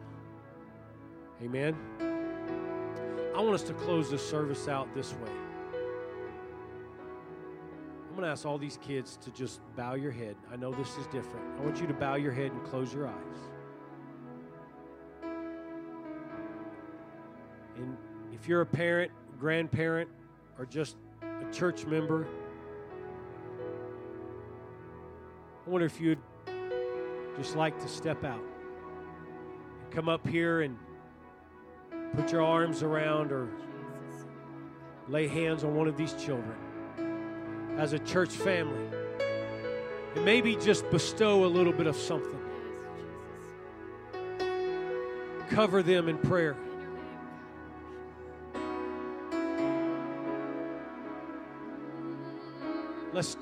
Amen. 1.42 1.76
I 3.34 3.40
want 3.40 3.54
us 3.54 3.62
to 3.64 3.74
close 3.74 4.10
this 4.10 4.26
service 4.26 4.68
out 4.68 4.94
this 4.94 5.12
way. 5.14 5.32
I'm 8.08 8.14
going 8.14 8.22
to 8.22 8.30
ask 8.30 8.46
all 8.46 8.58
these 8.58 8.78
kids 8.80 9.18
to 9.22 9.32
just 9.32 9.60
bow 9.74 9.94
your 9.94 10.12
head. 10.12 10.36
I 10.52 10.56
know 10.56 10.72
this 10.72 10.96
is 10.98 11.06
different. 11.08 11.44
I 11.58 11.64
want 11.64 11.80
you 11.80 11.88
to 11.88 11.94
bow 11.94 12.14
your 12.14 12.30
head 12.30 12.52
and 12.52 12.62
close 12.62 12.94
your 12.94 13.08
eyes. 13.08 13.38
And 17.76 17.96
if 18.32 18.46
you're 18.46 18.60
a 18.60 18.66
parent, 18.66 19.10
grandparent, 19.40 20.08
or 20.60 20.64
just 20.64 20.96
a 21.22 21.52
church 21.52 21.86
member, 21.86 22.28
I 25.66 25.70
wonder 25.70 25.86
if 25.86 25.98
you'd 25.98 26.18
just 27.38 27.56
like 27.56 27.80
to 27.80 27.88
step 27.88 28.22
out 28.22 28.38
and 28.38 29.90
come 29.90 30.10
up 30.10 30.26
here 30.28 30.60
and 30.60 30.76
put 32.14 32.30
your 32.30 32.42
arms 32.42 32.82
around 32.82 33.32
or 33.32 33.48
lay 35.08 35.26
hands 35.26 35.64
on 35.64 35.74
one 35.74 35.88
of 35.88 35.96
these 35.96 36.12
children 36.14 36.54
as 37.78 37.94
a 37.94 37.98
church 37.98 38.28
family 38.28 38.86
and 40.14 40.24
maybe 40.24 40.54
just 40.56 40.88
bestow 40.90 41.46
a 41.46 41.48
little 41.48 41.72
bit 41.72 41.86
of 41.86 41.96
something. 41.96 42.40
Cover 45.48 45.82
them 45.82 46.10
in 46.10 46.18
prayer. 46.18 46.56
Let's 53.14 53.34